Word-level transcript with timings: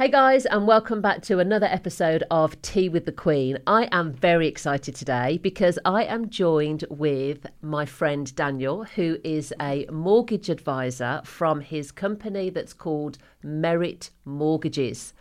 Hey 0.00 0.08
guys, 0.08 0.46
and 0.46 0.66
welcome 0.66 1.02
back 1.02 1.20
to 1.24 1.40
another 1.40 1.66
episode 1.66 2.24
of 2.30 2.62
Tea 2.62 2.88
with 2.88 3.04
the 3.04 3.12
Queen. 3.12 3.58
I 3.66 3.86
am 3.92 4.14
very 4.14 4.48
excited 4.48 4.94
today 4.94 5.36
because 5.36 5.78
I 5.84 6.04
am 6.04 6.30
joined 6.30 6.86
with 6.88 7.44
my 7.60 7.84
friend 7.84 8.34
Daniel, 8.34 8.84
who 8.84 9.18
is 9.22 9.52
a 9.60 9.84
mortgage 9.92 10.48
advisor 10.48 11.20
from 11.26 11.60
his 11.60 11.92
company 11.92 12.48
that's 12.48 12.72
called 12.72 13.18
Merit 13.42 14.08
Mortgages. 14.24 15.12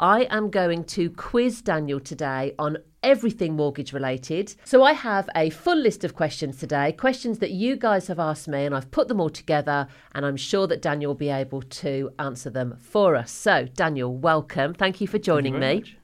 I 0.00 0.22
am 0.22 0.50
going 0.50 0.84
to 0.84 1.08
quiz 1.10 1.62
Daniel 1.62 2.00
today 2.00 2.52
on 2.58 2.78
everything 3.04 3.54
mortgage 3.54 3.92
related. 3.92 4.52
So 4.64 4.82
I 4.82 4.92
have 4.92 5.30
a 5.36 5.50
full 5.50 5.76
list 5.76 6.02
of 6.02 6.16
questions 6.16 6.56
today, 6.56 6.90
questions 6.90 7.38
that 7.38 7.52
you 7.52 7.76
guys 7.76 8.08
have 8.08 8.18
asked 8.18 8.48
me, 8.48 8.64
and 8.64 8.74
I've 8.74 8.90
put 8.90 9.06
them 9.06 9.20
all 9.20 9.30
together, 9.30 9.86
and 10.12 10.26
I'm 10.26 10.36
sure 10.36 10.66
that 10.66 10.82
Daniel 10.82 11.10
will 11.10 11.14
be 11.14 11.28
able 11.28 11.62
to 11.62 12.10
answer 12.18 12.50
them 12.50 12.76
for 12.80 13.14
us. 13.14 13.30
So, 13.30 13.68
Daniel, 13.74 14.12
welcome. 14.16 14.74
Thank 14.74 15.00
you 15.00 15.06
for 15.06 15.18
joining 15.18 15.54
you 15.54 15.60
me. 15.60 15.74
much. 15.76 15.96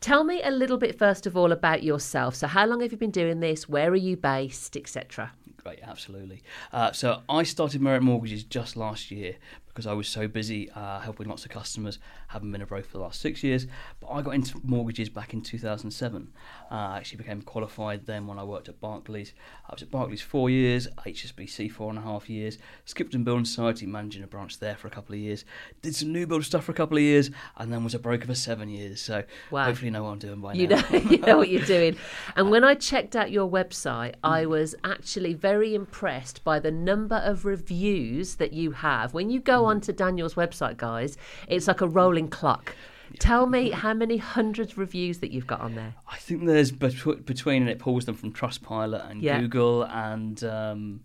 Tell 0.00 0.24
me 0.24 0.42
a 0.42 0.50
little 0.50 0.78
bit 0.78 0.98
first 0.98 1.24
of 1.26 1.36
all 1.36 1.52
about 1.52 1.84
yourself. 1.84 2.34
So, 2.34 2.48
how 2.48 2.66
long 2.66 2.80
have 2.80 2.90
you 2.90 2.98
been 2.98 3.12
doing 3.12 3.38
this? 3.38 3.68
Where 3.68 3.90
are 3.90 3.96
you 3.96 4.16
based, 4.16 4.76
etc.? 4.76 5.30
Great, 5.62 5.80
absolutely. 5.82 6.42
Uh, 6.72 6.90
so 6.92 7.20
I 7.28 7.42
started 7.42 7.82
Merit 7.82 8.02
Mortgages 8.02 8.44
just 8.44 8.76
last 8.76 9.10
year 9.10 9.36
because 9.70 9.86
I 9.86 9.92
was 9.94 10.08
so 10.08 10.28
busy 10.28 10.70
uh, 10.72 11.00
helping 11.00 11.26
lots 11.28 11.44
of 11.44 11.50
customers. 11.50 11.98
Haven't 12.28 12.52
been 12.52 12.60
a 12.62 12.66
broker 12.66 12.84
for 12.86 12.98
the 12.98 13.02
last 13.04 13.20
six 13.20 13.42
years, 13.42 13.66
but 14.00 14.08
I 14.08 14.20
got 14.22 14.34
into 14.34 14.60
mortgages 14.62 15.08
back 15.08 15.32
in 15.32 15.40
2007. 15.42 16.32
Uh, 16.70 16.74
I 16.74 16.96
actually 16.98 17.18
became 17.18 17.42
qualified 17.42 18.06
then 18.06 18.26
when 18.26 18.38
I 18.38 18.44
worked 18.44 18.68
at 18.68 18.80
Barclays. 18.80 19.32
I 19.68 19.72
was 19.72 19.82
at 19.82 19.90
Barclays 19.90 20.20
four 20.20 20.50
years, 20.50 20.86
HSBC 21.06 21.70
four 21.72 21.90
and 21.90 21.98
a 21.98 22.02
half 22.02 22.28
years, 22.28 22.58
Skipton 22.84 23.24
Building 23.24 23.44
Society 23.44 23.86
managing 23.86 24.22
a 24.22 24.26
branch 24.26 24.58
there 24.58 24.76
for 24.76 24.88
a 24.88 24.90
couple 24.90 25.14
of 25.14 25.20
years, 25.20 25.44
did 25.82 25.94
some 25.94 26.12
new 26.12 26.26
build 26.26 26.44
stuff 26.44 26.64
for 26.64 26.72
a 26.72 26.74
couple 26.74 26.96
of 26.96 27.02
years, 27.02 27.30
and 27.56 27.72
then 27.72 27.82
was 27.84 27.94
a 27.94 27.98
broker 27.98 28.26
for 28.26 28.34
seven 28.34 28.68
years. 28.68 29.00
So 29.00 29.24
Wow. 29.50 29.64
hopefully 29.64 29.90
know 29.90 30.04
what 30.04 30.10
I'm 30.10 30.18
doing 30.18 30.40
by 30.40 30.54
You 30.54 30.68
now. 30.68 30.80
know, 30.90 30.98
you 31.10 31.18
know 31.18 31.36
what 31.38 31.48
you're 31.48 31.64
doing. 31.64 31.96
And 32.36 32.50
when 32.50 32.64
I 32.64 32.74
checked 32.74 33.14
out 33.16 33.30
your 33.30 33.48
website, 33.50 34.14
I 34.22 34.46
was 34.46 34.74
actually 34.84 35.34
very 35.34 35.74
impressed 35.74 36.42
by 36.44 36.58
the 36.58 36.70
number 36.70 37.16
of 37.16 37.44
reviews 37.44 38.36
that 38.36 38.52
you 38.52 38.72
have. 38.72 39.14
When 39.14 39.30
you 39.30 39.40
go 39.40 39.59
onto 39.66 39.92
Daniel's 39.92 40.34
website, 40.34 40.76
guys, 40.76 41.16
it's 41.48 41.66
like 41.68 41.80
a 41.80 41.88
rolling 41.88 42.28
clock. 42.28 42.74
Tell 43.18 43.46
me 43.46 43.70
how 43.70 43.92
many 43.92 44.18
hundreds 44.18 44.76
reviews 44.78 45.18
that 45.18 45.32
you've 45.32 45.46
got 45.46 45.60
on 45.60 45.74
there. 45.74 45.94
I 46.08 46.16
think 46.18 46.46
there's 46.46 46.70
betw- 46.70 47.24
between, 47.26 47.62
and 47.62 47.70
it 47.70 47.80
pulls 47.80 48.04
them 48.04 48.14
from 48.14 48.32
Trustpilot 48.32 49.10
and 49.10 49.20
Yeah. 49.20 49.40
Google 49.40 49.82
and 49.82 50.42
um, 50.44 51.00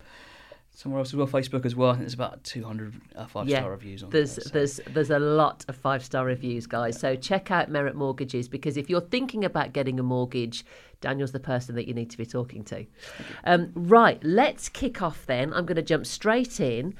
somewhere 0.70 1.00
else 1.00 1.10
as 1.10 1.16
well, 1.16 1.26
Facebook 1.26 1.66
as 1.66 1.76
well. 1.76 1.90
I 1.90 1.94
think 1.94 2.02
there's 2.02 2.14
about 2.14 2.44
200 2.44 2.94
uh, 3.16 3.26
five 3.26 3.48
Yeah, 3.50 3.62
star 3.62 3.72
reviews 3.72 4.04
on 4.04 4.12
There's 4.12 4.36
there. 4.36 4.44
so- 4.46 4.50
there's 4.52 4.80
there's 4.94 5.10
a 5.10 5.18
lot 5.18 5.66
of 5.68 5.76
five 5.76 6.06
star 6.06 6.26
reviews, 6.26 6.68
guys. 6.68 7.00
So 7.00 7.16
check 7.16 7.50
out 7.50 7.70
Merit 7.72 7.96
Mortgages 7.96 8.48
because 8.50 8.78
if 8.78 8.88
you're 8.88 9.02
thinking 9.02 9.44
about 9.44 9.74
getting 9.74 10.00
a 10.00 10.04
mortgage, 10.04 10.64
Daniel's 11.02 11.32
the 11.32 11.40
person 11.40 11.74
that 11.74 11.88
you 11.88 11.96
need 11.96 12.12
to 12.12 12.18
be 12.20 12.26
talking 12.28 12.64
to. 12.66 12.86
Um, 13.46 13.72
right, 13.74 14.24
let's 14.24 14.70
kick 14.70 15.02
off 15.02 15.26
then. 15.26 15.54
I'm 15.56 15.66
going 15.66 15.76
to 15.78 15.82
jump 15.82 16.06
straight 16.06 16.60
in. 16.60 16.94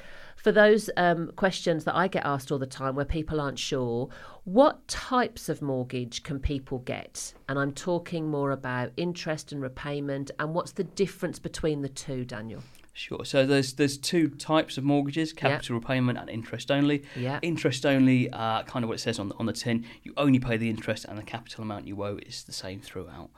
For 0.46 0.52
those 0.52 0.92
um, 0.96 1.32
questions 1.36 1.86
that 1.86 1.96
I 1.96 2.08
get 2.08 2.24
asked 2.24 2.52
all 2.52 2.60
the 2.60 2.68
time 2.68 2.94
where 2.94 3.04
people 3.04 3.42
aren't 3.42 3.58
sure, 3.58 4.10
what 4.44 4.88
types 4.88 5.50
of 5.50 5.60
mortgage 5.60 6.22
can 6.22 6.40
people 6.40 6.78
get? 6.86 7.34
And 7.50 7.58
I'm 7.58 7.72
talking 7.72 8.30
more 8.30 8.52
about 8.52 8.92
interest 8.96 9.52
and 9.52 9.60
repayment 9.60 10.30
and 10.38 10.54
what's 10.54 10.74
the 10.74 10.84
difference 10.84 11.40
between 11.40 11.82
the 11.82 11.90
two, 11.90 12.26
Daniel? 12.26 12.62
Sure. 12.98 13.26
So 13.26 13.46
there's 13.46 13.74
there's 13.74 13.98
two 13.98 14.30
types 14.30 14.78
of 14.78 14.86
mortgages: 14.86 15.34
capital 15.34 15.76
repayment 15.76 16.18
and 16.18 16.30
interest 16.30 16.72
only. 16.72 17.04
Yeah. 17.14 17.40
Interest 17.42 17.86
only, 17.86 18.30
uh, 18.30 18.64
kind 18.64 18.86
of 18.86 18.88
what 18.90 18.96
it 18.96 19.02
says 19.02 19.20
on 19.20 19.28
the, 19.30 19.36
on 19.36 19.46
the 19.48 19.54
tin. 19.54 19.86
You 20.04 20.14
only 20.16 20.40
pay 20.40 20.56
the 20.56 20.70
interest, 20.70 21.04
and 21.04 21.18
the 21.18 21.24
capital 21.24 21.62
amount 21.64 21.88
you 21.88 22.02
owe 22.02 22.18
is 22.26 22.46
the 22.46 22.54
same 22.54 22.80
throughout. 22.80 23.32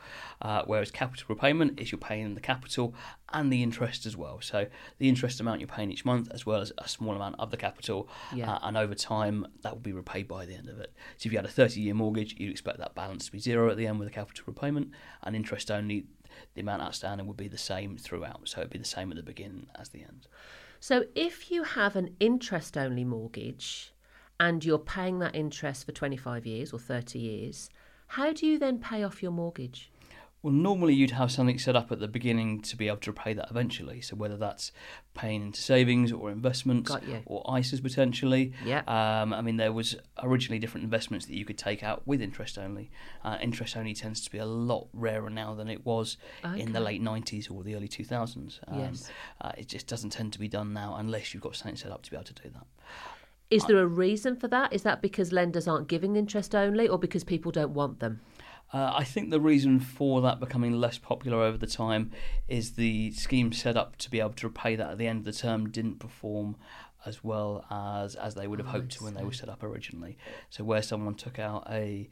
Uh, 0.44 0.62
whereas 0.68 0.92
capital 0.92 1.26
repayment 1.28 1.80
is 1.80 1.92
you're 1.92 1.98
paying 1.98 2.36
the 2.36 2.40
capital 2.40 2.94
and 3.34 3.52
the 3.52 3.64
interest 3.64 4.06
as 4.06 4.16
well. 4.16 4.40
So 4.42 4.68
the 5.00 5.10
interest 5.10 5.40
amount 5.40 5.60
you're 5.60 5.68
paying 5.68 5.92
each 5.92 6.06
month, 6.06 6.30
as 6.32 6.46
well 6.46 6.62
as 6.62 6.72
a 6.78 6.88
small 6.88 7.16
amount 7.16 7.36
of 7.40 7.50
the 7.50 7.58
capital, 7.58 8.08
Yeah. 8.34 8.54
uh, 8.54 8.60
and 8.62 8.78
over 8.78 8.94
time 8.94 9.48
that 9.64 9.74
will 9.74 9.82
be 9.82 9.92
repaid 9.92 10.28
by 10.28 10.46
the 10.46 10.54
end 10.54 10.70
of 10.70 10.80
it. 10.80 10.94
So 11.18 11.26
if 11.28 11.34
you 11.34 11.38
had 11.40 11.46
a 11.46 11.50
30-year 11.50 11.96
mortgage, 11.96 12.36
you'd 12.38 12.52
expect 12.52 12.78
that 12.78 12.94
balance 12.94 13.26
to 13.26 13.32
be 13.32 13.40
zero 13.40 13.70
at 13.72 13.76
the 13.78 13.88
end 13.88 13.98
with 13.98 14.08
a 14.08 14.12
capital 14.12 14.44
repayment, 14.46 14.92
and 15.24 15.36
interest 15.36 15.72
only. 15.72 16.06
The 16.58 16.62
amount 16.62 16.82
outstanding 16.82 17.28
would 17.28 17.38
be 17.38 17.48
the 17.48 17.56
same 17.56 17.98
throughout, 17.98 18.50
so 18.50 18.62
it'd 18.62 18.72
be 18.72 18.80
the 18.80 18.84
same 18.84 19.12
at 19.12 19.16
the 19.16 19.22
beginning 19.22 19.68
as 19.76 19.90
the 19.90 20.02
end. 20.02 20.28
So 20.80 21.06
if 21.14 21.52
you 21.52 21.62
have 21.62 21.96
an 21.96 22.16
interest 22.20 22.76
only 22.76 23.04
mortgage 23.04 23.94
and 24.40 24.66
you're 24.66 24.80
paying 24.80 25.20
that 25.20 25.36
interest 25.36 25.86
for 25.86 25.92
25 25.92 26.48
years 26.48 26.74
or 26.74 26.80
30 26.80 27.20
years, 27.20 27.70
how 28.08 28.34
do 28.34 28.48
you 28.48 28.58
then 28.58 28.80
pay 28.80 29.04
off 29.04 29.22
your 29.22 29.32
mortgage? 29.32 29.92
Well, 30.44 30.54
normally 30.54 30.94
you'd 30.94 31.12
have 31.12 31.32
something 31.32 31.58
set 31.58 31.76
up 31.76 31.92
at 31.92 32.00
the 32.00 32.08
beginning 32.08 32.62
to 32.62 32.78
be 32.78 32.88
able 32.88 32.98
to 32.98 33.12
repay 33.12 33.34
that 33.34 33.50
eventually. 33.50 34.02
So 34.02 34.16
whether 34.16 34.38
that's 34.38 34.72
paying 35.16 35.42
into 35.42 35.60
savings 35.60 36.12
or 36.12 36.30
investments 36.30 36.92
or 37.26 37.44
ISAs 37.46 37.82
potentially. 37.82 38.54
Yeah. 38.64 38.84
Um, 38.88 39.34
I 39.34 39.42
mean, 39.42 39.58
there 39.58 39.74
was 39.74 39.96
originally 40.22 40.60
different 40.60 40.84
investments 40.84 41.26
that 41.26 41.36
you 41.36 41.44
could 41.44 41.58
take 41.58 41.82
out 41.82 42.04
with 42.06 42.22
interest 42.22 42.58
only. 42.60 42.92
Uh, 43.24 43.38
interest 43.42 43.76
only 43.76 43.96
tends 43.96 44.22
to 44.22 44.32
be 44.32 44.38
a 44.38 44.46
lot 44.46 44.88
rarer 44.94 45.30
now 45.32 45.56
than 45.56 45.68
it 45.68 45.86
was 45.86 46.18
in 46.56 46.72
the 46.72 46.80
late 46.80 47.02
90s 47.02 47.52
or 47.52 47.64
the 47.64 47.76
early 47.76 47.88
2000s. 47.88 48.60
Um, 48.68 48.80
Yes. 48.80 49.10
Uh, 49.42 49.52
it 49.58 49.68
just 49.68 49.88
doesn't 49.88 50.12
tend 50.12 50.34
to 50.34 50.40
be 50.40 50.48
done 50.48 50.72
now 50.72 50.96
unless 50.98 51.34
you've 51.34 51.44
got 51.44 51.56
something 51.56 51.76
set 51.76 51.92
up 51.92 52.04
to 52.04 52.12
be 52.12 52.16
able 52.16 52.26
to 52.26 52.34
do 52.34 52.50
that. 52.54 52.68
Is 53.50 53.64
there 53.66 53.80
a 53.80 53.88
reason 53.88 54.36
for 54.36 54.48
that? 54.50 54.74
Is 54.74 54.84
that 54.84 55.02
because 55.02 55.32
lenders 55.32 55.68
aren't 55.68 55.88
giving 55.88 56.16
interest 56.16 56.54
only 56.54 56.88
or 56.88 57.00
because 57.00 57.24
people 57.24 57.52
don't 57.52 57.74
want 57.74 58.00
them? 58.02 58.20
Uh, 58.74 58.92
I 58.96 59.04
think 59.06 59.30
the 59.30 59.40
reason 59.40 59.80
for 59.80 60.22
that 60.22 60.40
becoming 60.40 60.74
less 60.74 60.98
popular 60.98 61.42
over 61.44 61.58
the 61.58 61.68
time 61.68 62.12
is 62.48 62.74
the 62.74 63.12
scheme 63.12 63.54
set 63.54 63.78
up 63.78 63.96
to 63.98 64.10
be 64.12 64.20
able 64.20 64.34
to 64.34 64.48
repay 64.48 64.76
that 64.76 64.90
at 64.92 64.98
the 64.98 65.08
end 65.08 65.20
of 65.20 65.26
the 65.26 65.32
term 65.32 65.70
didn't 65.70 66.00
perform 66.00 66.58
as 67.06 67.24
well 67.24 67.66
as 67.72 68.16
as 68.16 68.36
they 68.36 68.46
would 68.48 68.60
have 68.60 68.68
Oh, 68.68 68.72
hoped 68.72 68.92
to 68.98 69.04
when 69.06 69.14
they 69.14 69.24
were 69.24 69.32
set 69.32 69.48
up 69.48 69.64
originally. 69.64 70.18
So 70.50 70.64
where 70.66 70.82
someone 70.82 71.16
took 71.16 71.40
out 71.40 71.66
a 71.72 72.10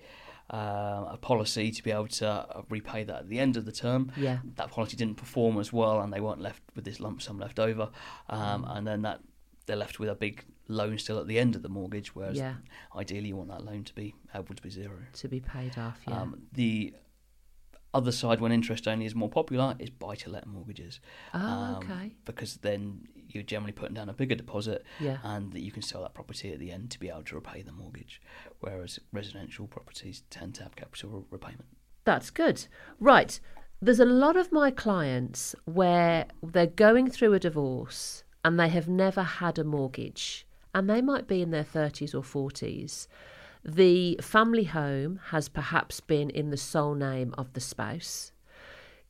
uh, 0.49 1.05
a 1.13 1.17
policy 1.19 1.71
to 1.71 1.81
be 1.83 1.89
able 1.91 2.07
to 2.07 2.45
repay 2.69 3.03
that 3.03 3.21
at 3.21 3.29
the 3.29 3.39
end 3.39 3.57
of 3.57 3.65
the 3.65 3.71
term, 3.71 4.11
Yeah. 4.15 4.37
that 4.57 4.69
policy 4.69 4.95
didn't 4.95 5.15
perform 5.17 5.57
as 5.59 5.73
well, 5.73 5.99
and 6.01 6.13
they 6.13 6.21
weren't 6.21 6.39
left 6.39 6.61
with 6.75 6.85
this 6.85 6.99
lump 6.99 7.21
sum 7.23 7.39
left 7.39 7.59
over, 7.59 7.89
um, 8.29 8.63
Mm. 8.63 8.77
and 8.77 8.87
then 8.87 9.01
that 9.01 9.21
they're 9.65 9.75
left 9.75 9.97
with 9.99 10.07
a 10.07 10.13
big 10.13 10.45
loan 10.67 10.97
still 10.97 11.19
at 11.19 11.27
the 11.27 11.37
end 11.39 11.55
of 11.55 11.61
the 11.61 11.69
mortgage, 11.69 12.15
whereas 12.15 12.37
Yeah. 12.37 12.55
ideally 12.95 13.27
you 13.29 13.35
want 13.35 13.49
that 13.49 13.63
loan 13.63 13.83
to 13.83 13.93
be 13.93 14.15
able 14.33 14.55
to 14.55 14.61
be 14.61 14.69
zero. 14.69 14.97
To 15.13 15.27
be 15.27 15.39
paid 15.39 15.77
off, 15.77 15.99
yeah. 16.07 16.21
Um, 16.21 16.47
the 16.53 16.93
other 17.93 18.11
side, 18.11 18.41
when 18.41 18.51
interest 18.51 18.87
only 18.87 19.05
is 19.05 19.15
more 19.15 19.29
popular, 19.29 19.75
is 19.79 19.89
buy 19.89 20.15
to 20.15 20.29
let 20.29 20.45
mortgages. 20.45 20.99
oh, 21.33 21.39
um, 21.39 21.75
okay. 21.77 22.15
Because 22.25 22.57
then 22.57 23.07
you're 23.29 23.43
generally 23.43 23.71
putting 23.71 23.93
down 23.95 24.09
a 24.09 24.13
bigger 24.13 24.35
deposit 24.35 24.83
Yeah. 24.99 25.17
and 25.23 25.53
that 25.53 25.61
you 25.61 25.71
can 25.71 25.81
sell 25.81 26.01
that 26.01 26.13
property 26.13 26.51
at 26.51 26.59
the 26.59 26.71
end 26.71 26.91
to 26.91 26.99
be 26.99 27.09
able 27.09 27.23
to 27.23 27.35
repay 27.35 27.61
the 27.61 27.71
mortgage. 27.71 28.21
Whereas 28.59 28.99
residential 29.13 29.67
properties 29.67 30.23
tend 30.29 30.55
to 30.55 30.63
have 30.63 30.75
capital 30.75 31.25
repayment. 31.29 31.65
That's 32.03 32.29
good. 32.29 32.67
Right. 32.99 33.39
There's 33.81 33.99
a 33.99 34.05
lot 34.05 34.35
of 34.35 34.51
my 34.51 34.71
clients 34.71 35.55
where 35.65 36.25
they're 36.43 36.67
going 36.67 37.09
through 37.09 37.33
a 37.33 37.39
divorce 37.39 38.23
and 38.43 38.59
they 38.59 38.69
have 38.69 38.87
never 38.87 39.23
had 39.23 39.57
a 39.57 39.63
mortgage 39.63 40.44
and 40.75 40.89
they 40.89 41.01
might 41.01 41.25
be 41.25 41.41
in 41.41 41.51
their 41.51 41.63
30s 41.63 42.13
or 42.13 42.21
40s. 42.21 43.07
The 43.63 44.19
family 44.21 44.65
home 44.65 45.21
has 45.29 45.47
perhaps 45.47 46.01
been 46.01 46.29
in 46.29 46.49
the 46.49 46.57
sole 46.57 46.93
name 46.93 47.33
of 47.37 47.53
the 47.53 47.61
spouse. 47.61 48.33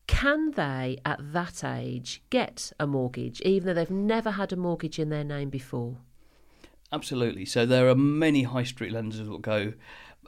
Can 0.05 0.51
they, 0.51 0.99
at 1.03 1.33
that 1.33 1.63
age, 1.63 2.21
get 2.29 2.71
a 2.79 2.85
mortgage, 2.85 3.41
even 3.41 3.65
though 3.65 3.73
they've 3.73 3.89
never 3.89 4.31
had 4.31 4.53
a 4.53 4.55
mortgage 4.55 4.99
in 4.99 5.09
their 5.09 5.23
name 5.23 5.49
before? 5.49 5.97
Absolutely. 6.91 7.45
So 7.45 7.65
there 7.65 7.89
are 7.89 7.95
many 7.95 8.43
high 8.43 8.63
street 8.63 8.91
lenders 8.91 9.17
that 9.17 9.27
will 9.27 9.39
go, 9.39 9.73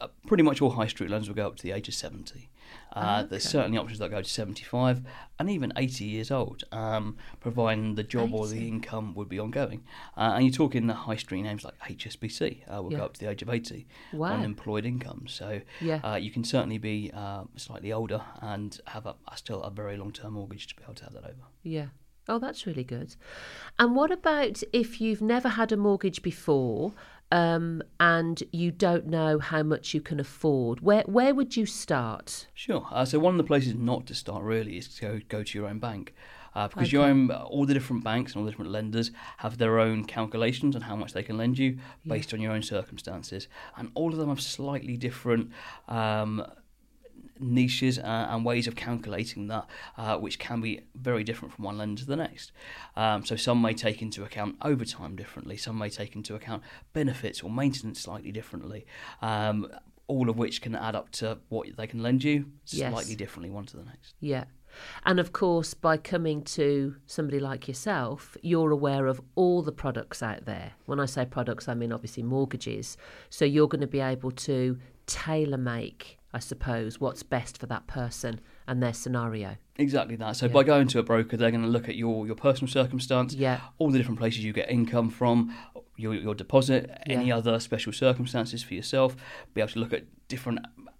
uh, 0.01 0.07
pretty 0.25 0.41
much 0.41 0.59
all 0.59 0.71
high 0.71 0.87
street 0.87 1.11
lenders 1.11 1.29
will 1.29 1.35
go 1.35 1.45
up 1.45 1.55
to 1.57 1.63
the 1.63 1.71
age 1.71 1.87
of 1.87 1.93
70. 1.93 2.49
Uh, 2.97 3.23
There's 3.23 3.43
certainly 3.43 3.77
options 3.77 3.99
that 3.99 4.09
go 4.11 4.21
to 4.21 4.29
75 4.29 5.01
and 5.39 5.49
even 5.49 5.71
80 5.75 6.05
years 6.05 6.31
old, 6.31 6.63
um, 6.71 7.17
providing 7.39 7.95
the 7.95 8.03
job 8.03 8.33
or 8.33 8.47
the 8.47 8.67
income 8.67 9.13
would 9.15 9.29
be 9.29 9.39
ongoing. 9.39 9.83
Uh, 10.15 10.31
and 10.35 10.43
you're 10.45 10.53
talking 10.53 10.87
the 10.87 10.93
high 10.93 11.15
street 11.15 11.43
names 11.43 11.63
like 11.63 11.77
HSBC 11.79 12.63
uh, 12.73 12.81
will 12.81 12.91
Yeah. 12.91 12.97
go 12.99 13.05
up 13.05 13.13
to 13.13 13.19
the 13.19 13.29
age 13.29 13.41
of 13.41 13.49
80 13.49 13.85
Wow. 14.13 14.33
on 14.33 14.43
employed 14.43 14.85
income. 14.85 15.25
So 15.27 15.61
Yeah. 15.81 15.99
uh, 16.03 16.15
you 16.15 16.31
can 16.31 16.43
certainly 16.43 16.77
be 16.79 17.11
uh, 17.13 17.43
slightly 17.55 17.91
older 17.93 18.21
and 18.41 18.79
have 18.87 19.05
a, 19.05 19.15
a 19.31 19.37
still 19.37 19.61
a 19.63 19.69
very 19.69 19.95
long 19.97 20.11
term 20.11 20.33
mortgage 20.33 20.67
to 20.67 20.75
be 20.75 20.83
able 20.83 20.95
to 20.95 21.03
have 21.03 21.13
that 21.13 21.23
over. 21.23 21.43
Yeah. 21.63 21.87
Oh, 22.29 22.39
that's 22.39 22.65
really 22.67 22.83
good. 22.83 23.15
And 23.79 23.95
what 23.95 24.11
about 24.11 24.61
if 24.73 24.99
you've 24.99 25.21
never 25.21 25.47
had 25.49 25.71
a 25.71 25.77
mortgage 25.77 26.21
before 26.21 26.91
um, 27.31 27.81
and 27.99 28.41
you 28.51 28.71
don't 28.71 29.07
know 29.07 29.39
how 29.39 29.63
much 29.63 29.93
you 29.93 30.01
can 30.01 30.19
afford? 30.19 30.81
Where 30.81 31.03
where 31.07 31.33
would 31.35 31.57
you 31.57 31.65
start? 31.65 32.47
Sure. 32.53 32.87
Uh, 32.91 33.05
so 33.05 33.19
one 33.19 33.33
of 33.33 33.37
the 33.37 33.43
places 33.43 33.75
not 33.75 34.05
to 34.07 34.15
start 34.15 34.43
really 34.43 34.77
is 34.77 34.87
to 34.95 35.01
go, 35.01 35.19
go 35.27 35.43
to 35.43 35.57
your 35.57 35.67
own 35.67 35.79
bank. 35.79 36.13
uh, 36.55 36.67
because 36.69 36.87
Okay. 36.87 36.93
your 36.97 37.03
own, 37.05 37.29
all 37.29 37.65
the 37.67 37.73
different 37.73 38.03
banks 38.03 38.31
and 38.31 38.39
all 38.39 38.45
the 38.45 38.49
different 38.51 38.71
lenders 38.71 39.11
have 39.37 39.59
their 39.59 39.77
own 39.79 40.03
calculations 40.05 40.75
on 40.75 40.81
how 40.81 40.95
much 40.95 41.13
they 41.13 41.21
can 41.21 41.37
lend 41.37 41.59
you 41.59 41.77
based 42.07 42.33
on 42.33 42.39
your 42.41 42.51
own 42.51 42.63
circumstances, 42.63 43.47
and 43.77 43.91
all 43.93 44.11
of 44.11 44.17
them 44.17 44.29
have 44.29 44.41
slightly 44.41 44.97
different. 44.97 45.51
Um, 45.87 46.43
niches 47.39 47.99
uh, 47.99 48.27
and 48.29 48.45
ways 48.45 48.67
of 48.67 48.75
calculating 48.75 49.47
that, 49.47 49.65
uh, 49.97 50.17
which 50.17 50.39
can 50.39 50.61
be 50.61 50.81
very 50.95 51.23
different 51.23 51.53
from 51.53 51.65
one 51.65 51.77
lender 51.77 52.01
to 52.01 52.07
the 52.07 52.15
next. 52.15 52.51
Um, 52.95 53.25
so 53.25 53.35
some 53.35 53.61
may 53.61 53.73
take 53.73 54.01
into 54.01 54.23
account 54.23 54.55
overtime 54.61 55.15
differently, 55.15 55.57
some 55.57 55.77
may 55.77 55.89
take 55.89 56.15
into 56.15 56.35
account 56.35 56.63
benefits 56.93 57.41
or 57.41 57.49
maintenance 57.49 58.01
slightly 58.01 58.31
differently. 58.31 58.85
Um, 59.21 59.67
all 60.07 60.29
of 60.29 60.37
which 60.37 60.61
can 60.61 60.73
add 60.73 60.95
up 60.95 61.09
to 61.11 61.37
what 61.49 61.67
they 61.75 61.85
can 61.85 62.01
lend 62.01 62.23
you 62.23 62.45
Yes. 62.67 62.93
slightly 62.93 63.15
differently 63.15 63.49
one 63.49 63.65
to 63.65 63.75
the 63.77 63.83
next. 63.83 64.15
Yeah. 64.21 64.45
And 65.05 65.19
of 65.19 65.33
course, 65.33 65.73
by 65.73 65.97
coming 65.97 66.43
to 66.43 66.95
somebody 67.05 67.39
like 67.39 67.67
yourself, 67.67 68.37
you're 68.41 68.71
aware 68.71 69.07
of 69.07 69.19
all 69.35 69.61
the 69.63 69.71
products 69.71 70.21
out 70.23 70.45
there. 70.45 70.73
When 70.85 70.99
I 70.99 71.05
say 71.05 71.25
products, 71.25 71.67
I 71.67 71.73
mean 71.73 71.91
obviously 71.91 72.23
mortgages. 72.23 72.95
So 73.29 73.43
you're 73.43 73.67
going 73.67 73.81
to 73.81 73.87
be 73.87 73.99
able 73.99 74.31
to 74.31 74.77
tailor 75.07 75.57
make, 75.57 76.16
I 76.33 76.39
suppose, 76.39 76.99
what's 76.99 77.23
best 77.23 77.57
for 77.57 77.65
that 77.67 77.87
person 77.87 78.41
and 78.67 78.83
their 78.83 78.93
scenario. 78.93 79.55
Exactly 79.77 80.15
that. 80.17 80.35
So 80.35 80.47
Yeah. 80.47 80.51
by 80.51 80.63
going 80.63 80.87
to 80.89 80.99
a 80.99 81.03
broker, 81.03 81.37
they're 81.37 81.51
going 81.51 81.63
to 81.63 81.69
look 81.69 81.87
at 81.87 81.95
your, 81.95 82.25
your 82.27 82.35
personal 82.35 82.69
circumstance, 82.71 83.33
Yeah. 83.33 83.61
all 83.77 83.89
the 83.89 83.97
different 83.97 84.19
places 84.19 84.43
you 84.43 84.51
get 84.53 84.69
income 84.69 85.09
from, 85.09 85.55
your, 85.95 86.13
your 86.13 86.35
deposit, 86.35 86.91
any 87.07 87.31
other 87.31 87.59
special 87.59 87.91
circumstances 87.93 88.61
for 88.61 88.73
yourself, 88.73 89.15
be 89.53 89.61
able 89.61 89.71
to 89.71 89.79
look 89.79 89.93
at 89.93 90.03
different 90.27 90.59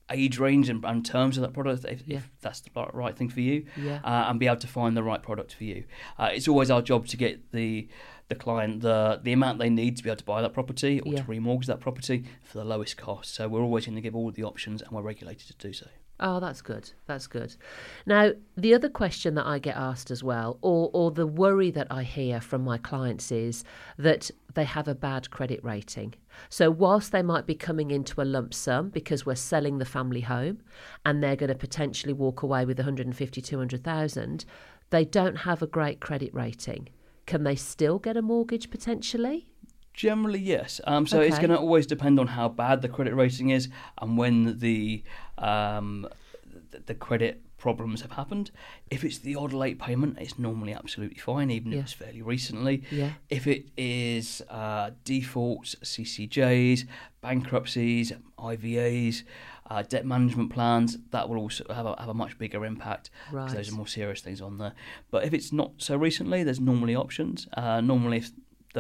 age 0.10 0.40
range 0.40 0.70
and, 0.70 0.84
and 0.86 1.06
terms 1.06 1.38
of 1.38 1.42
that 1.42 1.54
product 1.54 1.86
if, 1.86 2.04
Yeah. 2.08 2.18
if 2.18 2.30
that's 2.42 2.62
the 2.62 2.70
right- 2.94 3.16
thing 3.18 3.30
for 3.30 3.42
you, 3.42 3.66
Yeah. 3.76 4.00
uh, 4.04 4.30
and 4.30 4.40
be 4.40 4.48
able 4.48 4.58
to 4.58 4.68
find 4.68 4.96
the 4.96 5.04
right 5.04 5.22
product 5.22 5.54
for 5.56 5.64
you. 5.66 5.84
Uh, 6.18 6.30
it's 6.34 6.48
always 6.48 6.70
our 6.72 6.82
job 6.82 7.08
to 7.08 7.18
get 7.18 7.52
the 7.52 7.88
the 8.30 8.36
client 8.36 8.82
the 8.82 9.22
the 9.24 9.32
amount 9.32 9.58
they 9.60 9.70
need 9.70 9.96
to 9.98 10.04
be 10.04 10.10
able 10.10 10.18
to 10.18 10.26
buy 10.26 10.42
that 10.42 10.54
property 10.54 11.00
or 11.02 11.14
Yeah. 11.14 11.22
to 11.22 11.28
remortgage 11.28 11.66
that 11.68 11.80
property 11.80 12.26
for 12.44 12.58
the 12.58 12.66
lowest 12.66 12.98
cost. 12.98 13.34
So 13.34 13.48
we're 13.48 13.62
always 13.62 13.86
going 13.86 13.96
to 13.96 14.02
give 14.02 14.16
all 14.16 14.30
the 14.32 14.44
options, 14.44 14.82
and 14.82 14.92
we're 14.92 15.02
regulated 15.02 15.48
to 15.48 15.68
do 15.68 15.72
so. 15.74 15.88
Oh, 16.20 16.40
that's 16.40 16.64
good. 16.64 16.92
That's 17.06 17.28
good. 17.28 17.56
Now, 18.08 18.32
the 18.56 18.74
other 18.74 18.90
question 18.90 19.36
that 19.36 19.46
I 19.46 19.60
get 19.60 19.76
asked 19.76 20.10
as 20.10 20.24
well, 20.24 20.58
or, 20.62 20.90
or 20.94 21.12
the 21.12 21.28
worry 21.28 21.70
that 21.72 21.88
I 21.92 22.02
hear 22.04 22.42
from 22.42 22.64
my 22.64 22.80
clients 22.80 23.32
is 23.32 23.64
that 24.00 24.32
they 24.56 24.64
have 24.64 24.88
a 24.88 24.96
bad 24.96 25.30
credit 25.30 25.64
rating. 25.64 26.16
So, 26.50 26.72
whilst 26.72 27.12
they 27.12 27.22
might 27.22 27.46
be 27.46 27.54
coming 27.54 27.92
into 27.92 28.20
a 28.20 28.24
lump 28.26 28.54
sum 28.56 28.90
because 28.90 29.28
we're 29.28 29.36
selling 29.36 29.78
the 29.78 29.86
family 29.86 30.22
home 30.22 30.62
and 31.06 31.22
they're 31.22 31.36
going 31.36 31.50
to 31.50 31.56
potentially 31.56 32.14
walk 32.14 32.42
away 32.42 32.66
with 32.66 32.80
150, 32.80 33.42
200,000, 33.42 34.46
they 34.90 35.06
don't 35.06 35.36
have 35.36 35.62
a 35.62 35.68
great 35.68 36.00
credit 36.00 36.34
rating. 36.34 36.90
Can 37.28 37.44
they 37.44 37.56
still 37.56 38.00
get 38.00 38.18
a 38.18 38.22
mortgage 38.24 38.72
potentially? 38.72 39.50
Generally, 39.94 40.40
yes. 40.40 40.80
Um, 40.86 41.08
so 41.08 41.22
it's 41.22 41.38
going 41.38 41.50
to 41.50 41.58
always 41.58 41.88
depend 41.88 42.20
on 42.20 42.28
how 42.28 42.50
bad 42.50 42.84
the 42.84 42.88
credit 42.88 43.16
rating 43.16 43.50
is 43.50 43.68
and 44.00 44.16
when 44.16 44.60
the 44.60 45.04
um, 45.38 46.08
the, 46.72 46.80
the 46.86 46.96
credit 46.96 47.42
problems 47.58 48.02
have 48.02 48.12
happened. 48.12 48.52
If 48.92 49.04
it's 49.04 49.18
the 49.18 49.36
odd 49.36 49.52
late 49.52 49.80
payment, 49.80 50.18
it's 50.20 50.38
normally 50.38 50.74
absolutely 50.74 51.18
fine, 51.18 51.50
even 51.50 51.72
Yeah. 51.72 51.80
if 51.80 51.84
it's 51.86 51.94
fairly 51.94 52.22
recently. 52.22 52.84
Yeah. 52.92 53.14
If 53.30 53.48
it 53.48 53.66
is 53.78 54.44
uh, 54.50 54.92
defaults, 55.04 55.76
CCJs, 55.84 56.86
bankruptcies, 57.22 58.14
IVAs, 58.40 59.24
uh, 59.70 59.82
debt 59.82 60.06
management 60.06 60.52
plans, 60.52 60.98
that 61.12 61.28
will 61.28 61.38
also 61.38 61.66
have 61.74 61.86
a, 61.86 61.96
have 62.00 62.10
a 62.10 62.14
much 62.14 62.38
bigger 62.38 62.64
impact 62.66 63.10
because 63.32 63.54
those 63.54 63.72
are 63.72 63.76
more 63.76 63.88
serious 63.88 64.22
things 64.22 64.40
on 64.40 64.58
there. 64.60 64.74
But 65.12 65.26
if 65.26 65.34
it's 65.34 65.52
not 65.52 65.72
so 65.78 65.98
recently, 65.98 66.44
there's 66.44 66.60
normally 66.62 66.96
options. 66.96 67.48
Uh, 67.54 67.82
normally, 67.82 68.18
if 68.18 68.32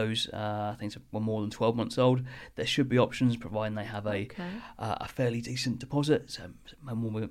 those 0.01 0.21
uh, 0.41 0.75
things 0.79 0.97
were 1.11 1.19
more 1.31 1.41
than 1.41 1.49
12 1.49 1.75
months 1.81 1.97
old, 1.97 2.19
there 2.55 2.65
should 2.73 2.89
be 2.95 2.97
options 3.07 3.35
providing 3.37 3.75
they 3.75 3.89
have 3.97 4.05
a 4.07 4.19
Okay. 4.29 4.51
uh, 4.79 4.95
a 5.05 5.07
fairly 5.17 5.41
decent 5.41 5.79
deposit, 5.79 6.21
so 6.35 6.43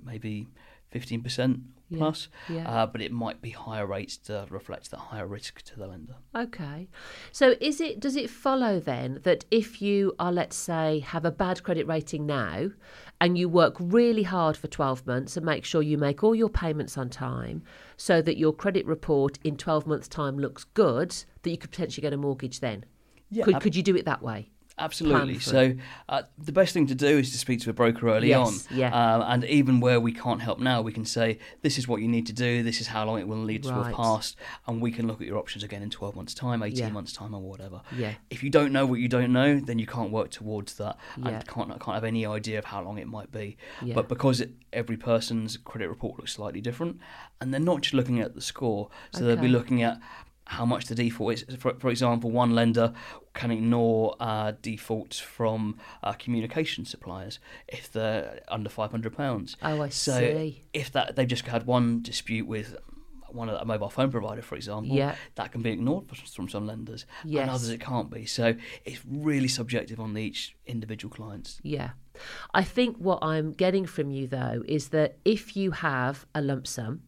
maybe 0.05 0.47
15% 0.95 1.61
Yeah, 1.89 1.99
plus, 1.99 2.29
yeah. 2.49 2.69
Uh, 2.69 2.87
but 2.87 3.01
it 3.01 3.13
might 3.13 3.41
be 3.41 3.51
higher 3.51 3.87
rates 3.87 4.17
to 4.29 4.47
reflect 4.51 4.91
the 4.91 4.97
higher 4.97 5.27
risk 5.27 5.63
to 5.63 5.79
the 5.79 5.87
lender. 5.87 6.17
Okay. 6.35 6.89
So 7.33 7.55
is 7.61 7.81
it 7.81 8.01
does 8.01 8.17
it 8.17 8.29
follow 8.31 8.81
then 8.81 9.21
that 9.23 9.45
if 9.51 9.81
you 9.81 10.15
are 10.19 10.33
let's 10.33 10.57
say 10.57 11.01
have 11.01 11.25
a 11.25 11.31
bad 11.31 11.63
credit 11.63 11.87
rating 11.87 12.27
now 12.27 12.71
and 13.21 13.39
you 13.39 13.49
work 13.49 13.77
really 13.79 14.23
hard 14.23 14.57
for 14.57 14.67
12 14.67 15.07
months 15.07 15.37
and 15.37 15.47
make 15.47 15.65
sure 15.65 15.83
you 15.83 15.97
make 15.97 16.23
all 16.23 16.35
your 16.35 16.49
payments 16.49 16.99
on 16.99 17.09
time 17.09 17.63
so 17.97 18.21
that 18.21 18.37
your 18.37 18.53
credit 18.53 18.85
report 18.87 19.39
in 19.43 19.57
12 19.57 19.87
months 19.87 20.09
time 20.09 20.39
looks 20.39 20.65
good 20.65 21.15
that 21.43 21.51
you 21.51 21.57
could 21.57 21.71
potentially 21.71 22.03
get 22.03 22.13
a 22.13 22.17
mortgage 22.17 22.61
then? 22.61 22.85
Yeah, 23.31 23.45
could 23.45 23.61
could 23.61 23.77
you 23.77 23.83
do 23.83 23.97
it 23.97 24.05
that 24.05 24.23
way? 24.23 24.51
Absolutely. 24.79 25.39
So 25.39 25.75
uh, 26.09 26.23
the 26.37 26.53
best 26.53 26.75
thing 26.75 26.87
to 26.89 26.95
do 26.95 27.07
is 27.07 27.31
to 27.33 27.39
speak 27.39 27.61
to 27.63 27.71
a 27.71 27.73
broker 27.73 28.09
early 28.11 28.29
Yes, 28.29 28.67
on. 28.71 28.77
yeah. 28.77 28.89
Um, 29.17 29.23
and 29.27 29.45
even 29.45 29.81
where 29.81 29.99
we 30.01 30.13
can't 30.13 30.43
help 30.43 30.59
now, 30.59 30.83
we 30.83 30.93
can 30.93 31.07
say 31.07 31.39
this 31.63 31.79
is 31.79 31.89
what 31.89 32.03
you 32.03 32.09
need 32.09 32.27
to 32.27 32.35
do. 32.35 32.63
This 32.63 32.81
is 32.83 32.89
how 32.89 33.07
long 33.07 33.19
it 33.19 33.27
will 33.27 33.43
need 33.43 33.63
to 33.63 33.71
Right. 33.71 33.87
have 33.87 33.95
passed, 33.97 34.37
and 34.67 34.83
we 34.83 34.91
can 34.91 35.07
look 35.07 35.21
at 35.23 35.27
your 35.27 35.39
options 35.39 35.65
again 35.65 35.83
in 35.83 35.89
12 35.89 36.15
months' 36.15 36.35
time, 36.35 36.63
18 36.63 36.79
Yeah. 36.79 36.89
months' 36.91 37.13
time, 37.15 37.35
or 37.35 37.41
whatever. 37.41 37.81
Yeah. 37.97 38.15
If 38.29 38.43
you 38.43 38.51
don't 38.51 38.71
know 38.73 38.85
what 38.85 39.01
you 39.01 39.09
don't 39.09 39.33
know, 39.33 39.59
then 39.61 39.79
you 39.79 39.87
can't 39.87 40.11
work 40.11 40.31
towards 40.31 40.75
that 40.75 40.99
Yeah. 41.17 41.29
and 41.29 41.47
can't 41.47 41.69
can't 41.81 41.95
have 41.95 42.05
any 42.05 42.27
idea 42.27 42.59
of 42.59 42.67
how 42.67 42.83
long 42.83 42.99
it 42.99 43.07
might 43.09 43.33
be. 43.33 43.57
Yeah. 43.83 43.95
But 43.95 44.09
because 44.09 44.41
it, 44.43 44.53
every 44.75 44.97
person's 44.99 45.57
credit 45.57 45.89
report 45.89 46.19
looks 46.19 46.33
slightly 46.35 46.61
different, 46.61 47.01
and 47.41 47.53
they're 47.53 47.61
not 47.61 47.81
just 47.81 47.95
looking 47.95 48.21
at 48.21 48.35
the 48.35 48.41
score, 48.43 48.91
so 49.13 49.25
they'll 49.25 49.37
be 49.37 49.49
looking 49.49 49.83
at 49.83 49.99
how 50.49 50.65
much 50.65 50.87
the 50.87 50.95
default 50.95 51.35
is. 51.35 51.45
For, 51.59 51.75
for 51.75 51.91
example, 51.91 52.31
one 52.31 52.55
lender 52.55 52.93
can 53.35 53.51
ignore 53.51 54.15
uh, 54.21 54.53
defaults 54.63 55.19
from 55.19 55.77
uh, 56.03 56.13
communication 56.15 56.85
suppliers 56.85 57.39
if 57.69 57.93
they're 57.93 58.41
under 58.49 58.71
five 58.71 58.91
hundred 58.91 59.17
pounds. 59.17 59.57
Oh, 59.63 59.83
I 59.83 59.89
so 59.91 60.19
see. 60.19 60.63
if 60.73 60.93
that 60.93 61.17
they've 61.17 61.29
just 61.29 61.47
had 61.47 61.67
one 61.67 62.01
dispute 62.03 62.47
with 62.47 62.77
one 63.29 63.49
of 63.51 63.61
a 63.61 63.65
mobile 63.65 63.91
phone 63.91 64.11
provider, 64.11 64.41
for 64.41 64.55
example, 64.55 64.97
Yeah. 64.97 65.17
that 65.35 65.51
can 65.53 65.61
be 65.61 65.71
ignored 65.71 66.05
from 66.35 66.49
some 66.49 66.67
lenders, 66.67 67.05
Yes. 67.25 67.43
and 67.43 67.51
others 67.51 67.69
it 67.69 67.81
can't 67.81 68.09
be. 68.09 68.25
So 68.25 68.55
it's 68.85 69.01
really 69.05 69.49
subjective 69.49 69.99
on 70.01 70.17
each 70.17 70.57
individual 70.65 71.13
clients. 71.15 71.61
Yeah. 71.63 71.91
I 72.55 72.63
think 72.63 72.97
what 72.97 73.19
I'm 73.23 73.53
getting 73.53 73.85
from 73.85 74.11
you, 74.11 74.27
though, 74.29 74.63
is 74.67 74.89
that 74.91 75.19
if 75.25 75.55
you 75.57 75.73
have 75.73 76.25
a 76.35 76.41
lump 76.41 76.67
sum 76.67 77.03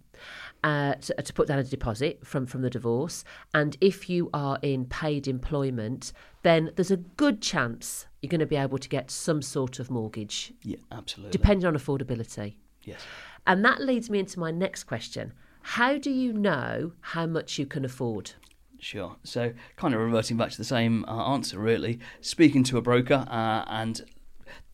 uh, 0.64 0.94
to, 0.94 1.14
to 1.22 1.32
put 1.32 1.48
down 1.48 1.58
a 1.58 1.64
deposit 1.64 2.26
from, 2.26 2.46
from 2.46 2.62
the 2.62 2.70
divorce, 2.70 3.24
and 3.54 3.76
if 3.80 4.08
you 4.10 4.28
are 4.34 4.58
in 4.62 4.84
paid 4.86 5.26
employment, 5.28 6.12
then 6.42 6.70
there's 6.76 6.90
a 6.90 6.96
good 6.96 7.40
chance 7.40 8.06
you're 8.22 8.28
going 8.30 8.40
to 8.40 8.46
be 8.46 8.56
able 8.56 8.78
to 8.78 8.88
get 8.88 9.10
some 9.10 9.40
sort 9.42 9.78
of 9.78 9.90
mortgage, 9.90 10.52
Yeah, 10.62 10.76
absolutely. 10.92 11.30
depending 11.32 11.66
on 11.66 11.74
affordability. 11.74 12.54
yes. 12.84 13.00
And 13.46 13.64
that 13.64 13.80
leads 13.80 14.10
me 14.10 14.18
into 14.18 14.38
my 14.38 14.50
next 14.50 14.84
question. 14.84 15.32
How 15.62 15.96
do 15.96 16.10
you 16.10 16.32
know 16.32 16.92
how 17.00 17.24
much 17.26 17.58
you 17.58 17.64
can 17.66 17.84
afford? 17.84 18.32
Sure. 18.80 19.16
So, 19.24 19.52
kind 19.76 19.94
of 19.94 20.00
reverting 20.00 20.36
back 20.36 20.50
to 20.50 20.56
the 20.58 20.64
same 20.64 21.04
uh, 21.06 21.32
answer, 21.32 21.58
really. 21.58 21.98
Speaking 22.20 22.62
to 22.64 22.78
a 22.78 22.82
broker, 22.82 23.24
uh, 23.28 23.64
and 23.68 24.02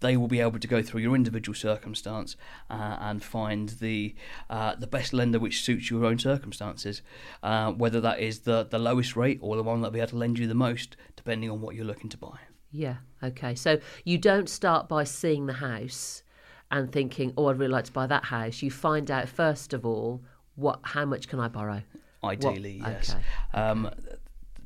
they 0.04 0.16
will 0.18 0.28
be 0.28 0.40
able 0.40 0.58
to 0.58 0.68
go 0.68 0.82
through 0.82 1.00
your 1.00 1.14
individual 1.14 1.54
circumstance 1.54 2.36
uh, 2.68 2.96
and 3.00 3.24
find 3.24 3.70
the 3.80 4.14
uh, 4.50 4.74
the 4.76 4.86
best 4.86 5.12
lender 5.14 5.38
which 5.38 5.62
suits 5.62 5.90
your 5.90 6.04
own 6.04 6.18
circumstances. 6.18 7.00
Uh, 7.42 7.72
whether 7.72 8.00
that 8.00 8.20
is 8.20 8.40
the 8.40 8.64
the 8.64 8.78
lowest 8.78 9.16
rate 9.16 9.38
or 9.40 9.56
the 9.56 9.62
one 9.62 9.80
that 9.80 9.88
will 9.88 9.92
be 9.92 10.00
able 10.00 10.10
to 10.10 10.16
lend 10.16 10.38
you 10.38 10.46
the 10.46 10.54
most, 10.54 10.96
depending 11.16 11.50
on 11.50 11.60
what 11.60 11.74
you're 11.74 11.86
looking 11.92 12.10
to 12.10 12.18
buy. 12.18 12.38
Yeah. 12.70 12.96
Okay. 13.22 13.54
So 13.54 13.78
you 14.04 14.18
don't 14.18 14.48
start 14.48 14.88
by 14.88 15.04
seeing 15.04 15.46
the 15.46 15.54
house 15.70 16.22
and 16.70 16.92
thinking, 16.92 17.32
"Oh, 17.36 17.46
I'd 17.48 17.58
really 17.58 17.72
like 17.72 17.84
to 17.84 17.92
buy 17.92 18.06
that 18.06 18.24
house." 18.24 18.62
You 18.62 18.70
find 18.70 19.10
out 19.10 19.28
first 19.28 19.72
of 19.72 19.86
all 19.86 20.22
what, 20.56 20.80
how 20.82 21.04
much 21.04 21.28
can 21.28 21.40
I 21.40 21.48
borrow? 21.48 21.82
Ideally, 22.22 22.80
What- 22.80 22.90
yes. 22.92 23.10
okay, 23.10 23.22
Um, 23.60 23.90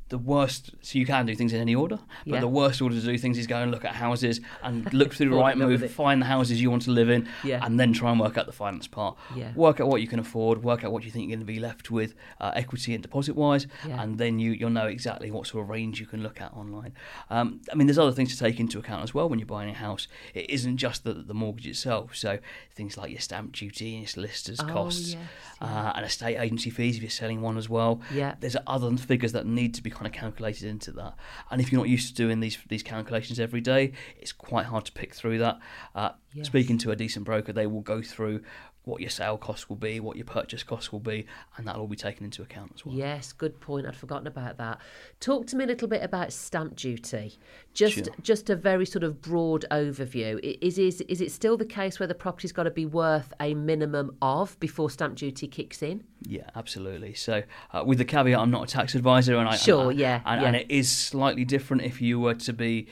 the 0.09 0.19
worst, 0.19 0.71
so 0.81 0.99
you 0.99 1.05
can 1.05 1.27
do 1.27 1.35
things 1.35 1.53
in 1.53 1.61
any 1.61 1.75
order, 1.75 1.99
but 2.27 2.35
Yeah. 2.37 2.41
the 2.41 2.49
worst 2.49 2.81
order 2.81 2.95
to 2.99 3.05
do 3.05 3.19
things 3.19 3.37
is 3.37 3.47
go 3.47 3.59
and 3.59 3.71
look 3.71 3.85
at 3.85 3.95
houses 3.95 4.41
and 4.63 4.91
look 4.95 5.13
through 5.15 5.29
the 5.31 5.37
Rightmove, 5.37 5.89
find 5.91 6.23
the 6.23 6.27
houses 6.27 6.61
you 6.63 6.71
want 6.71 6.83
to 6.83 6.91
live 6.91 7.11
in, 7.11 7.29
Yeah. 7.45 7.65
and 7.65 7.79
then 7.79 7.93
try 7.93 8.11
and 8.11 8.19
work 8.19 8.39
out 8.39 8.47
the 8.47 8.53
finance 8.53 8.87
part. 8.87 9.17
Yeah. 9.37 9.53
Work 9.55 9.81
out 9.81 9.89
what 9.89 10.01
you 10.01 10.07
can 10.09 10.19
afford, 10.19 10.63
work 10.63 10.83
out 10.85 10.93
what 10.93 11.05
you 11.05 11.11
think 11.11 11.25
you're 11.29 11.37
going 11.37 11.47
to 11.47 11.53
be 11.53 11.59
left 11.61 11.91
with, 11.91 12.15
uh, 12.41 12.53
equity 12.55 12.95
and 12.95 13.03
deposit 13.03 13.37
wise, 13.37 13.67
and 13.85 14.17
then 14.19 14.39
you, 14.39 14.53
you'll 14.53 14.71
know 14.71 14.87
exactly 14.87 15.31
what 15.31 15.47
sort 15.47 15.63
of 15.65 15.69
range 15.69 16.01
you 16.01 16.07
can 16.07 16.23
look 16.23 16.41
at 16.41 16.53
online. 16.55 16.93
Um, 17.29 17.61
I 17.71 17.75
mean, 17.75 17.87
there's 17.87 17.99
other 17.99 18.13
things 18.13 18.33
to 18.35 18.39
take 18.39 18.59
into 18.61 18.79
account 18.79 19.03
as 19.03 19.13
well 19.13 19.29
when 19.29 19.39
you're 19.39 19.47
buying 19.47 19.71
a 19.71 19.75
house. 19.75 20.09
It 20.35 20.49
isn't 20.49 20.79
just 20.79 21.05
the, 21.05 21.13
the 21.13 21.35
mortgage 21.35 21.67
itself, 21.67 22.17
so 22.17 22.39
things 22.75 22.97
like 22.97 23.11
your 23.11 23.21
stamp 23.21 23.53
duty 23.53 23.91
and 23.93 24.01
your 24.03 24.09
solicitor's 24.09 24.61
Oh, 24.61 24.67
costs, 24.73 25.13
yes, 25.13 25.23
uh, 25.61 25.93
and 25.97 26.07
estate 26.07 26.37
agency 26.39 26.71
fees 26.71 26.97
if 26.97 27.03
you're 27.03 27.11
selling 27.11 27.43
one 27.43 27.59
as 27.59 27.69
well 27.69 28.01
Yeah. 28.15 28.35
there's 28.41 28.57
other 28.67 28.97
figures 28.97 29.33
that 29.33 29.45
need 29.47 29.75
to 29.75 29.83
be 29.83 29.91
kind 29.99 30.07
of 30.07 30.13
calculated 30.13 30.69
into 30.69 30.93
that. 30.93 31.15
And 31.51 31.61
if 31.61 31.73
you're 31.73 31.81
not 31.81 31.89
used 31.89 32.09
to 32.09 32.15
doing 32.15 32.41
these 32.41 32.57
these 32.69 32.83
calculations 32.83 33.41
every 33.41 33.61
day, 33.61 33.93
it's 34.19 34.33
quite 34.33 34.67
hard 34.67 34.85
to 34.87 34.93
pick 34.93 35.15
through 35.15 35.39
that. 35.39 35.59
Uh, 35.95 36.11
Yes. 36.35 36.47
Speaking 36.47 36.77
to 36.79 36.91
a 36.91 36.97
decent 36.97 37.25
broker, 37.25 37.55
they 37.55 37.67
will 37.67 37.81
go 37.81 38.03
through 38.03 38.43
what 38.89 39.01
your 39.01 39.11
sale 39.11 39.37
cost 39.37 39.69
will 39.69 39.77
be, 39.77 40.01
what 40.01 40.17
your 40.17 40.25
purchase 40.25 40.63
cost 40.63 40.93
will 40.93 40.99
be, 41.01 41.27
and 41.57 41.67
that'll 41.69 41.83
all 41.83 41.87
be 41.87 41.95
taken 41.97 42.25
into 42.25 42.43
account 42.43 42.73
as 42.75 42.85
well. 42.85 42.95
Yes, 42.95 43.33
good 43.33 43.61
point. 43.61 43.87
I'd 43.87 43.95
forgotten 43.95 44.27
about 44.27 44.57
that. 44.57 44.81
Talk 45.21 45.47
to 45.49 45.57
me 45.57 45.65
a 45.65 45.67
little 45.67 45.87
bit 45.89 46.03
about 46.03 46.33
stamp 46.33 46.75
duty. 46.77 47.39
Just 47.75 47.95
Sure. 47.97 48.05
just 48.23 48.51
a 48.51 48.57
very 48.57 48.87
sort 48.87 49.05
of 49.05 49.21
broad 49.21 49.65
overview. 49.71 50.41
Is 50.63 50.79
is 50.79 51.01
is 51.03 51.21
it 51.21 51.31
still 51.31 51.57
the 51.57 51.65
case 51.67 52.01
where 52.01 52.07
the 52.07 52.15
property's 52.15 52.53
got 52.53 52.65
to 52.65 52.71
be 52.71 52.87
worth 52.87 53.33
a 53.41 53.55
minimum 53.55 54.17
of 54.23 54.59
before 54.59 54.91
stamp 54.91 55.17
duty 55.17 55.47
kicks 55.47 55.83
in? 55.83 56.03
Yeah, 56.23 56.49
absolutely. 56.57 57.15
So, 57.15 57.43
uh, 57.73 57.85
with 57.87 57.99
the 57.99 58.05
caveat, 58.05 58.39
I'm 58.41 58.51
not 58.51 58.65
a 58.65 58.73
tax 58.73 58.95
advisor, 58.95 59.37
and 59.37 59.49
I 59.49 59.55
Sure, 59.57 59.91
and, 59.91 59.99
I- 59.99 60.03
yeah, 60.03 60.21
and, 60.25 60.41
yeah. 60.41 60.47
and 60.49 60.57
it 60.57 60.67
is 60.71 60.91
slightly 60.91 61.45
different 61.45 61.83
if 61.83 62.01
you 62.03 62.19
were 62.19 62.35
to 62.35 62.53
be 62.53 62.89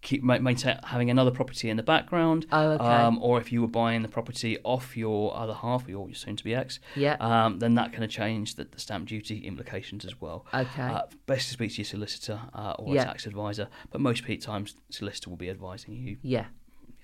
keep 0.00 0.22
ma- 0.22 0.38
maintain 0.38 0.78
having 0.84 1.10
another 1.10 1.30
property 1.30 1.68
in 1.70 1.76
the 1.76 1.82
background, 1.82 2.46
Oh, 2.52 2.70
okay. 2.72 2.84
um, 2.84 3.18
or 3.20 3.40
if 3.40 3.50
you 3.52 3.60
were 3.60 3.66
buying 3.68 4.02
the 4.02 4.08
property 4.08 4.56
off 4.64 4.96
your 4.96 5.36
other 5.36 5.54
half, 5.54 5.88
your 5.88 5.98
soon 6.14 6.36
to 6.36 6.44
be 6.44 6.54
ex, 6.54 6.78
Yeah. 6.94 7.16
um, 7.20 7.58
then 7.58 7.74
that 7.74 7.92
kind 7.92 8.04
of 8.04 8.10
change 8.10 8.54
the, 8.54 8.64
the 8.64 8.78
stamp 8.78 9.08
duty 9.08 9.38
implications 9.46 10.04
as 10.04 10.20
well. 10.20 10.46
Okay. 10.54 10.82
Uh, 10.82 11.02
best 11.26 11.48
to 11.48 11.52
speak 11.54 11.72
to 11.72 11.78
your 11.78 11.84
solicitor 11.84 12.40
uh, 12.54 12.74
or 12.78 12.94
Yeah. 12.94 13.02
a 13.02 13.04
tax 13.06 13.26
advisor, 13.26 13.68
but 13.90 14.00
most 14.00 14.24
times 14.40 14.76
solicitor 14.90 15.30
will 15.30 15.36
be 15.36 15.50
advising 15.50 15.94
you. 15.94 16.16
Yeah. 16.22 16.46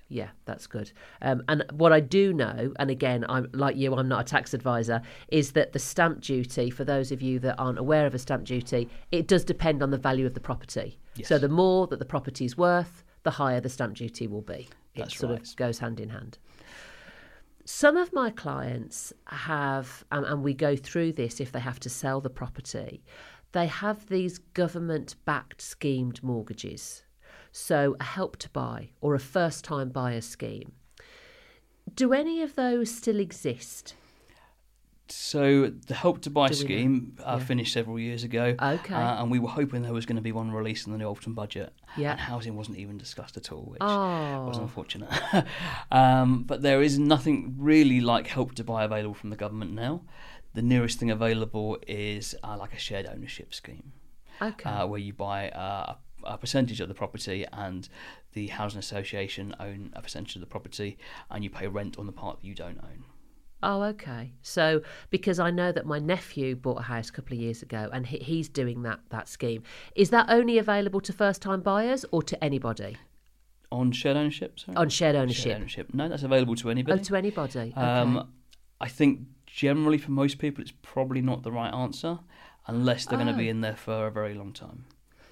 Yeah, 0.07 0.29
that's 0.45 0.67
good. 0.67 0.91
Um, 1.21 1.43
and 1.47 1.65
what 1.71 1.91
I 1.91 1.99
do 1.99 2.31
know, 2.31 2.73
and 2.77 2.91
again, 2.91 3.25
I'm 3.27 3.49
like 3.53 3.75
you, 3.75 3.95
I'm 3.95 4.07
not 4.07 4.21
a 4.21 4.23
tax 4.23 4.53
advisor, 4.53 5.01
is 5.29 5.53
that 5.53 5.73
the 5.73 5.79
stamp 5.79 6.21
duty, 6.21 6.69
for 6.69 6.83
those 6.83 7.11
of 7.11 7.21
you 7.21 7.39
that 7.39 7.55
aren't 7.57 7.79
aware 7.79 8.05
of 8.05 8.13
a 8.13 8.19
stamp 8.19 8.43
duty, 8.45 8.87
it 9.11 9.27
does 9.27 9.43
depend 9.43 9.81
on 9.81 9.89
the 9.89 9.97
value 9.97 10.27
of 10.27 10.35
the 10.35 10.39
property. 10.39 10.99
So 11.23 11.39
the 11.39 11.49
more 11.49 11.87
that 11.87 11.99
the 11.99 12.05
property 12.05 12.45
is 12.45 12.57
worth, 12.57 13.03
the 13.23 13.31
higher 13.31 13.59
the 13.59 13.69
stamp 13.69 13.95
duty 13.95 14.27
will 14.27 14.41
be. 14.41 14.69
It 14.93 14.99
That's 15.01 15.17
sort 15.17 15.31
right. 15.31 15.41
of 15.41 15.55
goes 15.55 15.79
hand 15.79 15.99
in 15.99 16.09
hand. 16.09 16.37
Some 17.63 17.97
of 17.97 18.13
my 18.13 18.29
clients 18.29 19.11
have, 19.25 20.05
and, 20.11 20.25
and 20.25 20.43
we 20.43 20.53
go 20.53 20.75
through 20.75 21.13
this 21.13 21.41
if 21.41 21.51
they 21.51 21.59
have 21.59 21.79
to 21.79 21.89
sell 21.89 22.21
the 22.21 22.29
property, 22.29 23.03
they 23.53 23.65
have 23.65 24.07
these 24.07 24.37
government 24.37 25.15
backed 25.25 25.61
schemed 25.61 26.21
mortgages. 26.21 27.03
So 27.57 27.95
a 28.01 28.03
help 28.03 28.35
to 28.39 28.49
buy 28.49 28.89
or 28.99 29.15
a 29.15 29.19
first 29.19 29.63
time 29.63 29.87
buyer 29.89 30.19
scheme. 30.19 30.73
Do 31.95 32.11
any 32.11 32.41
of 32.41 32.55
those 32.55 32.91
still 32.93 33.17
exist? 33.17 33.95
So 35.07 35.69
the 35.87 35.93
Help 35.93 36.19
to 36.23 36.29
Buy 36.29 36.49
Do 36.49 36.55
we 36.55 36.59
know? 36.59 36.65
scheme 36.65 37.17
uh, 37.25 37.37
Yeah. 37.39 37.45
finished 37.45 37.71
several 37.71 37.97
years 37.97 38.23
ago. 38.25 38.55
Okay. 38.61 38.93
Uh, 38.93 39.21
and 39.21 39.31
we 39.31 39.39
were 39.39 39.47
hoping 39.47 39.83
there 39.83 39.93
was 39.93 40.05
going 40.05 40.17
to 40.17 40.21
be 40.21 40.33
one 40.33 40.51
released 40.51 40.85
in 40.85 40.91
the 40.91 40.97
new 40.97 41.05
autumn 41.05 41.33
budget. 41.33 41.71
Yeah. 41.95 42.11
And 42.11 42.19
housing 42.19 42.57
wasn't 42.57 42.77
even 42.79 42.97
discussed 42.97 43.37
at 43.37 43.53
all, 43.53 43.61
which 43.61 43.81
Oh. 43.81 44.45
was 44.47 44.57
unfortunate. 44.57 45.09
um, 45.93 46.43
but 46.43 46.61
there 46.61 46.81
is 46.81 46.99
nothing 46.99 47.55
really 47.57 48.01
like 48.01 48.27
Help 48.27 48.55
to 48.55 48.65
Buy 48.65 48.83
available 48.83 49.13
from 49.13 49.29
the 49.29 49.37
government 49.37 49.71
now. 49.71 50.01
The 50.55 50.61
nearest 50.61 50.99
thing 50.99 51.09
available 51.11 51.77
is 51.87 52.35
uh, 52.43 52.57
like 52.57 52.73
a 52.73 52.79
shared 52.79 53.05
ownership 53.05 53.53
scheme, 53.53 53.93
Okay. 54.41 54.69
uh, 54.69 54.87
where 54.87 54.99
you 54.99 55.13
buy 55.13 55.49
uh, 55.49 55.93
a, 55.93 55.97
a 56.25 56.37
percentage 56.37 56.79
of 56.81 56.87
the 56.87 56.93
property 56.93 57.45
and 57.53 57.87
the 58.33 58.47
housing 58.47 58.79
association 58.79 59.55
own 59.59 59.91
a 59.95 60.01
percentage 60.01 60.35
of 60.35 60.41
the 60.41 60.47
property, 60.47 60.97
and 61.29 61.43
you 61.43 61.49
pay 61.49 61.67
rent 61.67 61.97
on 61.99 62.05
the 62.05 62.11
part 62.11 62.41
that 62.41 62.47
you 62.47 62.55
don't 62.55 62.79
own. 62.83 63.03
Oh, 63.63 63.81
okay. 63.83 64.33
So 64.41 64.81
because 65.09 65.39
I 65.39 65.49
know 65.49 65.71
that 65.71 65.85
my 65.85 65.97
nephew 65.97 66.55
bought 66.55 66.79
a 66.81 66.83
house 66.83 67.09
a 67.09 67.11
couple 67.13 67.33
of 67.35 67.39
years 67.41 67.61
ago, 67.63 67.89
and 67.91 68.05
he, 68.05 68.17
he's 68.17 68.49
doing 68.49 68.83
that 68.83 68.99
that 69.09 69.27
scheme. 69.29 69.63
Is 69.95 70.09
that 70.11 70.27
only 70.29 70.57
available 70.57 71.01
to 71.01 71.13
first 71.13 71.41
time 71.41 71.61
buyers 71.61 72.05
or 72.11 72.21
to 72.23 72.43
anybody 72.43 72.97
On 73.71 73.91
shared 73.91 74.17
ownership, 74.17 74.59
sorry? 74.59 74.75
on 74.77 74.89
shared 74.89 75.13
Shared 75.15 75.15
ownership? 75.23 75.55
ownership. 75.55 75.93
No, 75.93 76.09
that's 76.09 76.23
available 76.23 76.55
to 76.55 76.69
anybody. 76.69 76.99
Oh, 76.99 77.03
to 77.03 77.15
anybody. 77.15 77.59
Okay. 77.75 77.81
Um, 77.81 78.29
I 78.81 78.87
think 78.89 79.21
generally 79.47 79.97
for 79.97 80.11
most 80.11 80.37
people, 80.37 80.61
it's 80.61 80.73
probably 80.81 81.21
not 81.21 81.41
the 81.43 81.51
right 81.51 81.73
answer 81.73 82.19
unless 82.67 83.05
they're 83.05 83.17
going 83.17 83.31
to 83.31 83.37
be 83.37 83.47
Oh. 83.47 83.51
in 83.51 83.61
there 83.61 83.75
for 83.75 84.05
a 84.07 84.11
very 84.11 84.33
long 84.33 84.51
time. 84.51 84.85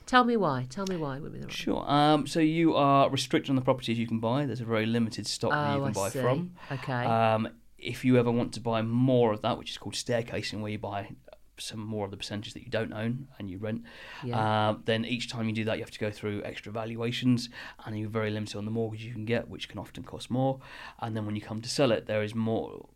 Tell 0.05 0.23
me 0.23 0.37
why. 0.37 0.67
Tell 0.69 0.85
me 0.87 0.95
why. 0.97 1.19
Would 1.19 1.33
be 1.33 1.39
the 1.39 1.45
right. 1.47 1.53
Sure. 1.53 1.89
Um, 1.89 2.27
so 2.27 2.39
you 2.39 2.75
are 2.75 3.09
restricted 3.09 3.49
on 3.49 3.55
the 3.55 3.61
properties 3.61 3.97
you 3.97 4.07
can 4.07 4.19
buy. 4.19 4.45
There's 4.45 4.61
a 4.61 4.65
very 4.65 4.85
limited 4.85 5.25
stock 5.27 5.51
that 5.51 5.75
you 5.75 5.81
Oh, 5.81 5.85
can 5.85 5.89
I 5.89 5.93
buy 5.93 6.09
see. 6.09 6.19
from. 6.21 6.51
Okay. 6.71 7.05
Um, 7.05 7.49
if 7.77 8.03
you 8.05 8.17
ever 8.17 8.31
want 8.31 8.53
to 8.53 8.59
buy 8.61 8.81
more 8.81 9.33
of 9.33 9.41
that, 9.41 9.57
which 9.57 9.71
is 9.71 9.77
called 9.77 9.95
staircasing, 9.95 10.61
where 10.61 10.71
you 10.71 10.79
buy 10.79 11.09
some 11.57 11.79
more 11.79 12.03
of 12.05 12.11
the 12.11 12.17
percentage 12.17 12.53
that 12.53 12.63
you 12.63 12.69
don't 12.69 12.91
own 12.93 13.27
and 13.37 13.49
you 13.49 13.57
rent, 13.59 13.83
Yeah. 14.23 14.39
uh, 14.71 14.77
then 14.85 15.05
each 15.05 15.29
time 15.29 15.47
you 15.47 15.53
do 15.53 15.63
that, 15.65 15.77
you 15.77 15.83
have 15.83 15.91
to 15.91 15.99
go 15.99 16.09
through 16.11 16.41
extra 16.43 16.71
valuations, 16.71 17.49
and 17.85 17.97
you're 17.97 18.09
very 18.09 18.31
limited 18.31 18.57
on 18.57 18.65
the 18.65 18.71
mortgage 18.71 19.03
you 19.03 19.13
can 19.13 19.25
get, 19.25 19.47
which 19.49 19.69
can 19.69 19.79
often 19.79 20.03
cost 20.03 20.31
more. 20.31 20.59
And 20.99 21.15
then 21.15 21.25
when 21.25 21.35
you 21.35 21.41
come 21.41 21.61
to 21.61 21.69
sell 21.69 21.91
it, 21.91 22.07
there 22.07 22.23
is 22.23 22.33
more. 22.33 22.87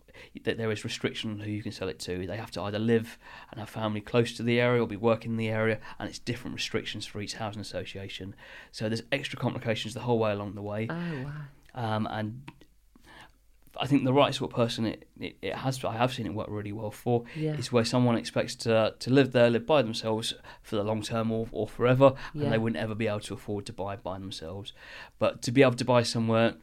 That 0.44 0.58
There 0.58 0.72
is 0.72 0.84
restriction 0.84 1.32
on 1.32 1.40
who 1.40 1.50
you 1.52 1.62
can 1.64 1.72
sell 1.72 1.90
it 1.90 2.00
to. 2.00 2.26
They 2.28 2.38
have 2.38 2.52
to 2.52 2.62
either 2.62 2.80
live 2.80 3.18
and 3.52 3.60
have 3.60 3.70
family 3.70 4.02
close 4.02 4.34
to 4.38 4.44
the 4.44 4.60
area 4.60 4.82
or 4.84 4.88
be 4.88 4.96
working 4.96 5.32
in 5.32 5.38
the 5.38 5.50
area, 5.50 5.80
and 6.00 6.10
it's 6.10 6.20
different 6.20 6.56
restrictions 6.56 7.06
for 7.06 7.22
each 7.22 7.34
housing 7.36 7.62
association. 7.62 8.36
So 8.72 8.90
there's 8.90 9.04
extra 9.12 9.38
complications 9.40 9.94
the 9.94 10.02
whole 10.02 10.20
way 10.20 10.32
along 10.32 10.56
the 10.56 10.62
way. 10.62 10.88
oh 10.90 11.24
wow. 11.26 11.32
Um, 11.96 12.08
and 12.10 12.42
I 13.80 13.86
think 13.86 14.06
the 14.06 14.14
right 14.14 14.34
sort 14.34 14.50
of 14.52 14.56
person 14.56 14.88
it, 14.88 15.08
it, 15.20 15.38
it 15.42 15.54
has 15.54 15.84
I 15.86 15.94
have 15.96 16.12
seen 16.12 16.26
it 16.26 16.34
work 16.34 16.48
really 16.50 16.72
well 16.72 16.90
for 16.90 17.26
Yeah. 17.36 17.54
is 17.58 17.72
where 17.72 17.86
someone 17.86 18.18
expects 18.18 18.56
to 18.56 18.96
to 18.98 19.10
live 19.12 19.34
there, 19.34 19.52
live 19.52 19.68
by 19.68 19.84
themselves 19.84 20.34
for 20.64 20.76
the 20.78 20.84
long 20.84 21.04
term 21.04 21.32
or, 21.32 21.48
or 21.52 21.68
forever, 21.68 22.14
Yeah. 22.34 22.46
and 22.46 22.54
they 22.54 22.58
wouldn't 22.58 22.82
ever 22.82 22.96
be 22.96 23.06
able 23.08 23.20
to 23.20 23.36
afford 23.36 23.68
to 23.68 23.74
buy 23.74 23.96
by 23.96 24.18
themselves. 24.18 24.74
But 25.20 25.44
to 25.44 25.52
be 25.52 25.62
able 25.62 25.76
to 25.76 25.86
buy 25.86 26.02
somewhere 26.02 26.56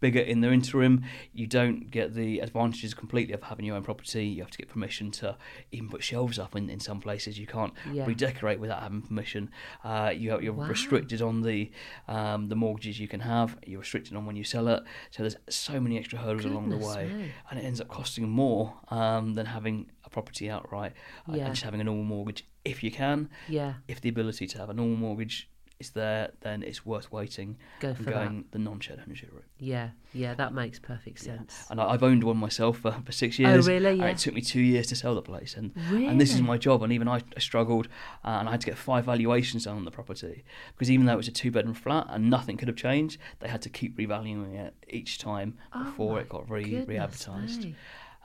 bigger 0.00 0.20
in 0.20 0.40
the 0.40 0.50
interim, 0.52 1.02
you 1.32 1.46
don't 1.46 1.90
get 1.90 2.14
the 2.14 2.40
advantages 2.40 2.94
completely 2.94 3.34
of 3.34 3.42
having 3.42 3.64
your 3.64 3.76
own 3.76 3.82
property. 3.82 4.24
You 4.26 4.42
have 4.42 4.50
to 4.50 4.58
get 4.58 4.68
permission 4.68 5.10
to 5.12 5.36
even 5.70 5.88
put 5.88 6.02
shelves 6.02 6.38
up 6.38 6.54
in, 6.56 6.68
in 6.70 6.80
some 6.80 7.00
places. 7.00 7.38
You 7.38 7.46
can't 7.46 7.72
Yeah. 7.92 8.06
redecorate 8.06 8.60
without 8.60 8.82
having 8.82 9.02
permission. 9.02 9.50
Uh, 9.84 10.12
you, 10.14 10.38
you're 10.40 10.52
Wow. 10.52 10.66
restricted 10.66 11.22
on 11.22 11.42
the 11.42 11.70
um, 12.08 12.48
the 12.48 12.56
mortgages 12.56 12.98
you 13.00 13.08
can 13.08 13.20
have. 13.20 13.56
You're 13.66 13.80
restricted 13.80 14.14
on 14.16 14.26
when 14.26 14.36
you 14.36 14.44
sell 14.44 14.68
it. 14.68 14.82
So 15.10 15.22
there's 15.22 15.36
so 15.48 15.80
many 15.80 15.98
extra 15.98 16.18
hurdles 16.18 16.44
along 16.44 16.68
the 16.70 16.78
way, 16.78 17.30
and 17.50 17.58
it 17.58 17.62
ends 17.64 17.80
up 17.80 17.88
costing 17.88 18.28
more 18.28 18.74
um, 18.88 19.34
than 19.34 19.46
having 19.46 19.90
a 20.04 20.10
property 20.10 20.50
outright 20.50 20.92
uh, 21.28 21.34
Yeah. 21.36 21.44
and 21.46 21.54
just 21.54 21.64
having 21.64 21.80
a 21.80 21.84
normal 21.84 22.04
mortgage 22.04 22.44
if 22.64 22.82
you 22.84 22.90
can. 22.90 23.28
Yeah. 23.48 23.74
If 23.88 24.00
the 24.00 24.08
ability 24.08 24.46
to 24.48 24.58
have 24.58 24.70
a 24.70 24.74
normal 24.74 24.96
mortgage 24.96 25.48
there, 25.90 26.30
then 26.40 26.62
it's 26.62 26.84
worth 26.86 27.10
waiting 27.12 27.56
Go 27.80 27.88
and 27.88 27.96
for 27.96 28.02
that. 28.04 28.10
going 28.12 28.44
the 28.50 28.58
non-shared 28.58 29.00
ownership 29.04 29.30
route. 29.32 29.44
Yeah. 29.58 29.90
Yeah. 30.12 30.34
That 30.34 30.52
makes 30.52 30.78
perfect 30.78 31.20
sense. 31.20 31.66
And 31.70 31.80
I, 31.80 31.90
I've 31.90 32.02
owned 32.02 32.24
one 32.24 32.36
myself 32.36 32.78
for, 32.78 32.92
for 33.04 33.12
six 33.12 33.38
Oh, 33.38 33.42
years. 33.42 33.66
really? 33.68 33.90
and 33.90 33.98
Yeah. 33.98 34.08
it 34.08 34.18
took 34.18 34.34
me 34.34 34.40
two 34.40 34.60
years 34.60 34.86
to 34.88 34.96
sell 34.96 35.14
the 35.14 35.22
place, 35.22 35.54
and 35.56 35.72
and 35.92 36.20
this 36.20 36.34
is 36.34 36.40
my 36.42 36.58
job. 36.58 36.82
And 36.82 36.92
even 36.92 37.08
I, 37.08 37.22
I 37.36 37.40
struggled, 37.40 37.86
uh, 38.24 38.28
and 38.40 38.48
I 38.48 38.52
had 38.52 38.60
to 38.62 38.66
get 38.66 38.78
five 38.78 39.04
valuations 39.06 39.64
done 39.64 39.76
on 39.76 39.84
the 39.84 39.90
property 39.90 40.44
because 40.74 40.90
even 40.90 41.06
though 41.06 41.14
it 41.14 41.16
was 41.16 41.28
a 41.28 41.32
two-bedroom 41.32 41.74
flat 41.74 42.06
and 42.10 42.28
nothing 42.30 42.56
could 42.56 42.68
have 42.68 42.76
changed, 42.76 43.18
they 43.40 43.48
had 43.48 43.62
to 43.62 43.68
keep 43.68 43.96
revaluing 43.96 44.54
it 44.54 44.74
each 44.88 45.18
time 45.18 45.56
Oh 45.72 45.84
before 45.84 46.14
my 46.14 46.20
it 46.20 46.28
got 46.28 46.50
re 46.50 46.84
re-advertised. 46.86 47.64
me. 47.64 47.74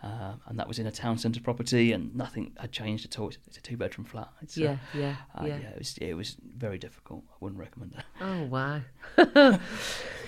Uh, 0.04 0.34
and 0.46 0.60
that 0.60 0.68
was 0.68 0.78
in 0.78 0.86
a 0.86 0.92
town 0.92 1.18
centre 1.18 1.42
property, 1.42 1.92
and 1.92 2.16
nothing 2.16 2.52
had 2.60 2.72
changed 2.72 3.04
at 3.04 3.18
all. 3.20 3.30
It's, 3.30 3.40
it's 3.48 3.58
a 3.58 3.62
two-bedroom 3.62 4.06
flat. 4.06 4.30
It's, 4.44 4.56
uh, 4.58 4.62
Yeah. 4.62 4.78
Yeah. 4.94 5.16
uh, 5.34 5.46
yeah. 5.46 5.56
it 5.56 5.78
was 5.80 5.98
it 5.98 6.14
was 6.14 6.38
very 6.56 6.78
difficult. 6.78 7.24
I 7.32 7.36
wouldn't 7.40 7.60
recommend 7.60 7.96
it. 7.98 8.04
Oh 8.22 8.44
wow. 8.44 8.82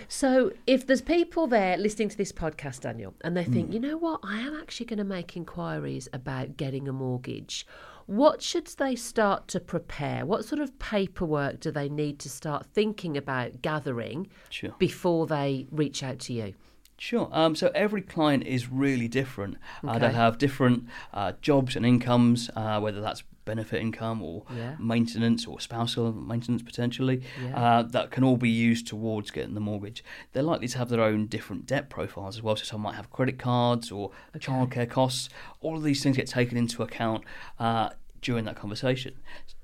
so 0.07 0.51
if 0.65 0.87
there's 0.87 1.01
people 1.01 1.47
there 1.47 1.77
listening 1.77 2.09
to 2.09 2.17
this 2.17 2.31
podcast, 2.31 2.81
Daniel, 2.81 3.13
and 3.21 3.37
they 3.37 3.43
think, 3.43 3.71
you 3.73 3.79
know 3.79 3.97
what, 3.97 4.19
I 4.23 4.39
am 4.39 4.55
actually 4.59 4.87
going 4.87 4.97
to 4.97 5.03
make 5.03 5.37
inquiries 5.37 6.07
about 6.13 6.57
getting 6.57 6.87
a 6.87 6.93
mortgage. 6.93 7.65
What 8.07 8.41
should 8.41 8.65
they 8.65 8.95
start 8.95 9.47
to 9.49 9.59
prepare? 9.59 10.25
What 10.25 10.43
sort 10.45 10.61
of 10.61 10.79
paperwork 10.79 11.59
do 11.59 11.69
they 11.69 11.89
need 11.89 12.17
to 12.19 12.29
start 12.29 12.65
thinking 12.73 13.15
about 13.17 13.61
gathering 13.61 14.29
Sure. 14.49 14.73
before 14.79 15.27
they 15.27 15.67
reach 15.69 16.01
out 16.01 16.17
to 16.21 16.33
you? 16.33 16.55
Sure. 16.99 17.29
Um, 17.31 17.55
so 17.55 17.71
every 17.73 18.01
client 18.01 18.43
is 18.45 18.69
really 18.69 19.07
different. 19.07 19.57
Uh, 19.83 19.91
Okay. 19.91 19.99
They 19.99 20.11
have 20.13 20.37
different 20.37 20.87
uh, 21.13 21.33
jobs 21.41 21.75
and 21.75 21.85
incomes, 21.85 22.49
uh, 22.55 22.79
whether 22.79 23.01
that's 23.01 23.23
benefit 23.45 23.81
income 23.81 24.21
or 24.21 24.43
Yeah. 24.55 24.75
maintenance 24.79 25.47
or 25.47 25.59
spousal 25.59 26.11
maintenance 26.13 26.61
potentially. 26.61 27.23
Yeah. 27.43 27.57
Uh, 27.59 27.81
that 27.83 28.11
can 28.11 28.23
all 28.23 28.37
be 28.37 28.49
used 28.49 28.85
towards 28.85 29.31
getting 29.31 29.55
the 29.55 29.59
mortgage. 29.61 30.03
They're 30.33 30.43
likely 30.43 30.67
to 30.67 30.77
have 30.77 30.89
their 30.89 31.01
own 31.01 31.25
different 31.27 31.65
debt 31.65 31.89
profiles 31.89 32.35
as 32.37 32.43
well. 32.43 32.55
So 32.57 32.65
some 32.65 32.81
might 32.81 32.95
have 32.95 33.09
credit 33.09 33.39
cards 33.39 33.91
or 33.91 34.11
childcare 34.37 34.87
costs. 34.89 35.29
All 35.61 35.75
of 35.77 35.83
these 35.83 36.03
things 36.03 36.17
get 36.17 36.27
taken 36.27 36.57
into 36.57 36.83
account 36.83 37.23
uh, 37.59 37.89
during 38.21 38.45
that 38.45 38.55
conversation. 38.57 39.13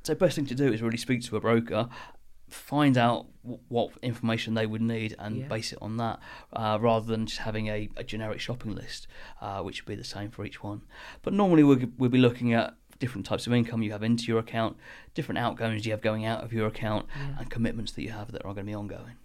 So 0.04 0.16
best 0.16 0.36
thing 0.38 0.46
to 0.48 0.56
do 0.56 0.72
is 0.72 0.82
really 0.82 0.98
speak 0.98 1.24
to 1.26 1.36
a 1.36 1.42
broker 1.42 1.90
find 2.56 2.98
out 2.98 3.26
w- 3.44 3.60
what 3.70 3.92
information 4.02 4.54
they 4.54 4.66
would 4.66 4.82
need 4.82 5.16
and 5.20 5.38
Yeah. 5.38 5.48
base 5.48 5.72
it 5.74 5.80
on 5.82 5.98
that 5.98 6.20
uh, 6.54 6.78
rather 6.82 7.06
than 7.06 7.26
just 7.26 7.40
having 7.42 7.68
a, 7.68 7.90
a 7.98 8.04
generic 8.04 8.40
shopping 8.40 8.74
list 8.74 9.08
uh, 9.42 9.62
which 9.62 9.82
would 9.86 9.90
be 9.90 9.96
the 9.96 10.04
same 10.04 10.30
for 10.32 10.46
each 10.46 10.64
one 10.64 10.82
but 11.22 11.34
normally 11.34 11.64
we'll, 11.64 11.80
we'll 11.98 12.10
be 12.10 12.18
looking 12.18 12.54
at 12.54 12.74
different 13.00 13.26
types 13.26 13.46
of 13.46 13.54
income 13.54 13.84
you 13.84 13.92
have 13.92 14.04
into 14.04 14.26
your 14.28 14.40
account 14.40 14.78
different 15.14 15.38
outgoings 15.38 15.86
you 15.86 15.92
have 15.92 16.02
going 16.02 16.26
out 16.26 16.44
of 16.44 16.54
your 16.54 16.66
account 16.68 17.06
and 17.38 17.50
commitments 17.50 17.92
that 17.92 18.02
you 18.04 18.10
have 18.12 18.32
that 18.32 18.42
are 18.46 18.54
going 18.54 18.66
to 18.66 18.72
be 18.72 18.74
ongoing 18.74 19.16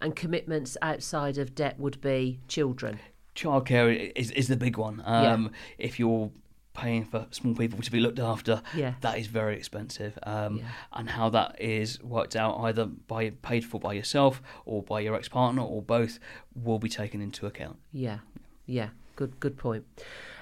And 0.00 0.16
commitments 0.16 0.76
outside 0.80 1.36
of 1.38 1.54
debt 1.54 1.78
would 1.78 2.00
be 2.00 2.38
children. 2.48 3.00
childcare 3.34 4.12
is 4.16 4.30
is 4.32 4.46
the 4.48 4.56
big 4.56 4.76
one. 4.78 4.96
Yeah. 5.06 5.32
Um, 5.34 5.50
If 5.76 5.98
you're 6.00 6.30
paying 6.78 7.04
for 7.04 7.26
small 7.30 7.54
people 7.54 7.80
to 7.82 7.90
be 7.90 8.00
looked 8.00 8.18
after, 8.20 8.62
Yeah. 8.74 8.94
that 9.00 9.18
is 9.18 9.26
very 9.26 9.56
expensive. 9.56 10.18
Um, 10.22 10.58
Yeah. 10.58 10.64
And 10.92 11.10
how 11.10 11.28
that 11.30 11.60
is 11.60 12.02
worked 12.02 12.36
out 12.36 12.58
either 12.66 12.86
by 12.86 13.30
paid 13.30 13.64
for 13.64 13.78
by 13.80 13.92
yourself 13.94 14.40
or 14.64 14.82
by 14.82 15.00
your 15.00 15.14
ex 15.14 15.28
partner 15.28 15.62
or 15.62 15.82
both 15.82 16.18
will 16.54 16.78
be 16.78 16.88
taken 16.88 17.20
into 17.20 17.46
account. 17.46 17.76
Yeah, 17.92 18.18
yeah, 18.66 18.90
good, 19.16 19.38
good 19.40 19.56
point. 19.56 19.84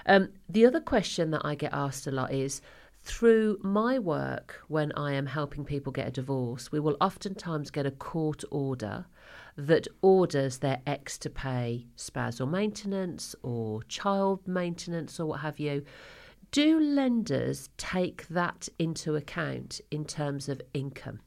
Um, 0.05 0.29
the 0.47 0.65
other 0.65 0.79
question 0.79 1.31
that 1.31 1.41
I 1.43 1.55
get 1.55 1.73
asked 1.73 2.07
a 2.07 2.11
lot 2.11 2.31
is 2.31 2.61
through 3.03 3.57
my 3.63 3.97
work 3.99 4.61
when 4.67 4.91
I 4.93 5.13
am 5.13 5.25
helping 5.27 5.63
people 5.65 5.91
get 5.91 6.07
a 6.07 6.11
divorce, 6.11 6.71
we 6.71 6.79
will 6.79 6.97
oftentimes 6.99 7.71
get 7.71 7.85
a 7.85 7.91
court 7.91 8.43
order 8.51 9.05
that 9.55 9.87
orders 10.01 10.59
their 10.59 10.81
ex 10.85 11.17
to 11.17 11.29
pay 11.29 11.87
spousal 11.95 12.45
maintenance 12.47 13.35
or 13.41 13.81
child 13.83 14.47
maintenance 14.47 15.19
or 15.19 15.25
what 15.25 15.39
have 15.39 15.59
you. 15.59 15.83
Do 16.51 16.79
lenders 16.79 17.69
take 17.77 18.27
that 18.29 18.69
into 18.79 19.15
account 19.15 19.81
in 19.91 20.05
terms 20.05 20.49
of 20.49 20.61
income? 20.73 21.19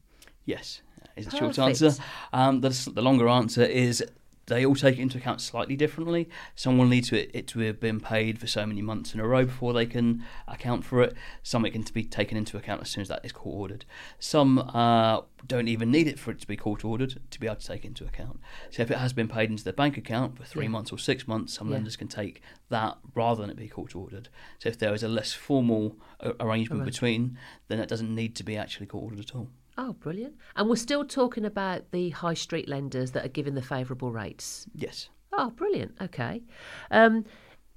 Yes, 0.45 0.83
is 1.17 1.27
the 1.27 1.37
short 1.37 1.59
answer. 1.59 1.93
Um, 2.33 2.61
the, 2.61 2.91
the 2.95 3.03
longer 3.03 3.29
answer 3.29 3.63
is 3.63 4.03
they 4.47 4.67
all 4.67 4.75
take 4.75 4.99
it 4.99 5.03
into 5.03 5.17
account 5.19 5.41
slightly 5.41 5.77
differently. 5.77 6.29
Some 6.57 6.77
will 6.77 6.87
need 6.87 7.05
to, 7.05 7.37
it 7.37 7.47
to 7.49 7.61
have 7.61 7.79
been 7.79 8.01
paid 8.01 8.39
for 8.39 8.47
so 8.49 8.67
many 8.67 8.83
months 8.83 9.15
in 9.15 9.21
a 9.21 9.27
row 9.27 9.45
before 9.45 9.73
they 9.73 9.87
can 9.87 10.25
account 10.49 10.85
for 10.85 11.03
it. 11.03 11.15
Some 11.43 11.65
it 11.65 11.71
can 11.71 11.85
to 11.85 11.93
be 11.93 12.03
taken 12.05 12.37
into 12.37 12.57
account 12.57 12.81
as 12.83 12.91
soon 12.91 13.03
as 13.03 13.09
that 13.09 13.25
is 13.25 13.31
court 13.33 13.55
ordered. 13.57 13.85
Some 14.19 14.59
uh, 14.59 15.21
don't 15.47 15.69
even 15.69 15.91
need 15.93 16.09
it 16.09 16.19
for 16.19 16.33
it 16.33 16.41
to 16.41 16.47
be 16.49 16.57
court 16.57 16.85
ordered 16.85 17.21
to 17.31 17.41
be 17.41 17.47
able 17.47 17.57
to 17.57 17.67
take 17.67 17.85
into 17.85 18.05
account. 18.05 18.41
So 18.71 18.83
if 18.83 18.91
it 18.91 18.99
has 18.99 19.13
been 19.13 19.29
paid 19.29 19.51
into 19.51 19.63
the 19.63 19.73
bank 19.73 19.97
account 19.97 20.37
for 20.37 20.45
three 20.45 20.65
Yeah. 20.65 20.71
months 20.71 20.91
or 20.91 20.99
six 20.99 21.29
months, 21.29 21.55
some 21.55 21.69
Yeah. 21.69 21.75
lenders 21.75 21.97
can 21.97 22.09
take 22.09 22.43
that 22.71 22.99
rather 23.15 23.43
than 23.43 23.51
it 23.51 23.57
be 23.57 23.69
court 23.69 23.95
ordered. 23.95 24.29
So 24.59 24.69
if 24.69 24.79
there 24.79 24.93
is 24.95 25.03
a 25.05 25.09
less 25.09 25.33
formal 25.33 25.97
uh, 26.19 26.33
arrangement 26.41 26.51
Arrangement. 26.51 26.85
between, 26.85 27.39
then 27.69 27.79
it 27.79 27.89
doesn't 27.89 28.13
need 28.15 28.35
to 28.37 28.43
be 28.45 28.57
actually 28.57 28.87
court 28.87 29.05
ordered 29.05 29.21
at 29.21 29.35
all. 29.37 29.49
Oh, 29.83 29.95
brilliant. 29.95 30.35
And 30.57 30.69
we're 30.69 30.77
still 30.77 31.07
talking 31.07 31.47
about 31.47 31.91
the 31.91 32.11
high 32.11 32.35
street 32.35 32.69
lenders 32.69 33.13
that 33.13 33.25
are 33.25 33.31
giving 33.31 33.55
the 33.55 33.63
favourable 33.63 34.13
rates. 34.13 34.67
Yes. 34.75 35.09
Oh, 35.33 35.49
brilliant. 35.49 35.95
Okay. 36.03 36.43
Um, 36.91 37.25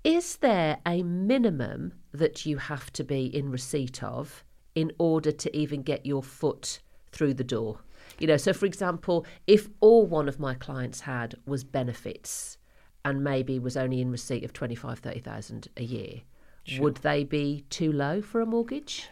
is 0.03 0.36
there 0.38 0.79
a 0.86 1.01
minimum 1.01 1.93
that 2.12 2.45
you 2.45 2.57
have 2.57 2.91
to 2.93 3.05
be 3.05 3.27
in 3.27 3.50
receipt 3.50 4.03
of 4.03 4.43
in 4.75 4.91
order 4.98 5.31
to 5.31 5.57
even 5.57 5.81
get 5.81 6.05
your 6.05 6.22
foot 6.22 6.81
through 7.13 7.36
the 7.36 7.43
door? 7.45 7.79
You 8.19 8.27
know, 8.27 8.36
so 8.36 8.51
for 8.51 8.65
example, 8.65 9.25
if 9.48 9.69
all 9.79 10.05
one 10.05 10.27
of 10.27 10.41
my 10.41 10.55
clients 10.55 11.00
had 11.00 11.36
was 11.45 11.63
benefits 11.63 12.57
and 13.05 13.24
maybe 13.24 13.60
was 13.60 13.77
only 13.77 14.01
in 14.01 14.12
receipt 14.12 14.43
of 14.43 14.51
25, 14.51 15.00
30,000 15.00 15.69
a 15.77 15.83
year, 15.83 16.22
would 16.79 16.98
they 16.98 17.24
be 17.24 17.63
too 17.69 17.93
low 17.93 18.22
for 18.22 18.41
a 18.41 18.45
mortgage? 18.45 19.07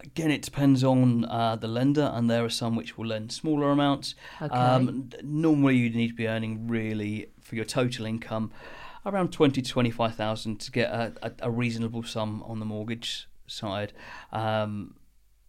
Again, 0.00 0.30
it 0.30 0.42
depends 0.42 0.84
on 0.84 1.24
uh, 1.24 1.56
the 1.56 1.66
lender, 1.66 2.12
and 2.14 2.30
there 2.30 2.44
are 2.44 2.50
some 2.50 2.76
which 2.76 2.96
will 2.96 3.06
lend 3.06 3.32
smaller 3.32 3.70
amounts. 3.70 4.14
Okay. 4.40 4.54
Um, 4.54 5.10
normally, 5.24 5.76
you 5.76 5.90
need 5.90 6.08
to 6.08 6.14
be 6.14 6.28
earning 6.28 6.68
really 6.68 7.30
for 7.40 7.56
your 7.56 7.64
total 7.64 8.06
income 8.06 8.52
around 9.04 9.32
twenty 9.32 9.60
to 9.60 9.70
twenty 9.70 9.90
five 9.90 10.14
thousand 10.14 10.60
to 10.60 10.70
get 10.70 10.90
a, 10.90 11.12
a, 11.22 11.32
a 11.42 11.50
reasonable 11.50 12.04
sum 12.04 12.44
on 12.44 12.60
the 12.60 12.64
mortgage 12.64 13.28
side 13.48 13.92
um, 14.32 14.94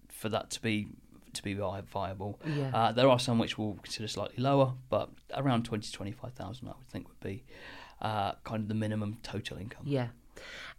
for 0.08 0.30
that 0.30 0.50
to 0.52 0.62
be 0.62 0.88
to 1.34 1.44
be 1.44 1.54
viable. 1.54 2.40
Yeah. 2.44 2.72
Uh, 2.74 2.92
there 2.92 3.08
are 3.08 3.20
some 3.20 3.38
which 3.38 3.58
will 3.58 3.76
consider 3.84 4.08
slightly 4.08 4.42
lower, 4.42 4.74
but 4.90 5.12
around 5.36 5.66
twenty 5.66 5.86
to 5.86 5.92
twenty 5.92 6.12
five 6.12 6.34
thousand, 6.34 6.70
I 6.70 6.72
would 6.72 6.88
think 6.88 7.08
would 7.08 7.20
be 7.20 7.44
uh, 8.02 8.32
kind 8.44 8.64
of 8.64 8.68
the 8.68 8.74
minimum 8.74 9.18
total 9.22 9.58
income. 9.58 9.84
Yeah. 9.86 10.08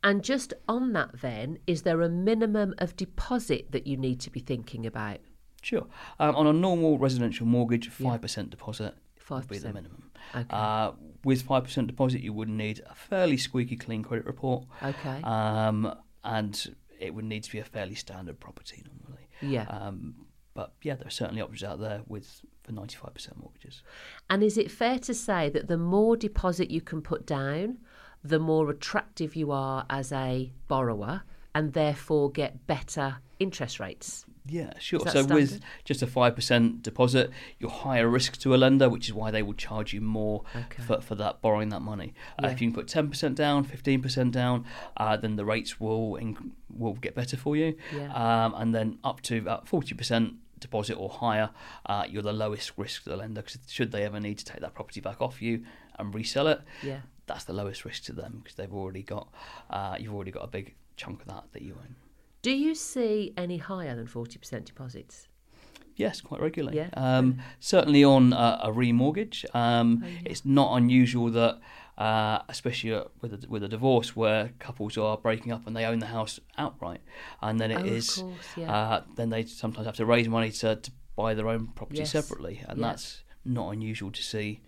And 0.02 0.22
just 0.24 0.54
on 0.68 0.92
that, 0.94 1.20
then, 1.20 1.58
is 1.66 1.82
there 1.82 2.00
a 2.02 2.08
minimum 2.08 2.74
of 2.78 2.96
deposit 2.96 3.70
that 3.72 3.86
you 3.86 3.96
need 3.96 4.20
to 4.20 4.30
be 4.30 4.40
thinking 4.40 4.86
about? 4.86 5.18
Sure. 5.62 5.86
Um, 6.18 6.34
on 6.36 6.46
a 6.46 6.52
normal 6.54 6.98
residential 6.98 7.46
mortgage, 7.46 7.86
Yeah. 7.86 8.10
five 8.10 8.22
percent 8.22 8.50
deposit 8.50 8.94
would 9.28 9.46
be 9.48 9.58
the 9.58 9.72
minimum. 9.72 10.10
Okay. 10.34 10.46
Uh, 10.50 10.92
with 11.24 11.42
five 11.42 11.64
percent 11.64 11.86
deposit, 11.86 12.22
you 12.22 12.32
would 12.32 12.48
need 12.48 12.80
a 12.88 12.94
fairly 12.94 13.36
squeaky 13.36 13.76
clean 13.76 14.02
credit 14.02 14.26
report, 14.26 14.64
okay. 14.82 15.20
um, 15.22 15.94
and 16.24 16.74
it 16.98 17.14
would 17.14 17.24
need 17.26 17.42
to 17.44 17.52
be 17.52 17.58
a 17.58 17.64
fairly 17.64 17.94
standard 17.94 18.40
property 18.40 18.82
normally. 18.86 19.28
yeah. 19.42 19.64
Um, 19.68 20.14
but 20.54 20.72
yeah, 20.82 20.96
there 20.96 21.06
are 21.06 21.10
certainly 21.10 21.40
options 21.42 21.62
out 21.62 21.78
there 21.78 22.00
with 22.08 22.42
for 22.64 22.72
ninety 22.72 22.96
five 22.96 23.14
percent 23.14 23.36
mortgages. 23.38 23.82
and 24.30 24.42
is 24.42 24.56
it 24.58 24.70
fair 24.70 24.98
to 25.00 25.12
say 25.14 25.48
that 25.50 25.68
the 25.68 25.78
more 25.78 26.16
deposit 26.16 26.70
you 26.70 26.80
can 26.80 27.00
put 27.02 27.24
down, 27.26 27.78
the 28.22 28.38
more 28.38 28.70
attractive 28.70 29.34
you 29.36 29.50
are 29.52 29.86
as 29.90 30.12
a 30.12 30.52
borrower 30.68 31.22
and 31.54 31.72
therefore 31.72 32.30
get 32.30 32.66
better 32.66 33.16
interest 33.38 33.80
rates? 33.80 34.24
Yeah, 34.46 34.72
sure. 34.78 35.00
So 35.08 35.24
with 35.24 35.60
just 35.84 36.02
a 36.02 36.06
five 36.06 36.34
percent 36.34 36.82
deposit, 36.82 37.30
you're 37.58 37.70
higher 37.70 38.08
risk 38.08 38.38
to 38.38 38.54
a 38.54 38.56
lender, 38.56 38.88
which 38.88 39.06
is 39.06 39.14
why 39.14 39.30
they 39.30 39.42
will 39.42 39.52
charge 39.54 39.92
you 39.92 40.00
more 40.00 40.42
Okay. 40.56 40.82
for, 40.82 41.00
for 41.00 41.14
that 41.16 41.40
borrowing 41.40 41.68
that 41.68 41.80
money. 41.80 42.14
Uh, 42.42 42.48
if 42.48 42.60
you 42.60 42.68
can 42.68 42.74
put 42.74 42.88
ten 42.88 43.08
percent 43.08 43.36
down, 43.36 43.64
fifteen 43.64 44.00
percent 44.02 44.32
down, 44.32 44.64
uh, 44.96 45.16
then 45.16 45.36
the 45.36 45.44
rates 45.44 45.78
will 45.78 46.14
inc- 46.14 46.50
will 46.74 46.94
get 46.94 47.14
better 47.14 47.36
for 47.36 47.54
you. 47.54 47.76
Yeah. 47.94 48.12
Um, 48.14 48.54
and 48.56 48.74
then 48.74 48.98
up 49.04 49.20
to 49.22 49.38
about 49.38 49.68
forty 49.68 49.94
percent 49.94 50.34
deposit 50.58 50.94
or 50.94 51.10
higher, 51.10 51.50
uh, 51.86 52.04
you're 52.08 52.22
the 52.22 52.32
lowest 52.32 52.72
risk 52.76 53.04
to 53.04 53.10
the 53.10 53.16
lender. 53.16 53.42
Because 53.42 53.58
should 53.68 53.92
they 53.92 54.04
ever 54.04 54.18
need 54.20 54.38
to 54.38 54.44
take 54.44 54.60
that 54.60 54.74
property 54.74 55.00
back 55.00 55.20
off 55.20 55.40
you 55.40 55.64
and 55.98 56.14
resell 56.14 56.48
it, 56.48 56.60
Yeah. 56.82 57.00
That's 57.30 57.44
the 57.44 57.52
lowest 57.52 57.84
risk 57.84 58.02
to 58.04 58.12
them 58.12 58.40
because 58.42 58.56
they've 58.56 58.72
already 58.72 59.02
got 59.02 59.32
uh, 59.70 59.96
you've 60.00 60.14
already 60.14 60.30
got 60.32 60.44
a 60.44 60.48
big 60.58 60.74
chunk 60.96 61.20
of 61.22 61.28
that 61.28 61.44
that 61.52 61.62
you 61.62 61.74
own. 61.84 61.94
Do 62.42 62.50
you 62.50 62.74
see 62.74 63.32
any 63.36 63.58
higher 63.58 63.94
than 63.94 64.06
40% 64.06 64.64
deposits? 64.64 65.28
Yes, 65.96 66.20
quite 66.22 66.40
regularly. 66.40 66.78
Yeah, 66.78 66.88
Um, 66.94 67.40
certainly 67.58 68.02
on 68.02 68.32
a, 68.32 68.60
a 68.64 68.72
remortgage, 68.72 69.44
um, 69.54 70.02
Oh, 70.02 70.08
yeah. 70.08 70.18
it's 70.24 70.44
not 70.46 70.74
unusual 70.76 71.30
that, 71.32 71.60
uh, 71.98 72.38
especially 72.48 72.92
with 73.20 73.32
a, 73.34 73.46
with 73.48 73.62
a 73.62 73.68
divorce, 73.68 74.16
where 74.16 74.52
couples 74.58 74.96
are 74.96 75.18
breaking 75.18 75.52
up 75.52 75.66
and 75.66 75.76
they 75.76 75.84
own 75.84 75.98
the 75.98 76.06
house 76.06 76.40
outright, 76.56 77.02
and 77.42 77.60
then 77.60 77.70
it 77.70 77.80
oh, 77.82 77.84
is, 77.84 78.14
course, 78.14 78.46
yeah. 78.56 78.72
uh, 78.74 79.02
then 79.16 79.28
they 79.28 79.44
sometimes 79.44 79.84
have 79.86 79.96
to 79.96 80.06
raise 80.06 80.26
money 80.28 80.50
to, 80.50 80.76
to 80.76 80.90
buy 81.16 81.34
their 81.34 81.48
own 81.48 81.66
property 81.74 81.98
Yes. 81.98 82.10
separately, 82.12 82.64
and 82.66 82.82
that's 82.82 83.22
not 83.44 83.70
unusual 83.70 84.10
to 84.10 84.22
see. 84.22 84.60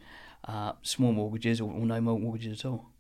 Uh, 0.45 0.73
small 0.83 1.13
mortgages 1.13 1.61
or, 1.61 1.71
or 1.73 1.87
no 1.87 2.01
mortgages 2.01 2.61
at 2.61 2.67
all. 2.69 2.91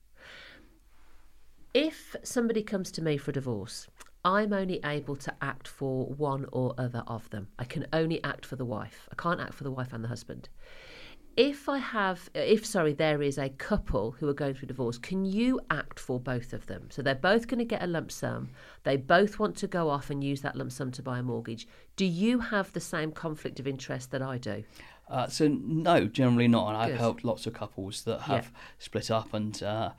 if 1.75 2.15
somebody 2.23 2.63
comes 2.63 2.91
to 2.93 3.03
me 3.03 3.17
for 3.17 3.31
a 3.31 3.35
divorce, 3.35 3.89
I'm 4.25 4.53
only 4.53 4.79
able 4.85 5.17
to 5.17 5.35
act 5.43 5.67
for 5.67 6.07
one 6.07 6.47
or 6.53 6.75
other 6.79 7.03
of 7.07 7.29
them. 7.31 7.49
I 7.59 7.65
can 7.65 7.87
only 7.93 8.23
act 8.23 8.47
for 8.47 8.57
the 8.57 8.65
wife. 8.65 9.09
I 9.11 9.21
can't 9.21 9.41
act 9.41 9.55
for 9.55 9.65
the 9.65 9.71
wife 9.71 9.93
and 9.93 10.05
the 10.05 10.09
husband. 10.09 10.49
If 11.35 11.67
I 11.67 11.79
have, 11.79 12.29
if 12.35 12.67
sorry, 12.67 12.93
there 12.93 13.23
is 13.23 13.39
a 13.39 13.49
couple 13.49 14.11
who 14.13 14.29
are 14.29 14.35
going 14.35 14.53
through 14.55 14.69
divorce, 14.69 14.99
can 14.99 15.25
you 15.25 15.61
act 15.71 15.99
for 15.99 16.21
both 16.21 16.53
of 16.53 16.67
them? 16.67 16.89
So 16.91 17.01
they're 17.01 17.15
both 17.15 17.49
going 17.49 17.59
to 17.59 17.65
get 17.65 17.83
a 17.83 17.87
lump 17.87 18.13
sum. 18.13 18.51
They 18.85 18.99
both 18.99 19.39
want 19.39 19.57
to 19.57 19.67
go 19.67 19.89
off 19.89 20.11
and 20.11 20.23
use 20.23 20.43
that 20.43 20.57
lump 20.57 20.73
sum 20.73 20.91
to 20.93 21.03
buy 21.03 21.21
a 21.21 21.23
mortgage. 21.23 21.67
Do 21.97 22.05
you 22.05 22.39
have 22.39 22.71
the 22.75 22.81
same 22.81 23.13
conflict 23.13 23.61
of 23.61 23.67
interest 23.67 24.11
that 24.11 24.21
I 24.21 24.37
do? 24.37 24.63
Uh, 25.09 25.27
so 25.29 25.49
no, 25.49 26.07
generally 26.07 26.49
not. 26.49 26.69
And 26.69 26.77
I've 26.77 26.91
Good. 26.93 26.99
helped 27.01 27.25
lots 27.25 27.47
of 27.47 27.53
couples 27.53 28.03
that 28.05 28.21
Yeah. 28.21 28.37
have 28.37 28.53
split 28.79 29.11
up, 29.11 29.35
and 29.35 29.63
uh, 29.63 29.91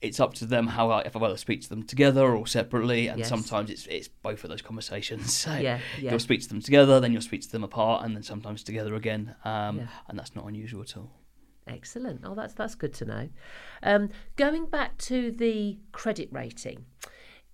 it's 0.00 0.18
up 0.18 0.34
to 0.34 0.44
them 0.44 0.66
how 0.66 0.90
I, 0.90 1.02
if 1.02 1.14
I 1.14 1.18
whether 1.20 1.36
speak 1.36 1.62
to 1.62 1.68
them 1.68 1.84
together 1.84 2.34
or 2.34 2.46
separately. 2.46 3.06
And 3.06 3.20
Yes. 3.20 3.28
sometimes 3.28 3.70
it's 3.70 3.86
it's 3.86 4.08
both 4.08 4.42
of 4.44 4.50
those 4.50 4.62
conversations. 4.62 5.32
So 5.44 5.54
Yeah, 5.54 5.78
yeah. 6.00 6.10
you'll 6.10 6.18
speak 6.20 6.42
to 6.42 6.48
them 6.48 6.60
together, 6.60 7.00
then 7.00 7.12
you'll 7.12 7.22
speak 7.22 7.42
to 7.42 7.52
them 7.52 7.64
apart, 7.64 8.04
and 8.04 8.14
then 8.16 8.22
sometimes 8.22 8.62
together 8.62 8.94
again. 8.94 9.34
Um, 9.44 9.78
Yeah. 9.78 9.86
And 10.08 10.18
that's 10.18 10.34
not 10.34 10.46
unusual 10.46 10.82
at 10.82 10.96
all. 10.96 11.10
Excellent. 11.68 12.22
Oh, 12.24 12.34
that's 12.34 12.54
that's 12.54 12.74
good 12.74 12.92
to 12.94 13.04
know. 13.04 13.28
Um, 13.84 14.10
going 14.36 14.66
back 14.66 14.98
to 14.98 15.30
the 15.30 15.78
credit 15.92 16.28
rating, 16.32 16.86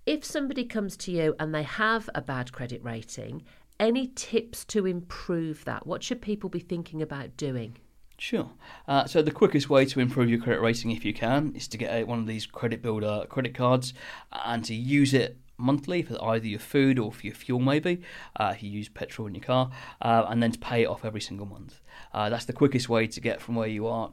if 0.07 0.25
somebody 0.25 0.65
comes 0.65 0.97
to 0.97 1.13
you 1.13 1.37
and 1.39 1.55
they 1.55 1.65
have 1.65 2.09
a 2.15 2.23
bad 2.23 2.51
credit 2.51 2.83
rating, 2.83 3.43
any 3.81 4.09
tips 4.09 4.65
to 4.67 4.87
improve 4.87 5.65
that? 5.65 5.87
What 5.87 6.03
should 6.03 6.21
people 6.21 6.51
be 6.51 6.61
thinking 6.61 7.03
about 7.03 7.37
doing? 7.37 7.79
Sure. 8.19 8.51
Uh, 8.89 9.05
so 9.05 9.23
the 9.23 9.31
quickest 9.31 9.71
way 9.71 9.85
to 9.85 10.01
improve 10.01 10.29
your 10.29 10.41
credit 10.41 10.61
rating, 10.61 10.91
if 10.91 11.05
you 11.05 11.15
can, 11.15 11.53
is 11.55 11.69
to 11.69 11.79
get 11.79 11.93
a, 11.93 12.05
one 12.05 12.19
of 12.19 12.27
these 12.27 12.47
credit 12.47 12.83
builder 12.83 13.25
credit 13.29 13.55
cards 13.55 13.95
and 14.33 14.65
to 14.65 14.75
use 14.75 15.15
it 15.15 15.39
monthly 15.57 16.03
for 16.03 16.23
either 16.25 16.47
your 16.47 16.59
food 16.59 16.99
or 16.99 17.13
for 17.13 17.27
your 17.27 17.35
fuel, 17.35 17.61
maybe 17.61 18.01
uh, 18.37 18.53
if 18.55 18.63
you 18.63 18.71
use 18.71 18.89
petrol 18.89 19.29
in 19.29 19.35
your 19.35 19.45
car, 19.45 19.71
uh, 20.03 20.25
and 20.29 20.43
then 20.43 20.53
to 20.53 20.59
pay 20.59 20.83
it 20.83 20.87
off 20.87 21.05
every 21.05 21.21
single 21.21 21.47
month. 21.47 21.81
Uh, 22.13 22.29
that's 22.29 22.45
the 22.45 22.53
quickest 22.53 22.89
way 22.89 23.07
to 23.07 23.21
get 23.21 23.41
from 23.41 23.55
where 23.55 23.69
you 23.69 23.87
are 23.87 24.11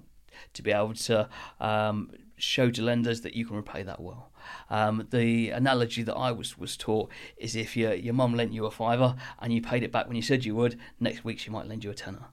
to 0.54 0.62
be 0.62 0.72
able 0.72 0.94
to 0.94 1.30
um, 1.60 2.12
show 2.38 2.70
to 2.70 2.82
lenders 2.82 3.22
that 3.22 3.36
you 3.36 3.46
can 3.46 3.56
repay 3.56 3.84
that 3.84 4.00
well. 4.00 4.32
Um, 4.70 5.08
the 5.12 5.50
analogy 5.50 6.04
that 6.04 6.16
I 6.16 6.32
was, 6.32 6.58
was 6.58 6.78
taught 6.78 7.12
is 7.38 7.56
if 7.56 7.76
your 7.76 7.94
your 7.94 8.14
mum 8.14 8.36
lent 8.36 8.54
you 8.54 8.66
a 8.66 8.72
fiver 8.72 9.16
and 9.40 9.54
you 9.54 9.62
paid 9.62 9.84
it 9.84 9.92
back 9.92 10.08
when 10.08 10.16
you 10.16 10.22
said 10.22 10.46
you 10.46 10.56
would, 10.56 10.80
next 11.00 11.24
week 11.24 11.40
she 11.40 11.50
might 11.50 11.68
lend 11.68 11.84
you 11.84 11.92
a 11.92 11.96
tenner. 11.96 12.26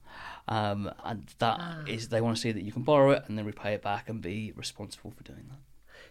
Um, 0.49 0.91
and 1.05 1.33
that 1.39 1.89
is 1.89 2.09
they 2.09 2.21
want 2.21 2.37
to 2.37 2.43
see 2.43 2.53
that 2.53 2.63
you 2.63 2.73
can 2.73 2.83
borrow 2.83 3.13
it 3.13 3.25
and 3.27 3.39
then 3.39 3.45
repay 3.45 3.75
it 3.75 3.83
back 3.83 4.09
and 4.09 4.21
be 4.21 4.53
responsible 4.57 5.11
for 5.11 5.23
doing 5.23 5.47
that. 5.51 5.59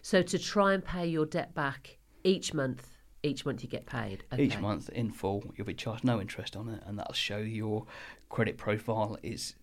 So 0.00 0.22
to 0.22 0.38
try 0.38 0.74
and 0.74 0.84
pay 0.84 1.06
your 1.06 1.26
debt 1.26 1.54
back 1.54 1.98
each 2.24 2.54
month, 2.54 2.88
each 3.22 3.44
month 3.46 3.62
you 3.62 3.68
get 3.68 3.86
paid. 3.86 4.24
Each 4.36 4.58
month 4.58 4.88
in 4.88 5.12
full, 5.12 5.44
you'll 5.56 5.66
be 5.66 5.74
charged 5.74 6.02
no 6.02 6.20
interest 6.20 6.56
on 6.56 6.68
it, 6.68 6.82
and 6.86 6.98
that'll 6.98 7.14
show 7.14 7.38
your 7.38 7.86
credit 8.28 8.56
profile 8.58 9.16
is 9.22 9.54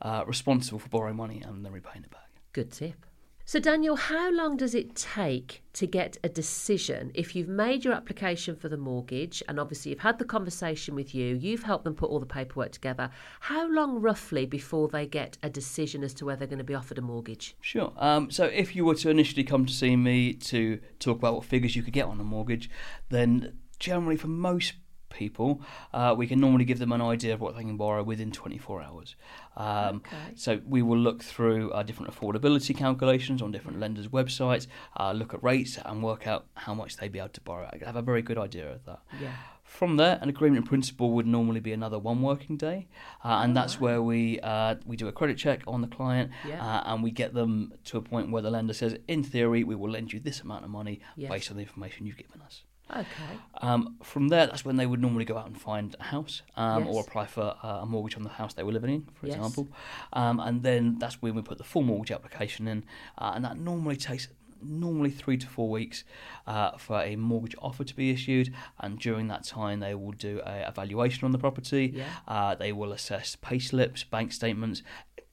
uh, 0.00 0.24
responsible 0.26 0.78
for 0.78 0.88
borrowing 0.88 1.16
money 1.16 1.42
and 1.44 1.64
then 1.64 1.72
repaying 1.72 2.04
it 2.04 2.10
back. 2.10 2.30
Good 2.52 2.72
tip. 2.72 3.06
So, 3.44 3.58
Daniel, 3.58 3.96
how 3.96 4.30
long 4.30 4.56
does 4.56 4.72
it 4.72 4.94
take 4.94 5.62
to 5.72 5.86
get 5.86 6.16
a 6.22 6.28
decision 6.28 7.10
if 7.12 7.34
you've 7.34 7.48
made 7.48 7.84
your 7.84 7.92
application 7.92 8.54
for 8.54 8.68
the 8.68 8.76
mortgage 8.76 9.42
and 9.48 9.58
obviously 9.58 9.90
you've 9.90 10.00
had 10.00 10.18
the 10.18 10.24
conversation 10.24 10.94
with 10.94 11.12
you, 11.12 11.34
you've 11.34 11.64
helped 11.64 11.82
them 11.82 11.94
put 11.94 12.08
all 12.08 12.20
the 12.20 12.26
paperwork 12.26 12.70
together? 12.70 13.10
How 13.40 13.68
long 13.68 14.00
roughly 14.00 14.46
before 14.46 14.88
they 14.88 15.06
get 15.06 15.38
a 15.42 15.50
decision 15.50 16.04
as 16.04 16.14
to 16.14 16.24
whether 16.24 16.40
they're 16.40 16.48
going 16.48 16.58
to 16.58 16.64
be 16.64 16.74
offered 16.74 16.98
a 16.98 17.02
mortgage? 17.02 17.56
Sure. 17.60 17.92
Um, 17.96 18.30
so 18.30 18.44
if 18.44 18.76
you 18.76 18.84
were 18.84 18.94
to 18.94 19.10
initially 19.10 19.44
come 19.44 19.66
to 19.66 19.72
see 19.72 19.96
me 19.96 20.34
to 20.34 20.78
talk 21.00 21.18
about 21.18 21.34
what 21.34 21.44
figures 21.44 21.74
you 21.74 21.82
could 21.82 21.92
get 21.92 22.06
on 22.06 22.20
a 22.20 22.24
mortgage, 22.24 22.70
then 23.08 23.58
generally 23.80 24.16
for 24.16 24.28
most 24.28 24.74
people, 25.12 25.60
uh, 25.94 26.14
we 26.16 26.26
can 26.26 26.40
normally 26.40 26.64
give 26.64 26.78
them 26.78 26.92
an 26.92 27.00
idea 27.02 27.32
of 27.34 27.40
what 27.40 27.54
they 27.56 27.62
can 27.62 27.76
borrow 27.76 28.02
within 28.02 28.30
24 28.32 28.82
hours. 28.82 29.14
Um, 29.56 30.02
Okay. 30.06 30.16
So 30.34 30.60
we 30.66 30.82
will 30.82 30.98
look 30.98 31.22
through 31.22 31.70
uh, 31.72 31.82
different 31.82 32.12
affordability 32.12 32.76
calculations 32.76 33.42
on 33.42 33.52
different 33.52 33.78
lenders' 33.78 34.08
websites, 34.08 34.66
uh, 34.98 35.12
look 35.12 35.34
at 35.34 35.42
rates, 35.42 35.78
and 35.84 36.02
work 36.02 36.26
out 36.26 36.46
how 36.54 36.74
much 36.74 36.96
they'd 36.96 37.12
be 37.12 37.18
able 37.18 37.28
to 37.30 37.40
borrow. 37.42 37.68
I 37.72 37.84
have 37.84 37.96
a 37.96 38.02
very 38.02 38.22
good 38.22 38.38
idea 38.38 38.72
of 38.72 38.84
that. 38.86 39.00
Yeah. 39.20 39.32
From 39.64 39.96
there, 39.96 40.18
an 40.20 40.28
agreement 40.28 40.58
in 40.58 40.68
principle 40.68 41.12
would 41.12 41.26
normally 41.26 41.60
be 41.60 41.72
another 41.72 41.98
one 41.98 42.20
working 42.20 42.56
day, 42.58 42.88
uh, 43.24 43.40
and 43.42 43.56
that's 43.56 43.80
where 43.80 44.02
we 44.02 44.38
uh, 44.40 44.74
we 44.84 44.96
do 44.96 45.08
a 45.08 45.12
credit 45.12 45.38
check 45.38 45.62
on 45.66 45.80
the 45.80 45.86
client, 45.88 46.30
Yeah. 46.46 46.60
uh, 46.62 46.82
and 46.92 47.02
we 47.02 47.10
get 47.10 47.32
them 47.32 47.72
to 47.84 47.96
a 47.96 48.02
point 48.02 48.30
where 48.30 48.42
the 48.42 48.50
lender 48.50 48.74
says, 48.74 48.96
in 49.08 49.22
theory, 49.22 49.64
we 49.64 49.74
will 49.74 49.90
lend 49.90 50.12
you 50.12 50.20
this 50.20 50.40
amount 50.40 50.64
of 50.64 50.70
money 50.70 51.00
Yes. 51.16 51.30
based 51.30 51.50
on 51.50 51.56
the 51.56 51.62
information 51.62 52.04
you've 52.06 52.18
given 52.18 52.42
us. 52.42 52.64
Okay. 52.94 53.38
Um, 53.62 53.96
from 54.02 54.28
there, 54.28 54.46
that's 54.46 54.64
when 54.64 54.76
they 54.76 54.86
would 54.86 55.00
normally 55.00 55.24
go 55.24 55.36
out 55.36 55.46
and 55.46 55.58
find 55.60 55.96
a 55.98 56.04
house 56.04 56.42
um, 56.56 56.84
Yes. 56.84 56.94
or 56.94 57.00
apply 57.02 57.26
for 57.26 57.56
uh, 57.62 57.80
a 57.82 57.86
mortgage 57.86 58.16
on 58.16 58.22
the 58.22 58.28
house 58.30 58.54
they 58.54 58.62
were 58.62 58.72
living 58.72 58.90
in, 58.94 59.08
for 59.14 59.26
Yes. 59.26 59.36
example. 59.36 59.68
Um, 60.12 60.40
and 60.40 60.62
then 60.62 60.98
that's 60.98 61.20
when 61.22 61.34
we 61.34 61.42
put 61.42 61.58
the 61.58 61.64
full 61.64 61.82
mortgage 61.82 62.10
application 62.12 62.68
in, 62.68 62.84
uh, 63.18 63.32
and 63.34 63.44
that 63.44 63.56
normally 63.58 63.96
takes 63.96 64.28
normally 64.64 65.10
three 65.10 65.36
to 65.36 65.46
four 65.48 65.68
weeks 65.68 66.04
uh, 66.46 66.76
for 66.78 67.00
a 67.02 67.16
mortgage 67.16 67.56
offer 67.60 67.82
to 67.82 67.96
be 67.96 68.10
issued. 68.10 68.54
And 68.78 68.96
during 68.98 69.26
that 69.28 69.42
time, 69.42 69.80
they 69.80 69.94
will 69.94 70.12
do 70.12 70.40
a 70.46 70.68
evaluation 70.68 71.24
on 71.24 71.32
the 71.32 71.38
property. 71.38 71.92
Yeah. 71.96 72.04
Uh, 72.28 72.54
they 72.54 72.72
will 72.72 72.92
assess 72.92 73.36
pay 73.36 73.58
slips, 73.58 74.04
bank 74.04 74.32
statements. 74.32 74.82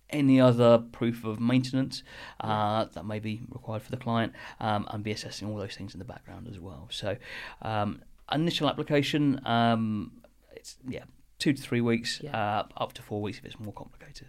Any 0.09 0.41
other 0.41 0.79
proof 0.91 1.23
of 1.23 1.39
maintenance 1.39 2.03
uh, 2.39 2.85
that 2.93 3.05
may 3.05 3.19
be 3.19 3.41
required 3.49 3.83
for 3.83 3.91
the 3.91 3.97
client, 3.97 4.33
um, 4.59 4.87
and 4.89 5.03
be 5.03 5.11
assessing 5.11 5.47
all 5.49 5.57
those 5.57 5.75
things 5.75 5.93
in 5.93 5.99
the 5.99 6.05
background 6.05 6.47
as 6.49 6.59
well. 6.59 6.87
So, 6.91 7.17
um, 7.61 8.01
initial 8.31 8.67
application, 8.69 9.39
um, 9.45 10.11
it's 10.55 10.77
yeah, 10.87 11.03
two 11.37 11.53
to 11.53 11.61
three 11.61 11.81
weeks, 11.81 12.21
Yeah. 12.23 12.35
uh, 12.59 12.67
up 12.77 12.93
to 12.93 13.01
four 13.01 13.21
weeks 13.21 13.37
if 13.37 13.45
it's 13.45 13.59
more 13.59 13.73
complicated. 13.73 14.27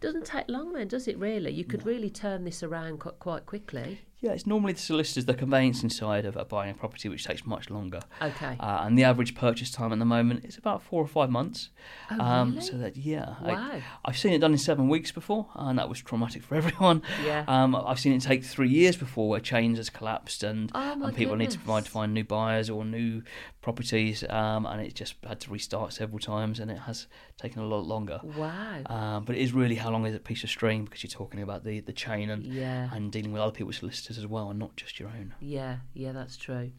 Doesn't 0.00 0.24
take 0.24 0.48
long 0.48 0.72
then, 0.74 0.86
does 0.86 1.08
it 1.08 1.18
really? 1.18 1.50
You 1.52 1.64
could 1.64 1.84
really 1.84 2.10
turn 2.10 2.44
this 2.44 2.62
around 2.62 2.98
quite 2.98 3.46
quickly. 3.46 4.02
Yeah, 4.20 4.32
it's 4.32 4.46
normally 4.48 4.72
the 4.72 4.80
solicitors, 4.80 5.26
the 5.26 5.34
conveyancing 5.34 5.90
side 5.90 6.24
of, 6.24 6.36
of 6.36 6.48
buying 6.48 6.72
a 6.72 6.74
property, 6.74 7.08
which 7.08 7.24
takes 7.24 7.46
much 7.46 7.70
longer. 7.70 8.00
Okay. 8.20 8.56
Uh, 8.58 8.80
and 8.82 8.98
the 8.98 9.04
average 9.04 9.36
purchase 9.36 9.70
time 9.70 9.92
at 9.92 9.98
the 10.00 10.04
moment 10.04 10.44
is 10.44 10.56
about 10.58 10.82
four 10.82 11.00
or 11.00 11.06
five 11.06 11.30
months. 11.30 11.70
Oh, 12.10 12.20
um, 12.20 12.50
really? 12.50 12.60
So 12.62 12.78
that 12.78 12.96
yeah, 12.96 13.36
Wow. 13.40 13.70
I, 13.72 13.82
I've 14.04 14.18
seen 14.18 14.32
it 14.32 14.38
done 14.40 14.50
in 14.50 14.58
seven 14.58 14.88
weeks 14.88 15.12
before, 15.12 15.46
and 15.54 15.78
that 15.78 15.88
was 15.88 16.00
traumatic 16.00 16.42
for 16.42 16.54
everyone. 16.60 17.02
Yeah. 17.24 17.44
Um, 17.46 17.76
I've 17.76 18.00
seen 18.00 18.12
it 18.12 18.20
take 18.20 18.44
three 18.44 18.68
years 18.68 18.96
before, 18.96 19.28
where 19.28 19.40
chains 19.40 19.78
has 19.78 19.88
collapsed 19.88 20.42
and, 20.42 20.72
Oh, 20.74 21.00
and 21.04 21.14
people 21.14 21.36
need 21.36 21.50
to 21.52 21.58
provide 21.58 21.84
to 21.84 21.90
find 21.90 22.12
new 22.12 22.24
buyers 22.24 22.68
or 22.68 22.84
new 22.84 23.22
properties, 23.62 24.24
um, 24.28 24.66
and 24.66 24.80
it 24.80 24.94
just 24.94 25.14
had 25.26 25.38
to 25.40 25.50
restart 25.50 25.92
several 25.92 26.18
times, 26.18 26.58
and 26.58 26.72
it 26.72 26.78
has 26.78 27.06
taken 27.38 27.62
a 27.62 27.66
lot 27.66 27.86
longer. 27.86 28.20
Wow. 28.22 28.82
Um, 28.86 29.24
but 29.24 29.36
it 29.36 29.40
is 29.40 29.52
really 29.52 29.76
how 29.76 29.90
long 29.90 30.04
is 30.06 30.14
a 30.14 30.18
piece 30.18 30.42
of 30.44 30.50
string 30.50 30.84
because 30.84 31.02
you're 31.04 31.10
talking 31.10 31.40
about 31.40 31.64
the, 31.64 31.80
the 31.80 31.92
chain 31.92 32.30
and 32.30 32.44
Yeah. 32.44 32.90
and 32.92 33.10
dealing 33.12 33.32
with 33.32 33.40
other 33.40 33.52
people's 33.52 33.76
solicitors 33.76 34.18
as 34.18 34.26
well, 34.26 34.50
and 34.50 34.58
not 34.58 34.76
just 34.76 34.98
your 34.98 35.08
own. 35.08 35.34
Yeah, 35.40 35.76
yeah, 35.94 36.12
that's 36.12 36.36
true. 36.36 36.72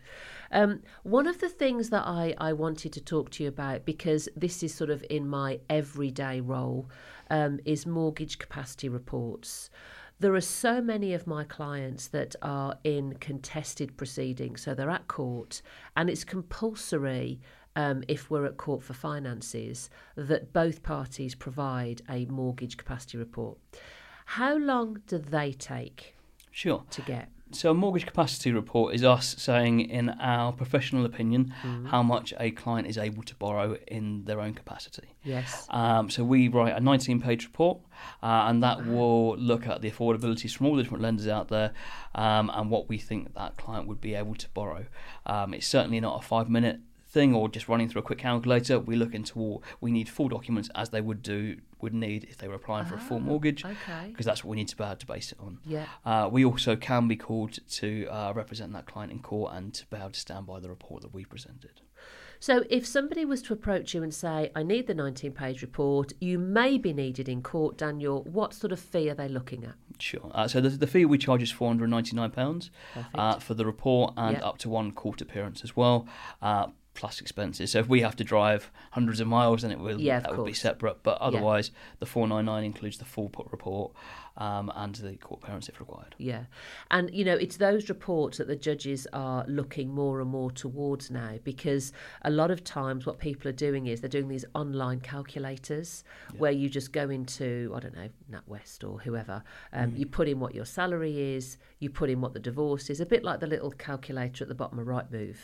Um, 0.52 0.82
one 1.04 1.28
of 1.28 1.40
the 1.40 1.50
things 1.50 1.90
that 1.92 2.06
I, 2.06 2.36
I 2.38 2.54
wanted 2.54 2.92
to 2.94 3.02
talk 3.02 3.30
to 3.32 3.44
you 3.44 3.50
about, 3.50 3.86
because 3.86 4.28
this 4.36 4.62
is 4.62 4.74
sort 4.74 4.90
of 4.90 5.04
in 5.10 5.28
my 5.28 5.60
everyday 5.70 6.42
role, 6.42 6.90
um, 7.30 7.60
is 7.66 7.86
mortgage 7.86 8.38
capacity 8.38 8.90
reports. 8.90 9.70
There 10.22 10.36
are 10.36 10.42
so 10.42 10.82
many 10.82 11.14
of 11.14 11.26
my 11.28 11.46
clients 11.46 12.08
that 12.08 12.36
are 12.42 12.78
in 12.84 13.14
contested 13.22 13.96
proceedings, 13.96 14.60
so 14.62 14.74
they're 14.74 14.90
at 14.90 15.08
court, 15.08 15.62
and 15.96 16.10
it's 16.10 16.26
compulsory. 16.26 17.40
Um, 17.80 18.04
if 18.08 18.30
we're 18.30 18.46
at 18.46 18.58
court 18.58 18.84
for 18.84 18.94
finances, 18.94 19.90
that 20.16 20.52
both 20.52 20.84
parties 20.84 21.34
provide 21.36 22.02
a 22.10 22.26
mortgage 22.26 22.76
capacity 22.78 23.18
report. 23.18 23.58
How 24.26 24.58
long 24.58 25.02
do 25.08 25.18
they 25.18 25.54
take 25.54 26.16
Sure. 26.52 26.84
to 26.92 27.02
get? 27.02 27.30
So 27.52 27.72
a 27.72 27.74
mortgage 27.74 28.06
capacity 28.06 28.52
report 28.52 28.94
is 28.94 29.04
us 29.04 29.36
saying, 29.40 29.80
in 29.80 30.10
our 30.10 30.52
professional 30.52 31.04
opinion, 31.06 31.54
Mm-hmm. 31.64 31.86
how 31.88 32.04
much 32.04 32.34
a 32.40 32.52
client 32.52 32.86
is 32.88 32.98
able 32.98 33.24
to 33.24 33.36
borrow 33.36 33.76
in 33.88 34.26
their 34.26 34.40
own 34.40 34.54
capacity. 34.54 35.16
Yes. 35.24 35.66
Um, 35.70 36.10
so 36.12 36.24
we 36.24 36.48
write 36.48 36.76
a 36.78 36.82
19-page 36.82 37.46
report, 37.46 37.80
uh, 38.22 38.44
and 38.50 38.62
that 38.62 38.86
will 38.86 39.36
look 39.38 39.66
at 39.68 39.82
the 39.82 39.90
affordabilities 39.90 40.56
from 40.56 40.68
all 40.68 40.76
the 40.76 40.84
different 40.84 41.02
lenders 41.02 41.28
out 41.28 41.48
there, 41.48 41.72
um, 42.14 42.52
and 42.54 42.70
what 42.70 42.88
we 42.90 42.98
think 43.00 43.34
that 43.34 43.58
client 43.58 43.88
would 43.88 44.02
be 44.02 44.14
able 44.16 44.36
to 44.36 44.48
borrow. 44.54 44.86
Um, 45.26 45.54
it's 45.56 45.68
certainly 45.68 46.00
not 46.00 46.20
a 46.24 46.28
five-minute 46.28 46.80
thing 47.10 47.34
or 47.34 47.50
just 47.50 47.68
running 47.68 47.90
through 47.90 48.00
a 48.00 48.04
quick 48.04 48.20
calculator. 48.20 48.80
We 48.80 48.96
look 48.96 49.14
into 49.16 49.40
all. 49.40 49.64
We 49.82 49.92
need 49.92 50.08
full 50.08 50.30
documents 50.30 50.70
as 50.76 50.90
they 50.90 51.02
would 51.02 51.22
do 51.24 51.58
would 51.82 51.94
need 51.94 52.26
if 52.26 52.38
they 52.38 52.48
were 52.50 52.56
applying 52.56 52.86
for 52.86 52.96
a 52.96 53.00
full 53.00 53.22
mortgage, 53.22 53.64
Okay. 53.64 54.08
because 54.10 54.26
that's 54.26 54.44
what 54.44 54.50
we 54.52 54.58
need 54.58 54.68
to 54.68 54.76
be 54.76 54.84
able 54.84 54.98
to 54.98 55.06
base 55.06 55.32
it 55.32 55.38
on. 55.40 55.60
Yeah. 55.66 55.86
Uh, 56.06 56.28
we 56.30 56.44
also 56.44 56.76
can 56.76 57.08
be 57.08 57.16
called 57.16 57.58
to 57.70 58.06
uh, 58.08 58.34
represent 58.36 58.74
that 58.74 58.86
client 58.86 59.14
in 59.14 59.20
court 59.20 59.54
and 59.56 59.74
to 59.76 59.86
be 59.86 59.96
able 59.96 60.10
to 60.10 60.20
stand 60.20 60.46
by 60.46 60.60
the 60.60 60.68
report 60.70 61.04
that 61.04 61.14
we 61.14 61.24
presented. 61.24 61.80
So 62.42 62.64
if 62.70 62.86
somebody 62.86 63.24
was 63.26 63.42
to 63.44 63.54
approach 63.54 63.94
you 63.94 64.04
and 64.04 64.14
say, 64.14 64.52
I 64.56 64.64
need 64.64 64.88
the 64.88 64.94
19 64.94 65.32
page 65.32 65.62
report, 65.62 66.12
you 66.20 66.38
may 66.38 66.78
be 66.78 66.92
needed 66.92 67.28
in 67.30 67.42
court, 67.42 67.78
Daniel, 67.78 68.24
what 68.24 68.54
sort 68.54 68.72
of 68.74 68.80
fee 68.80 69.10
are 69.10 69.14
they 69.16 69.28
looking 69.30 69.64
at? 69.66 69.76
Sure. 70.00 70.30
Uh, 70.34 70.48
so 70.50 70.60
the, 70.62 70.70
the 70.70 70.88
fee 70.88 71.06
we 71.06 71.18
charge 71.18 71.42
is 71.42 71.52
four 71.52 71.68
hundred 71.70 71.90
ninety 71.90 72.16
nine 72.16 72.32
pounds 72.32 72.72
uh, 73.14 73.40
for 73.40 73.54
the 73.54 73.66
report 73.66 74.14
and 74.18 74.36
Yep. 74.38 74.46
up 74.46 74.58
to 74.60 74.70
one 74.70 74.92
court 74.94 75.20
appearance 75.22 75.64
as 75.64 75.76
well. 75.76 76.08
Uh, 76.42 76.68
plus 77.00 77.22
expenses. 77.22 77.72
So 77.72 77.80
if 77.80 77.88
we 77.88 78.02
have 78.02 78.18
to 78.18 78.26
drive 78.26 78.70
hundreds 78.92 79.22
of 79.22 79.28
miles, 79.28 79.62
then 79.62 79.72
it 79.72 79.80
will 79.80 80.00
Yeah, 80.02 80.20
that 80.20 80.36
would 80.38 80.46
be 80.46 80.54
separate. 80.54 81.02
But 81.02 81.18
otherwise, 81.22 81.72
the 82.00 82.06
four 82.06 82.28
nine 82.28 82.44
nine 82.46 82.66
includes 82.66 82.98
the 82.98 83.06
full 83.06 83.30
put 83.30 83.48
report 83.52 83.94
um, 84.40 84.72
and 84.76 84.96
the 84.96 85.16
court 85.18 85.42
parents 85.42 85.68
if 85.68 85.80
required. 85.80 86.16
Yeah. 86.18 86.46
And, 86.90 87.14
you 87.14 87.26
know, 87.26 87.36
it's 87.36 87.58
those 87.58 87.90
reports 87.90 88.38
that 88.38 88.48
the 88.48 88.56
judges 88.56 89.06
are 89.12 89.46
looking 89.48 89.94
more 89.94 90.22
and 90.22 90.30
more 90.30 90.50
towards 90.50 91.12
now 91.12 91.38
because 91.44 91.92
a 92.24 92.32
lot 92.32 92.50
of 92.50 92.64
times 92.64 93.06
what 93.06 93.20
people 93.20 93.50
are 93.50 93.54
doing 93.54 93.88
is 93.88 94.00
they're 94.00 94.10
doing 94.10 94.30
these 94.30 94.46
online 94.56 95.02
calculators 95.02 96.06
where 96.38 96.52
you 96.52 96.70
just 96.70 96.94
go 96.94 97.10
into, 97.10 97.72
I 97.76 97.80
don't 97.82 97.96
know, 97.96 98.10
NatWest 98.32 98.90
or 98.90 99.00
whoever, 99.00 99.44
um, 99.74 99.94
you 99.96 100.06
put 100.06 100.30
in 100.30 100.40
what 100.40 100.56
your 100.56 100.66
salary 100.66 101.36
is, 101.36 101.58
you 101.80 101.90
put 101.90 102.10
in 102.10 102.22
what 102.22 102.34
the 102.34 102.40
divorce 102.40 102.90
is, 102.90 103.02
a 103.02 103.06
bit 103.06 103.24
like 103.24 103.42
the 103.42 103.48
little 103.48 103.72
calculator 103.72 104.46
at 104.46 104.48
the 104.48 104.56
bottom 104.56 104.80
of 104.80 104.88
Rightmove. 104.88 105.36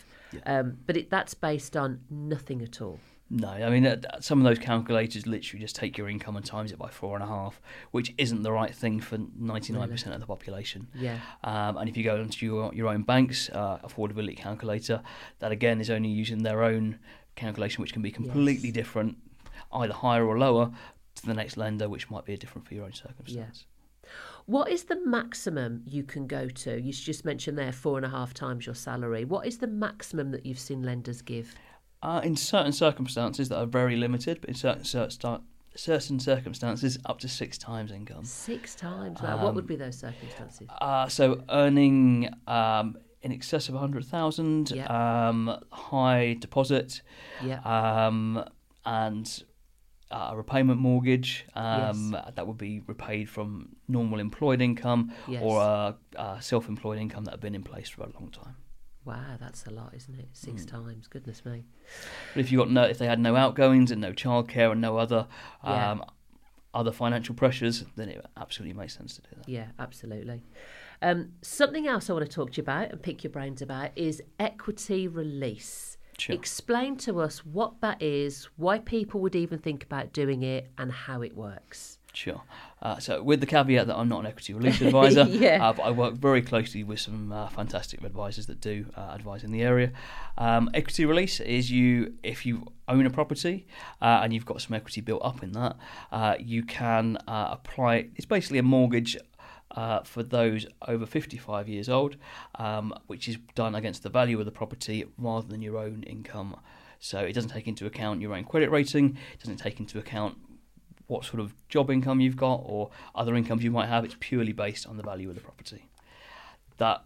Um, 0.45 0.77
but 0.85 0.95
it, 0.95 1.09
that's 1.09 1.33
based 1.33 1.75
on 1.75 1.99
nothing 2.09 2.61
at 2.61 2.81
all. 2.81 2.99
No, 3.29 3.49
I 3.49 3.69
mean 3.71 3.85
uh, 3.87 4.01
some 4.19 4.37
of 4.39 4.45
those 4.45 4.59
calculators 4.59 5.25
literally 5.25 5.59
just 5.61 5.75
take 5.75 5.97
your 5.97 6.07
income 6.07 6.35
and 6.35 6.45
times 6.45 6.71
it 6.71 6.77
by 6.77 6.89
four 6.89 7.15
and 7.15 7.23
a 7.23 7.27
half, 7.27 7.59
which 7.89 8.13
isn't 8.19 8.43
the 8.43 8.51
right 8.51 8.73
thing 8.73 8.99
for 8.99 9.17
ninety 9.37 9.73
nine 9.73 9.89
percent 9.89 10.13
of 10.13 10.21
the 10.21 10.27
population. 10.27 10.87
Yeah. 10.93 11.17
Um, 11.43 11.77
and 11.77 11.89
if 11.89 11.97
you 11.97 12.03
go 12.03 12.17
into 12.17 12.45
your, 12.45 12.73
your 12.73 12.87
own 12.87 13.01
bank's 13.01 13.49
uh, 13.49 13.79
affordability 13.83 14.37
calculator, 14.37 15.01
that 15.39 15.51
again 15.51 15.81
is 15.81 15.89
only 15.89 16.09
using 16.09 16.43
their 16.43 16.63
own 16.63 16.99
calculation, 17.35 17.81
which 17.81 17.93
can 17.93 18.03
be 18.03 18.11
completely 18.11 18.69
Yes. 18.69 18.75
different, 18.75 19.17
either 19.73 19.93
higher 19.93 20.25
or 20.25 20.37
lower, 20.37 20.71
to 21.15 21.25
the 21.25 21.33
next 21.33 21.57
lender, 21.57 21.89
which 21.89 22.11
might 22.11 22.25
be 22.25 22.33
a 22.33 22.37
different 22.37 22.67
for 22.67 22.75
your 22.75 22.85
own 22.85 22.93
circumstance. 22.93 23.65
What 24.45 24.69
is 24.69 24.83
the 24.83 25.03
maximum 25.03 25.81
you 25.87 26.03
can 26.03 26.27
go 26.27 26.47
to? 26.47 26.79
You 26.79 26.93
just 26.93 27.25
mentioned 27.25 27.57
there 27.57 27.71
four 27.71 27.97
and 27.97 28.05
a 28.05 28.09
half 28.09 28.35
times 28.35 28.67
your 28.67 28.75
salary. 28.75 29.25
What 29.25 29.47
is 29.47 29.57
the 29.57 29.65
maximum 29.67 30.29
that 30.29 30.45
you've 30.45 30.59
seen 30.59 30.83
lenders 30.83 31.23
give? 31.23 31.55
Uh, 32.05 32.19
in 32.23 32.35
certain 32.35 32.71
circumstances 32.71 33.49
that 33.49 33.57
are 33.57 33.65
very 33.65 33.95
limited, 33.95 34.39
but 34.39 34.47
in 34.47 34.55
certain, 34.55 34.83
certain, 34.83 35.41
certain 35.75 36.19
circumstances, 36.19 36.99
up 37.05 37.17
to 37.17 37.27
six 37.27 37.57
times 37.57 37.91
income. 37.91 38.23
Six 38.23 38.75
times. 38.75 39.19
Wow. 39.23 39.43
what 39.43 39.55
would 39.55 39.65
be 39.65 39.75
those 39.75 39.97
circumstances? 39.97 40.67
Uh, 40.81 41.07
so 41.07 41.43
earning 41.49 42.29
um, 42.45 42.95
in 43.23 43.31
excess 43.31 43.69
of 43.69 43.73
100,000, 43.73 44.69
Yeah. 44.69 44.85
um, 45.29 45.57
high 45.71 46.35
deposit, 46.39 47.01
Yeah. 47.43 47.59
um, 47.61 48.43
and 48.85 49.43
uh, 50.11 50.29
a 50.33 50.37
repayment 50.37 50.79
mortgage 50.79 51.47
um, 51.55 52.15
that 52.35 52.45
would 52.45 52.59
be 52.59 52.81
repaid 52.85 53.27
from 53.29 53.69
normal 53.87 54.19
employed 54.19 54.61
income 54.61 55.11
Yes. 55.27 55.41
or 55.43 55.59
a, 55.59 55.95
a 56.17 56.37
self-employed 56.39 56.99
income 56.99 57.23
that 57.25 57.31
had 57.31 57.39
been 57.41 57.55
in 57.55 57.63
place 57.63 57.89
for 57.89 58.03
a 58.03 58.09
long 58.19 58.29
time. 58.29 58.57
Wow, 59.05 59.37
that's 59.39 59.65
a 59.67 59.71
lot, 59.71 59.93
isn't 59.95 60.15
it? 60.19 60.29
Six 60.33 60.63
Mm. 60.65 60.67
times. 60.69 61.07
Goodness 61.07 61.45
me. 61.45 61.63
But 62.33 62.39
if 62.41 62.51
you 62.51 62.57
got 62.57 62.71
no, 62.71 62.83
if 62.83 62.97
they 62.97 63.05
had 63.05 63.19
no 63.19 63.35
outgoings 63.35 63.91
and 63.91 64.01
no 64.01 64.11
childcare 64.11 64.71
and 64.71 64.81
no 64.81 64.97
other 64.97 65.27
Yeah. 65.63 65.91
um, 65.91 66.05
other 66.73 66.91
financial 66.91 67.33
pressures, 67.35 67.85
then 67.95 68.09
it 68.09 68.25
absolutely 68.35 68.73
makes 68.77 68.97
sense 68.97 69.15
to 69.15 69.21
do 69.21 69.27
that. 69.37 69.47
Yeah, 69.47 69.67
absolutely. 69.79 70.41
Um, 71.01 71.33
something 71.41 71.87
else 71.87 72.09
I 72.09 72.13
want 72.13 72.25
to 72.25 72.31
talk 72.31 72.51
to 72.53 72.57
you 72.57 72.63
about 72.63 72.91
and 72.91 73.01
pick 73.01 73.23
your 73.23 73.31
brains 73.31 73.61
about 73.61 73.91
is 73.95 74.21
equity 74.39 75.07
release. 75.07 75.97
Sure. 76.17 76.33
Explain 76.35 76.97
to 76.97 77.19
us 77.21 77.45
what 77.45 77.79
that 77.81 78.01
is, 78.01 78.45
why 78.57 78.79
people 78.79 79.19
would 79.21 79.35
even 79.35 79.59
think 79.59 79.83
about 79.83 80.11
doing 80.13 80.43
it, 80.43 80.69
and 80.77 80.91
how 80.91 81.21
it 81.21 81.35
works. 81.35 81.99
Sure. 82.13 82.41
Uh, 82.85 82.99
so, 82.99 83.23
with 83.23 83.39
the 83.39 83.47
caveat 83.47 83.87
that 83.87 83.95
I'm 83.95 84.07
not 84.07 84.19
an 84.19 84.27
equity 84.27 84.53
release 84.53 84.79
advisor, 84.89 85.23
Yeah. 85.23 85.57
uh, 85.69 85.73
but 85.73 85.81
I 85.83 85.89
work 85.89 86.13
very 86.13 86.43
closely 86.43 86.83
with 86.83 86.99
some 86.99 87.31
uh, 87.31 87.47
fantastic 87.49 88.03
advisors 88.03 88.45
that 88.45 88.61
do 88.61 88.85
uh, 88.95 89.09
advise 89.11 89.43
in 89.43 89.51
the 89.51 89.63
area. 89.63 89.91
Um, 90.37 90.69
equity 90.75 91.03
release 91.05 91.39
is 91.39 91.71
you 91.71 92.13
if 92.21 92.45
you 92.45 92.67
own 92.87 93.07
a 93.07 93.09
property 93.09 93.65
uh, 94.03 94.19
and 94.21 94.31
you've 94.33 94.45
got 94.45 94.61
some 94.61 94.75
equity 94.75 95.01
built 95.01 95.23
up 95.25 95.41
in 95.41 95.53
that, 95.53 95.77
uh, 96.11 96.35
you 96.39 96.61
can 96.61 97.17
uh, 97.27 97.47
apply. 97.57 98.09
It's 98.17 98.27
basically 98.27 98.59
a 98.59 98.63
mortgage. 98.63 99.17
Uh, 99.71 100.01
for 100.03 100.23
those 100.23 100.65
over 100.87 101.05
55 101.05 101.67
years 101.67 101.89
old, 101.89 102.15
um, 102.59 102.93
which 103.07 103.27
is 103.27 103.37
done 103.55 103.75
against 103.75 104.03
the 104.03 104.09
value 104.09 104.39
of 104.39 104.45
the 104.45 104.51
property 104.51 105.03
rather 105.17 105.45
than 105.47 105.61
your 105.61 105.77
own 105.77 106.03
income. 106.03 106.55
So 106.99 107.19
it 107.19 107.33
doesn't 107.33 107.49
take 107.49 107.67
into 107.67 107.85
account 107.85 108.21
your 108.21 108.33
own 108.35 108.45
credit 108.45 108.69
rating, 108.71 109.17
it 109.33 109.39
doesn't 109.39 109.57
take 109.57 109.79
into 109.81 109.97
account 109.99 110.37
what 111.07 111.25
sort 111.25 111.39
of 111.39 111.53
job 111.69 111.91
income 111.91 112.19
you've 112.19 112.37
got 112.37 112.61
or 112.65 112.89
other 113.13 113.35
incomes 113.35 113.63
you 113.63 113.71
might 113.71 113.87
have. 113.87 114.03
It's 114.05 114.15
purely 114.19 114.53
based 114.53 114.87
on 114.87 114.97
the 114.97 115.03
value 115.03 115.29
of 115.29 115.35
the 115.35 115.41
property. 115.41 115.89
That 116.77 117.05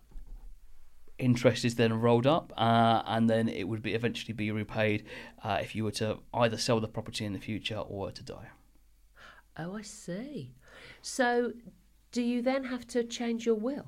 interest 1.17 1.65
is 1.65 1.75
then 1.75 1.93
rolled 1.93 2.25
up, 2.25 2.53
uh, 2.57 3.03
and 3.05 3.29
then 3.29 3.49
it 3.49 3.67
would 3.67 3.81
be 3.81 3.93
eventually 3.93 4.33
be 4.33 4.51
repaid 4.51 5.05
uh, 5.43 5.59
if 5.61 5.75
you 5.75 5.83
were 5.83 5.91
to 5.91 6.19
either 6.33 6.57
sell 6.57 6.79
the 6.79 6.87
property 6.87 7.25
in 7.25 7.33
the 7.33 7.39
future 7.39 7.77
or 7.77 8.11
to 8.11 8.23
die. 8.23 8.47
Oh, 9.57 9.75
I 9.75 9.81
see. 9.81 10.53
So, 11.01 11.53
do 12.11 12.21
you 12.21 12.41
then 12.41 12.63
have 12.63 12.87
to 12.87 13.03
change 13.03 13.45
your 13.45 13.55
will? 13.55 13.87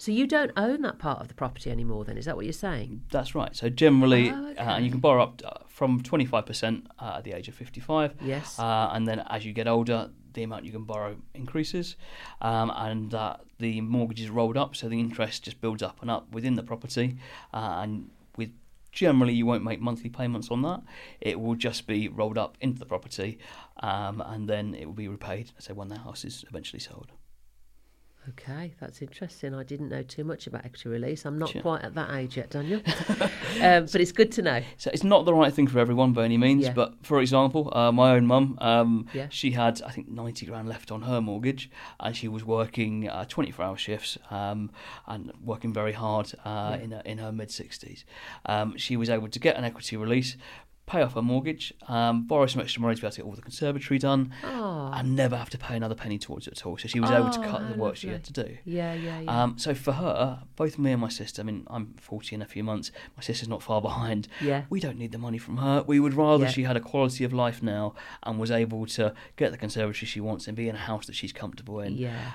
So 0.00 0.12
you 0.12 0.26
don't 0.26 0.50
own 0.56 0.80
that 0.80 0.98
part 0.98 1.20
of 1.20 1.28
the 1.28 1.34
property 1.34 1.70
anymore. 1.70 2.06
Then 2.06 2.16
is 2.16 2.24
that 2.24 2.34
what 2.34 2.46
you're 2.46 2.54
saying? 2.54 3.02
That's 3.10 3.34
right. 3.34 3.54
So 3.54 3.68
generally, 3.68 4.30
Oh, 4.30 4.34
uh, 4.34 4.48
okay. 4.52 4.58
and 4.62 4.82
you 4.86 4.90
can 4.90 5.00
borrow 5.00 5.24
up 5.24 5.66
from 5.68 6.00
25% 6.02 6.86
uh, 6.98 7.16
at 7.18 7.24
the 7.24 7.32
age 7.32 7.48
of 7.48 7.54
55. 7.54 8.14
Yes. 8.22 8.58
Uh, 8.58 8.88
and 8.92 9.06
then 9.06 9.18
as 9.28 9.44
you 9.44 9.52
get 9.52 9.68
older, 9.68 10.08
the 10.32 10.42
amount 10.42 10.64
you 10.64 10.72
can 10.72 10.84
borrow 10.84 11.16
increases, 11.34 11.96
um, 12.40 12.72
and 12.76 13.12
uh, 13.12 13.36
the 13.58 13.82
mortgage 13.82 14.22
is 14.22 14.30
rolled 14.30 14.56
up, 14.56 14.74
so 14.74 14.88
the 14.88 14.98
interest 14.98 15.42
just 15.44 15.60
builds 15.60 15.82
up 15.82 16.00
and 16.00 16.10
up 16.10 16.32
within 16.32 16.54
the 16.54 16.62
property, 16.62 17.18
uh, 17.52 17.80
and 17.82 18.08
with 18.38 18.52
generally 18.92 19.34
you 19.34 19.44
won't 19.44 19.64
make 19.64 19.82
monthly 19.82 20.08
payments 20.08 20.50
on 20.50 20.62
that. 20.62 20.80
It 21.20 21.38
will 21.38 21.56
just 21.56 21.86
be 21.86 22.08
rolled 22.08 22.38
up 22.38 22.56
into 22.62 22.78
the 22.78 22.86
property, 22.86 23.38
um, 23.82 24.22
and 24.24 24.48
then 24.48 24.74
it 24.74 24.86
will 24.86 24.94
be 24.94 25.08
repaid. 25.08 25.50
So 25.58 25.74
when 25.74 25.88
the 25.88 25.98
house 25.98 26.24
is 26.24 26.42
eventually 26.48 26.80
sold. 26.80 27.12
Okay, 28.28 28.74
that's 28.78 29.00
interesting. 29.00 29.54
I 29.54 29.62
didn't 29.64 29.88
know 29.88 30.02
too 30.02 30.24
much 30.24 30.46
about 30.46 30.64
equity 30.66 30.90
release. 30.90 31.24
I'm 31.24 31.38
not 31.38 31.48
Sure. 31.50 31.62
quite 31.62 31.82
at 31.82 31.94
that 31.94 32.14
age 32.14 32.36
yet, 32.36 32.50
Daniel. 32.50 32.80
um, 33.62 33.86
but 33.86 33.96
it's 33.96 34.12
good 34.12 34.30
to 34.32 34.42
know. 34.42 34.62
So 34.76 34.90
it's 34.92 35.02
not 35.02 35.24
the 35.24 35.32
right 35.32 35.52
thing 35.52 35.66
for 35.66 35.78
everyone 35.78 36.12
by 36.12 36.26
any 36.26 36.36
means. 36.36 36.64
Yeah. 36.64 36.74
But 36.74 36.94
for 37.02 37.20
example, 37.22 37.72
uh, 37.74 37.90
my 37.92 38.12
own 38.12 38.26
mum, 38.26 38.58
um, 38.60 39.06
Yeah. 39.14 39.28
she 39.30 39.52
had 39.52 39.80
I 39.82 39.90
think 39.90 40.08
ninety 40.08 40.44
grand 40.44 40.68
left 40.68 40.92
on 40.92 41.02
her 41.02 41.20
mortgage, 41.22 41.70
and 41.98 42.14
she 42.14 42.28
was 42.28 42.44
working 42.44 43.08
uh, 43.08 43.24
twenty 43.26 43.50
four 43.50 43.64
hour 43.64 43.76
shifts 43.78 44.18
um, 44.30 44.70
and 45.06 45.32
working 45.42 45.72
very 45.72 45.92
hard 45.92 46.30
uh, 46.44 46.76
Yeah. 46.78 46.84
in 46.84 46.90
her, 46.92 47.02
in 47.06 47.18
her 47.18 47.32
mid 47.32 47.50
sixties. 47.50 48.04
Um, 48.44 48.76
she 48.76 48.96
was 48.98 49.08
able 49.08 49.28
to 49.28 49.38
get 49.38 49.56
an 49.56 49.64
equity 49.64 49.96
release. 49.96 50.36
Pay 50.90 51.02
off 51.02 51.14
her 51.14 51.22
mortgage, 51.22 51.72
um, 51.86 52.26
borrow 52.26 52.46
some 52.46 52.60
extra 52.60 52.82
money 52.82 52.96
to 52.96 53.00
be 53.00 53.06
able 53.06 53.12
to 53.12 53.16
get 53.22 53.26
all 53.26 53.32
the 53.36 53.42
conservatory 53.42 53.96
done, 54.00 54.32
Oh, 54.42 54.90
and 54.92 55.14
never 55.14 55.36
have 55.36 55.48
to 55.50 55.58
pay 55.58 55.76
another 55.76 55.94
penny 55.94 56.18
towards 56.18 56.48
it 56.48 56.54
at 56.58 56.66
all. 56.66 56.76
So 56.78 56.88
she 56.88 56.98
was 56.98 57.12
able 57.12 57.30
to 57.30 57.38
Oh, 57.38 57.44
cut 57.44 57.68
the 57.72 57.78
work 57.78 57.94
she 57.94 58.08
had 58.08 58.24
to 58.24 58.32
do. 58.32 58.58
yeah, 58.64 58.92
yeah, 58.94 59.20
yeah. 59.20 59.42
Um, 59.42 59.56
so 59.56 59.72
for 59.72 59.92
her, 59.92 60.42
both 60.56 60.78
me 60.80 60.90
and 60.90 61.00
my 61.00 61.08
sister, 61.08 61.42
I 61.42 61.44
mean, 61.44 61.64
I'm 61.70 61.94
40 62.00 62.34
in 62.34 62.42
a 62.42 62.44
few 62.44 62.64
months. 62.64 62.90
My 63.16 63.22
sister's 63.22 63.48
not 63.48 63.62
far 63.62 63.80
behind. 63.90 64.26
yeah, 64.40 64.64
We 64.68 64.80
don't 64.80 64.98
need 64.98 65.12
the 65.12 65.18
money 65.18 65.38
from 65.38 65.58
her. 65.58 65.84
We 65.86 66.00
would 66.00 66.14
rather 66.14 66.46
Yeah. 66.46 66.50
she 66.50 66.64
had 66.64 66.76
a 66.76 66.80
quality 66.80 67.22
of 67.22 67.32
life 67.32 67.62
now 67.62 67.94
and 68.24 68.40
was 68.40 68.50
able 68.50 68.84
to 68.86 69.14
get 69.36 69.52
the 69.52 69.58
conservatory 69.58 70.06
she 70.08 70.20
wants 70.20 70.48
and 70.48 70.56
be 70.56 70.68
in 70.68 70.74
a 70.74 70.78
house 70.90 71.06
that 71.06 71.14
she's 71.14 71.32
comfortable 71.32 71.78
in 71.78 71.94
yeah. 71.96 72.32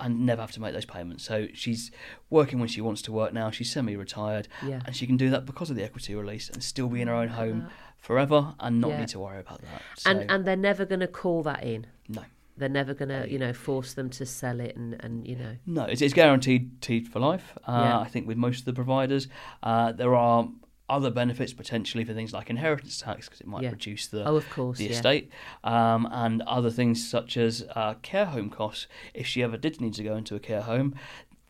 and 0.00 0.26
never 0.26 0.40
have 0.40 0.50
to 0.52 0.60
make 0.60 0.72
those 0.74 0.84
payments. 0.86 1.22
So 1.22 1.46
she's 1.54 1.92
working 2.30 2.58
when 2.58 2.68
she 2.68 2.80
wants 2.80 3.00
to 3.02 3.12
work 3.12 3.32
now. 3.32 3.52
She's 3.52 3.70
semi-retired 3.70 4.48
Yeah. 4.66 4.80
and 4.86 4.96
she 4.96 5.06
can 5.06 5.16
do 5.16 5.30
that 5.30 5.46
because 5.46 5.70
of 5.70 5.76
the 5.76 5.84
equity 5.84 6.16
release 6.16 6.50
and 6.50 6.64
still 6.64 6.88
be 6.88 7.00
in 7.00 7.06
her 7.06 7.14
own 7.14 7.28
home 7.28 7.60
that. 7.60 7.70
Forever 8.12 8.54
and 8.60 8.80
not 8.80 8.90
Yeah. 8.90 8.98
need 9.00 9.08
to 9.08 9.20
worry 9.20 9.38
about 9.40 9.62
that. 9.62 9.82
So, 9.96 10.10
And 10.10 10.30
and 10.30 10.44
they're 10.44 10.56
never 10.70 10.84
going 10.84 11.00
to 11.00 11.06
call 11.08 11.42
that 11.44 11.62
in. 11.64 11.86
no. 12.08 12.22
They're 12.54 12.68
never 12.68 12.92
going 12.92 13.08
to, 13.08 13.26
you 13.32 13.38
know, 13.38 13.54
force 13.54 13.94
them 13.94 14.10
to 14.10 14.26
sell 14.26 14.60
it 14.60 14.76
and, 14.76 15.02
and 15.02 15.26
you 15.26 15.36
know. 15.36 15.56
No, 15.64 15.84
it's, 15.84 16.02
it's 16.02 16.12
guaranteed 16.12 16.82
teed 16.82 17.08
for 17.08 17.18
life. 17.18 17.56
Uh, 17.66 17.72
Yeah. 17.80 17.98
I 18.00 18.08
think 18.08 18.26
with 18.28 18.36
most 18.36 18.58
of 18.60 18.64
the 18.66 18.74
providers, 18.74 19.26
uh, 19.62 19.92
there 19.92 20.14
are 20.14 20.46
other 20.86 21.10
benefits 21.10 21.54
potentially 21.54 22.04
for 22.04 22.12
things 22.12 22.34
like 22.34 22.50
inheritance 22.50 22.98
tax 23.00 23.26
because 23.26 23.40
it 23.40 23.46
might 23.46 23.62
Yeah. 23.62 23.70
reduce 23.70 24.06
the 24.08 24.28
Oh, 24.28 24.36
of 24.36 24.50
course, 24.50 24.76
the 24.78 24.84
yeah. 24.84 24.90
estate, 24.90 25.30
um, 25.64 26.06
and 26.12 26.42
other 26.42 26.70
things 26.70 27.08
such 27.08 27.38
as 27.38 27.64
uh, 27.74 27.94
care 28.02 28.26
home 28.26 28.50
costs. 28.50 28.86
If 29.14 29.26
she 29.26 29.42
ever 29.42 29.56
did 29.56 29.80
need 29.80 29.94
to 29.94 30.02
go 30.04 30.14
into 30.16 30.34
a 30.34 30.40
care 30.40 30.60
home, 30.62 30.94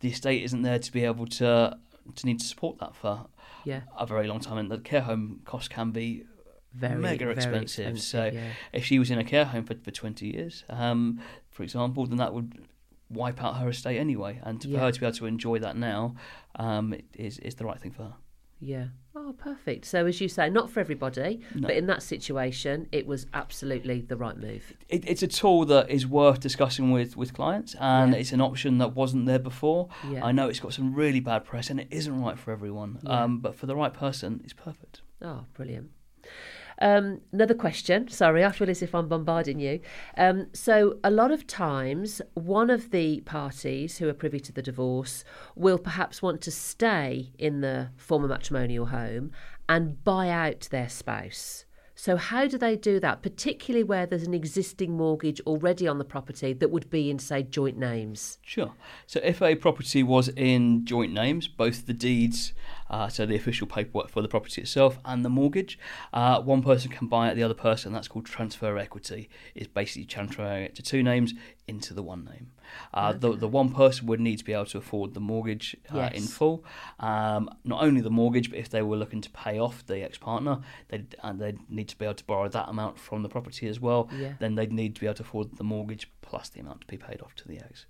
the 0.00 0.10
estate 0.10 0.42
isn't 0.44 0.62
there 0.62 0.78
to 0.78 0.92
be 0.92 1.04
able 1.04 1.26
to 1.26 1.78
to 2.16 2.26
need 2.26 2.38
to 2.40 2.44
support 2.46 2.78
that 2.78 2.94
for 2.94 3.26
Yeah, 3.64 3.82
a 3.98 4.06
very 4.06 4.26
long 4.28 4.40
time, 4.40 4.58
and 4.58 4.70
the 4.70 4.78
care 4.78 5.02
home 5.02 5.40
costs 5.44 5.68
can 5.68 5.90
be 5.92 6.24
very 6.74 7.00
mega 7.00 7.24
very 7.24 7.34
expensive. 7.34 8.00
So 8.00 8.30
yeah. 8.32 8.50
if 8.72 8.84
she 8.84 8.98
was 8.98 9.10
in 9.10 9.18
a 9.18 9.24
care 9.24 9.44
home 9.44 9.64
for, 9.64 9.74
for 9.74 9.90
20 9.90 10.26
years, 10.26 10.64
um, 10.68 11.20
for 11.50 11.62
example, 11.62 12.06
then 12.06 12.18
that 12.18 12.32
would 12.34 12.66
wipe 13.10 13.42
out 13.42 13.58
her 13.58 13.68
estate 13.68 13.98
anyway. 13.98 14.40
And 14.42 14.62
for 14.62 14.68
Yeah. 14.68 14.80
her 14.80 14.92
to 14.92 15.00
be 15.00 15.06
able 15.06 15.16
to 15.16 15.26
enjoy 15.26 15.58
that 15.58 15.76
now 15.76 16.14
um, 16.56 16.94
is, 17.14 17.38
is 17.38 17.56
the 17.56 17.64
right 17.64 17.78
thing 17.78 17.92
for 17.92 18.04
her. 18.04 18.14
Yeah. 18.58 18.86
Oh, 19.16 19.34
perfect. 19.36 19.84
So, 19.86 20.06
as 20.06 20.20
you 20.20 20.28
say, 20.28 20.48
not 20.48 20.70
for 20.70 20.78
everybody, 20.78 21.40
No. 21.54 21.66
but 21.66 21.76
in 21.76 21.86
that 21.86 22.00
situation, 22.02 22.86
it 22.92 23.06
was 23.08 23.26
absolutely 23.34 24.02
the 24.02 24.16
right 24.16 24.36
move. 24.36 24.72
It, 24.88 25.04
it's 25.06 25.22
a 25.22 25.26
tool 25.26 25.64
that 25.66 25.90
is 25.90 26.06
worth 26.06 26.38
discussing 26.38 26.92
with, 26.92 27.16
with 27.16 27.34
clients, 27.34 27.74
and 27.80 28.12
Yeah. 28.12 28.18
it's 28.20 28.30
an 28.32 28.40
option 28.40 28.78
that 28.78 28.94
wasn't 28.94 29.26
there 29.26 29.40
before. 29.40 29.88
Yeah. 30.08 30.24
I 30.24 30.30
know 30.30 30.48
it's 30.48 30.60
got 30.60 30.72
some 30.74 30.94
really 30.94 31.18
bad 31.20 31.44
press, 31.44 31.70
and 31.70 31.80
it 31.80 31.88
isn't 31.90 32.22
right 32.22 32.38
for 32.38 32.52
everyone. 32.52 33.00
Yeah. 33.02 33.24
Um, 33.24 33.38
but 33.40 33.56
for 33.56 33.66
the 33.66 33.74
right 33.74 33.92
person, 33.92 34.40
it's 34.44 34.52
perfect. 34.54 35.02
Oh, 35.20 35.44
brilliant. 35.54 35.90
Um, 36.82 37.20
another 37.32 37.54
question. 37.54 38.08
Sorry, 38.08 38.44
I 38.44 38.50
feel 38.50 38.68
as 38.68 38.82
if 38.82 38.92
I'm 38.92 39.06
bombarding 39.06 39.60
you. 39.60 39.78
Um, 40.16 40.48
so, 40.52 40.98
a 41.04 41.12
lot 41.12 41.30
of 41.30 41.46
times, 41.46 42.20
one 42.34 42.70
of 42.70 42.90
the 42.90 43.20
parties 43.20 43.98
who 43.98 44.08
are 44.08 44.14
privy 44.14 44.40
to 44.40 44.52
the 44.52 44.62
divorce 44.62 45.22
will 45.54 45.78
perhaps 45.78 46.20
want 46.22 46.40
to 46.40 46.50
stay 46.50 47.30
in 47.38 47.60
the 47.60 47.90
former 47.96 48.26
matrimonial 48.26 48.86
home 48.86 49.30
and 49.68 50.02
buy 50.02 50.28
out 50.28 50.68
their 50.72 50.88
spouse. 50.88 51.66
So, 52.04 52.16
how 52.16 52.48
do 52.48 52.58
they 52.58 52.74
do 52.74 52.98
that, 52.98 53.22
particularly 53.22 53.84
where 53.84 54.06
there's 54.06 54.24
an 54.24 54.34
existing 54.34 54.96
mortgage 54.96 55.40
already 55.42 55.86
on 55.86 55.98
the 55.98 56.04
property 56.04 56.52
that 56.52 56.68
would 56.68 56.90
be 56.90 57.12
in, 57.12 57.20
say, 57.20 57.44
joint 57.44 57.78
names? 57.78 58.38
Sure. 58.42 58.72
So 59.06 59.20
if 59.22 59.40
a 59.40 59.54
property 59.54 60.02
was 60.02 60.26
in 60.30 60.84
joint 60.84 61.12
names, 61.12 61.46
both 61.46 61.86
the 61.86 61.92
deeds, 61.92 62.54
uh, 62.90 63.06
so 63.06 63.24
the 63.24 63.36
official 63.36 63.68
paperwork 63.68 64.08
for 64.08 64.20
the 64.20 64.26
property 64.26 64.62
itself, 64.62 64.98
and 65.04 65.24
the 65.24 65.28
mortgage, 65.28 65.78
uh, 66.12 66.40
one 66.40 66.60
person 66.60 66.90
can 66.90 67.06
buy 67.06 67.30
it, 67.30 67.36
the 67.36 67.44
other 67.44 67.54
person. 67.54 67.92
That's 67.92 68.08
called 68.08 68.26
transfer 68.26 68.76
equity. 68.78 69.30
Is 69.54 69.68
basically 69.68 70.06
transferring 70.06 70.64
it 70.64 70.74
to 70.74 70.82
two 70.82 71.04
names 71.04 71.34
into 71.68 71.94
the 71.94 72.02
one 72.02 72.24
name. 72.24 72.50
Uh, 72.94 73.12
the 73.12 73.32
the 73.36 73.48
one 73.48 73.72
person 73.72 74.06
would 74.06 74.20
need 74.20 74.38
to 74.38 74.44
be 74.44 74.52
able 74.52 74.66
to 74.66 74.78
afford 74.78 75.14
the 75.14 75.20
mortgage 75.20 75.76
uh, 75.90 76.10
in 76.14 76.22
full. 76.22 76.64
Um, 77.00 77.50
not 77.64 77.82
only 77.82 78.00
the 78.00 78.10
mortgage, 78.10 78.50
but 78.50 78.58
if 78.58 78.68
they 78.68 78.82
were 78.82 78.96
looking 78.96 79.20
to 79.20 79.30
pay 79.30 79.58
off 79.58 79.84
the 79.86 80.02
ex 80.02 80.18
partner, 80.18 80.60
they 80.88 81.04
and 81.22 81.40
they'd 81.40 81.58
need 81.70 81.88
to 81.88 81.98
be 81.98 82.04
able 82.04 82.14
to 82.14 82.24
borrow 82.24 82.48
that 82.48 82.68
amount 82.68 82.98
from 82.98 83.22
the 83.22 83.28
property 83.28 83.66
as 83.68 83.80
well. 83.80 84.08
Yeah. 84.16 84.34
Then 84.38 84.54
they'd 84.54 84.72
need 84.72 84.94
to 84.96 85.00
be 85.00 85.06
able 85.06 85.14
to 85.16 85.22
afford 85.22 85.56
the 85.56 85.64
mortgage 85.64 86.10
plus 86.22 86.48
the 86.48 86.60
amount 86.60 86.82
to 86.82 86.86
be 86.86 86.96
paid 86.96 87.20
off 87.20 87.34
to 87.36 87.48
the 87.48 87.58
ex. 87.58 87.86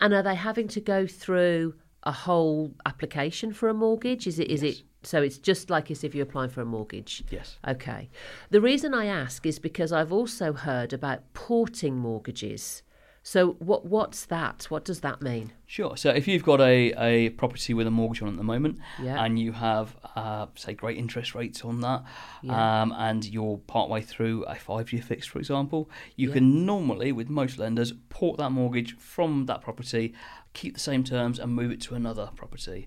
And 0.00 0.14
are 0.14 0.22
they 0.22 0.34
having 0.36 0.68
to 0.68 0.80
go 0.80 1.06
through 1.06 1.74
a 2.04 2.12
whole 2.12 2.72
application 2.84 3.52
for 3.52 3.68
a 3.68 3.74
mortgage? 3.74 4.26
Is 4.26 4.38
it 4.38 4.48
is 4.48 4.62
Yes. 4.62 4.76
it 4.78 4.82
so 5.02 5.22
it's 5.22 5.38
just 5.38 5.70
like 5.70 5.88
as 5.90 6.02
if 6.02 6.14
you're 6.14 6.24
applying 6.26 6.50
for 6.50 6.60
a 6.62 6.64
mortgage? 6.64 7.22
Yes. 7.30 7.58
Okay. 7.66 8.08
The 8.50 8.60
reason 8.60 8.92
I 8.94 9.06
ask 9.06 9.46
is 9.46 9.58
because 9.58 9.92
I've 9.92 10.12
also 10.12 10.52
heard 10.52 10.92
about 10.92 11.32
porting 11.32 11.96
mortgages. 11.96 12.82
So 13.28 13.54
what 13.58 13.84
what's 13.84 14.24
that? 14.26 14.66
What 14.68 14.84
does 14.84 15.00
that 15.00 15.20
mean? 15.20 15.52
Sure. 15.66 15.96
So 15.96 16.10
if 16.10 16.28
you've 16.28 16.44
got 16.44 16.60
a, 16.60 16.92
a 16.92 17.30
property 17.30 17.74
with 17.74 17.88
a 17.88 17.90
mortgage 17.90 18.22
on 18.22 18.28
at 18.28 18.36
the 18.36 18.44
moment, 18.44 18.78
Yeah. 19.02 19.20
and 19.24 19.36
you 19.36 19.50
have 19.50 19.96
uh, 20.14 20.46
say 20.54 20.74
great 20.74 20.96
interest 20.96 21.34
rates 21.34 21.64
on 21.64 21.80
that, 21.80 22.04
Yeah. 22.42 22.82
um, 22.82 22.92
and 22.96 23.24
you're 23.24 23.58
partway 23.66 24.02
through 24.02 24.44
a 24.44 24.54
five 24.54 24.92
year 24.92 25.02
fix, 25.02 25.26
for 25.26 25.40
example, 25.40 25.90
you 26.14 26.28
Yeah. 26.28 26.34
can 26.34 26.64
normally, 26.64 27.10
with 27.10 27.28
most 27.28 27.58
lenders, 27.58 27.92
port 28.10 28.38
that 28.38 28.50
mortgage 28.50 28.96
from 28.96 29.46
that 29.46 29.60
property, 29.60 30.14
keep 30.52 30.74
the 30.74 30.80
same 30.80 31.02
terms, 31.02 31.40
and 31.40 31.52
move 31.52 31.72
it 31.72 31.80
to 31.80 31.96
another 31.96 32.30
property. 32.36 32.86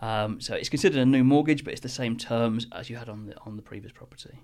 Um, 0.00 0.40
so 0.40 0.54
it's 0.54 0.68
considered 0.68 1.00
a 1.00 1.04
new 1.04 1.24
mortgage, 1.24 1.64
but 1.64 1.72
it's 1.72 1.82
the 1.82 1.88
same 1.88 2.16
terms 2.16 2.68
as 2.70 2.90
you 2.90 2.96
had 2.96 3.08
on 3.08 3.26
the 3.26 3.36
on 3.44 3.56
the 3.56 3.62
previous 3.62 3.92
property. 3.92 4.38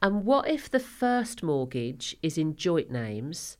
And 0.00 0.24
what 0.24 0.46
if 0.48 0.70
the 0.70 0.78
first 0.78 1.42
mortgage 1.42 2.16
is 2.22 2.38
in 2.38 2.54
joint 2.54 2.88
names, 2.92 3.56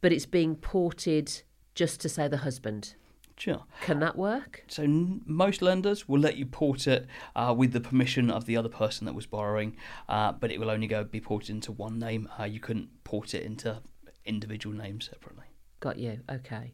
but 0.00 0.12
it's 0.12 0.26
being 0.26 0.56
ported 0.56 1.42
just 1.74 2.00
to 2.00 2.08
say 2.08 2.28
the 2.28 2.38
husband? 2.38 2.94
Sure. 3.36 3.64
Can 3.82 4.00
that 4.00 4.16
work? 4.16 4.64
So 4.66 4.84
n- 4.84 5.20
most 5.26 5.60
lenders 5.60 6.08
will 6.08 6.20
let 6.20 6.36
you 6.36 6.46
port 6.46 6.86
it 6.86 7.06
uh, 7.34 7.54
with 7.56 7.72
the 7.72 7.80
permission 7.80 8.30
of 8.30 8.46
the 8.46 8.56
other 8.56 8.70
person 8.70 9.04
that 9.04 9.14
was 9.14 9.26
borrowing, 9.26 9.76
uh, 10.08 10.32
but 10.32 10.50
it 10.50 10.58
will 10.58 10.70
only 10.70 10.86
go 10.86 11.04
be 11.04 11.20
ported 11.20 11.50
into 11.50 11.70
one 11.72 11.98
name. 11.98 12.28
Uh, 12.40 12.44
you 12.44 12.60
couldn't 12.60 12.88
port 13.04 13.34
it 13.34 13.42
into 13.42 13.82
individual 14.24 14.74
names 14.74 15.10
separately. 15.12 15.44
Got 15.80 15.98
you. 15.98 16.20
Okay. 16.30 16.72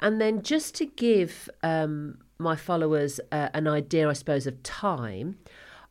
And 0.00 0.20
then 0.20 0.42
just 0.42 0.76
to 0.76 0.86
give 0.86 1.50
um, 1.64 2.18
my 2.38 2.54
followers 2.54 3.18
uh, 3.32 3.48
an 3.52 3.66
idea, 3.66 4.08
I 4.08 4.12
suppose, 4.12 4.46
of 4.46 4.62
time, 4.62 5.38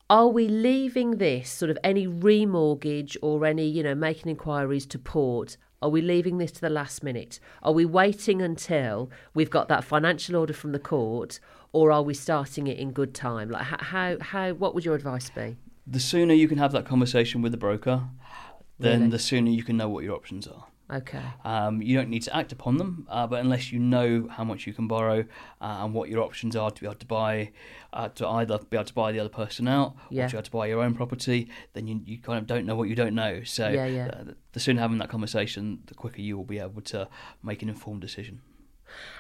are 0.09 0.29
we 0.29 0.47
leaving 0.47 1.17
this 1.17 1.49
sort 1.49 1.69
of 1.69 1.77
any 1.83 2.07
remortgage 2.07 3.17
or 3.21 3.45
any, 3.45 3.67
you 3.67 3.83
know, 3.83 3.95
making 3.95 4.29
inquiries 4.29 4.85
to 4.87 4.99
port? 4.99 5.57
Are 5.81 5.89
we 5.89 6.01
leaving 6.01 6.39
this 6.39 6.51
to 6.53 6.61
the 6.61 6.69
last 6.71 7.03
minute? 7.03 7.39
Are 7.61 7.71
we 7.71 7.85
waiting 7.85 8.41
until 8.41 9.11
we've 9.35 9.49
got 9.51 9.67
that 9.67 9.83
financial 9.83 10.35
order 10.35 10.53
from 10.53 10.71
the 10.71 10.79
court, 10.79 11.39
or 11.71 11.91
are 11.91 12.01
we 12.01 12.15
starting 12.15 12.65
it 12.65 12.77
in 12.79 12.91
good 12.91 13.13
time? 13.13 13.49
Like 13.49 13.63
how 13.65 14.17
how 14.19 14.53
what 14.53 14.73
would 14.73 14.85
your 14.85 14.95
advice 14.95 15.29
be? 15.29 15.55
The 15.85 15.99
sooner 15.99 16.33
you 16.33 16.47
can 16.47 16.57
have 16.57 16.71
that 16.71 16.85
conversation 16.85 17.41
with 17.43 17.51
the 17.51 17.57
broker, 17.59 18.03
then 18.79 18.99
Really? 19.01 19.11
the 19.11 19.19
sooner 19.19 19.51
you 19.51 19.63
can 19.63 19.77
know 19.77 19.87
what 19.89 20.03
your 20.03 20.15
options 20.15 20.47
are. 20.47 20.65
Okay. 20.89 21.21
Um, 21.43 21.81
you 21.81 21.97
don't 21.97 22.09
need 22.09 22.21
to 22.23 22.35
act 22.35 22.53
upon 22.53 22.77
them, 22.77 23.05
uh, 23.09 23.27
but 23.27 23.41
unless 23.41 23.73
you 23.73 23.79
know 23.79 24.27
how 24.31 24.45
much 24.45 24.65
you 24.65 24.73
can 24.73 24.87
borrow 24.87 25.19
uh, 25.59 25.79
and 25.83 25.93
what 25.93 26.07
your 26.07 26.23
options 26.23 26.55
are 26.55 26.71
to 26.71 26.81
be 26.81 26.87
able 26.87 26.95
to 26.95 27.05
buy, 27.05 27.51
uh, 27.91 28.07
to 28.09 28.25
either 28.27 28.57
be 28.69 28.77
able 28.77 28.85
to 28.85 28.93
buy 28.93 29.11
the 29.11 29.19
other 29.19 29.27
person 29.29 29.67
out 29.67 29.95
Yeah. 30.09 30.25
or 30.25 30.27
to 30.29 30.33
be 30.33 30.37
able 30.37 30.45
to 30.45 30.51
buy 30.51 30.67
your 30.67 30.81
own 30.81 30.93
property, 30.95 31.49
then 31.73 31.87
you, 31.87 31.99
you 32.05 32.19
kind 32.19 32.39
of 32.39 32.47
don't 32.47 32.65
know 32.65 32.75
what 32.75 32.87
you 32.87 32.95
don't 32.95 33.15
know. 33.15 33.43
So 33.43 33.67
Yeah, 33.67 33.85
yeah. 33.85 34.07
uh, 34.07 34.23
the 34.53 34.59
sooner 34.61 34.79
having 34.79 34.97
that 34.99 35.09
conversation, 35.09 35.79
the 35.87 35.93
quicker 35.93 36.21
you 36.21 36.37
will 36.37 36.45
be 36.45 36.59
able 36.59 36.81
to 36.83 37.09
make 37.43 37.61
an 37.61 37.67
informed 37.67 37.99
decision. 38.01 38.41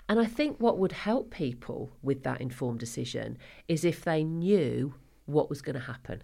And 0.07 0.21
I 0.21 0.25
think 0.25 0.57
what 0.59 0.77
would 0.77 0.93
help 0.93 1.31
people 1.31 1.91
with 2.01 2.23
that 2.23 2.39
informed 2.39 2.79
decision 2.79 3.37
is 3.67 3.83
if 3.83 4.05
they 4.05 4.23
knew 4.23 4.93
what 5.25 5.49
was 5.49 5.61
going 5.61 5.75
to 5.75 5.81
happen. 5.81 6.23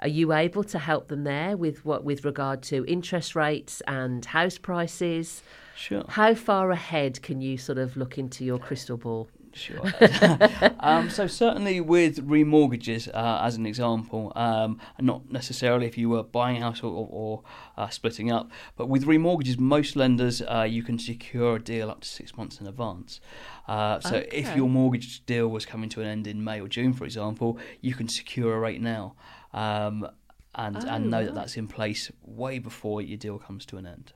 Are 0.00 0.08
you 0.08 0.32
able 0.32 0.64
to 0.64 0.78
help 0.78 1.08
them 1.08 1.24
there 1.24 1.56
with 1.56 1.84
what 1.84 2.04
with 2.04 2.24
regard 2.24 2.62
to 2.64 2.84
interest 2.86 3.36
rates 3.36 3.82
and 3.86 4.24
house 4.24 4.58
prices? 4.58 5.42
Sure. 5.76 6.04
How 6.08 6.34
far 6.34 6.70
ahead 6.70 7.22
can 7.22 7.40
you 7.40 7.56
sort 7.56 7.78
of 7.78 7.96
look 7.96 8.18
into 8.18 8.44
your 8.44 8.58
crystal 8.58 8.96
ball? 8.96 9.28
Sure. 9.52 9.82
um, 10.80 11.10
so 11.10 11.26
certainly 11.26 11.80
with 11.80 12.28
remortgages, 12.28 13.08
uh, 13.12 13.40
as 13.42 13.56
an 13.56 13.66
example, 13.66 14.32
um, 14.36 14.78
not 15.00 15.30
necessarily 15.30 15.86
if 15.86 15.98
you 15.98 16.08
were 16.08 16.22
buying 16.22 16.58
a 16.58 16.60
house 16.60 16.82
or, 16.82 16.92
or, 16.92 17.08
or 17.10 17.42
uh, 17.76 17.88
splitting 17.88 18.30
up, 18.30 18.50
but 18.76 18.88
with 18.88 19.06
remortgages, 19.06 19.58
most 19.58 19.96
lenders 19.96 20.40
uh, 20.42 20.66
you 20.68 20.82
can 20.82 20.98
secure 20.98 21.56
a 21.56 21.58
deal 21.58 21.90
up 21.90 22.02
to 22.02 22.08
six 22.08 22.36
months 22.36 22.60
in 22.60 22.66
advance. 22.66 23.20
Uh, 23.66 24.00
so 24.00 24.24
if 24.32 24.54
your 24.56 24.68
mortgage 24.68 25.24
deal 25.26 25.48
was 25.48 25.66
coming 25.66 25.88
to 25.88 26.00
an 26.00 26.06
end 26.06 26.26
in 26.26 26.42
May 26.42 26.60
or 26.60 26.68
June, 26.68 26.92
for 26.92 27.04
example, 27.04 27.58
you 27.80 27.94
can 27.94 28.08
secure 28.08 28.54
a 28.54 28.58
rate 28.58 28.80
now. 28.80 29.14
Um, 29.52 30.08
and, 30.54 30.76
Oh, 30.76 30.86
and 30.88 31.10
know 31.10 31.18
right. 31.18 31.26
that 31.26 31.34
that's 31.34 31.56
in 31.56 31.68
place 31.68 32.10
way 32.22 32.58
before 32.58 33.00
your 33.02 33.16
deal 33.16 33.38
comes 33.38 33.64
to 33.66 33.76
an 33.76 33.86
end. 33.86 34.12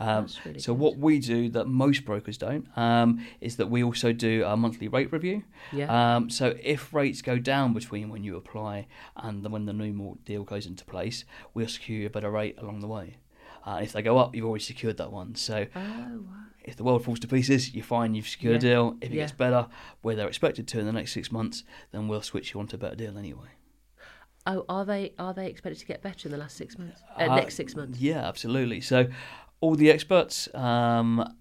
Um, 0.00 0.28
really 0.44 0.60
so 0.60 0.74
good. 0.74 0.80
what 0.80 0.96
we 0.98 1.18
do 1.18 1.48
that 1.50 1.66
most 1.66 2.04
brokers 2.04 2.38
don't 2.38 2.68
um, 2.78 3.26
is 3.40 3.56
that 3.56 3.68
we 3.68 3.82
also 3.82 4.12
do 4.12 4.44
a 4.44 4.56
monthly 4.56 4.86
rate 4.86 5.10
review. 5.12 5.42
Yeah. 5.72 5.88
Um, 6.16 6.30
so 6.30 6.54
if 6.62 6.94
rates 6.94 7.20
go 7.20 7.38
down 7.38 7.74
between 7.74 8.08
when 8.08 8.22
you 8.22 8.36
apply 8.36 8.86
and 9.16 9.42
then 9.44 9.50
when 9.50 9.64
the 9.66 9.72
new 9.72 10.16
deal 10.24 10.44
goes 10.44 10.66
into 10.66 10.84
place, 10.84 11.24
we'll 11.52 11.66
secure 11.66 11.98
you 11.98 12.06
a 12.06 12.10
better 12.10 12.30
rate 12.30 12.56
along 12.58 12.78
the 12.80 12.86
way. 12.86 13.16
Uh, 13.66 13.80
if 13.82 13.92
they 13.92 14.02
go 14.02 14.18
up, 14.18 14.36
you've 14.36 14.44
already 14.44 14.62
secured 14.62 14.98
that 14.98 15.10
one. 15.12 15.34
So 15.34 15.66
oh, 15.74 15.80
wow. 15.80 16.20
if 16.62 16.76
the 16.76 16.84
world 16.84 17.04
falls 17.04 17.18
to 17.20 17.26
pieces, 17.26 17.74
you're 17.74 17.84
fine, 17.84 18.14
you've 18.14 18.28
secured 18.28 18.56
a 18.56 18.58
deal. 18.60 18.96
If 19.00 19.10
it 19.10 19.14
Yeah. 19.16 19.22
gets 19.22 19.32
better, 19.32 19.66
where 20.02 20.14
they're 20.14 20.28
expected 20.28 20.68
to 20.68 20.78
in 20.78 20.86
the 20.86 20.92
next 20.92 21.12
six 21.12 21.32
months, 21.32 21.64
then 21.90 22.06
we'll 22.06 22.22
switch 22.22 22.54
you 22.54 22.60
onto 22.60 22.76
a 22.76 22.78
better 22.78 22.94
deal 22.94 23.18
anyway. 23.18 23.48
Oh, 24.48 24.64
are 24.68 24.84
they 24.84 25.12
are 25.18 25.32
they 25.32 25.46
expected 25.46 25.78
to 25.80 25.86
get 25.86 26.02
better 26.02 26.26
in 26.28 26.32
the 26.32 26.38
last 26.38 26.56
six 26.56 26.76
months? 26.78 27.00
Uh, 27.18 27.24
Uh, 27.24 27.36
next 27.36 27.54
six 27.54 27.76
months? 27.76 28.00
Yeah, 28.00 28.26
absolutely. 28.26 28.80
So, 28.80 29.06
all 29.60 29.74
the 29.76 29.90
experts 29.90 30.48
um, 30.54 31.34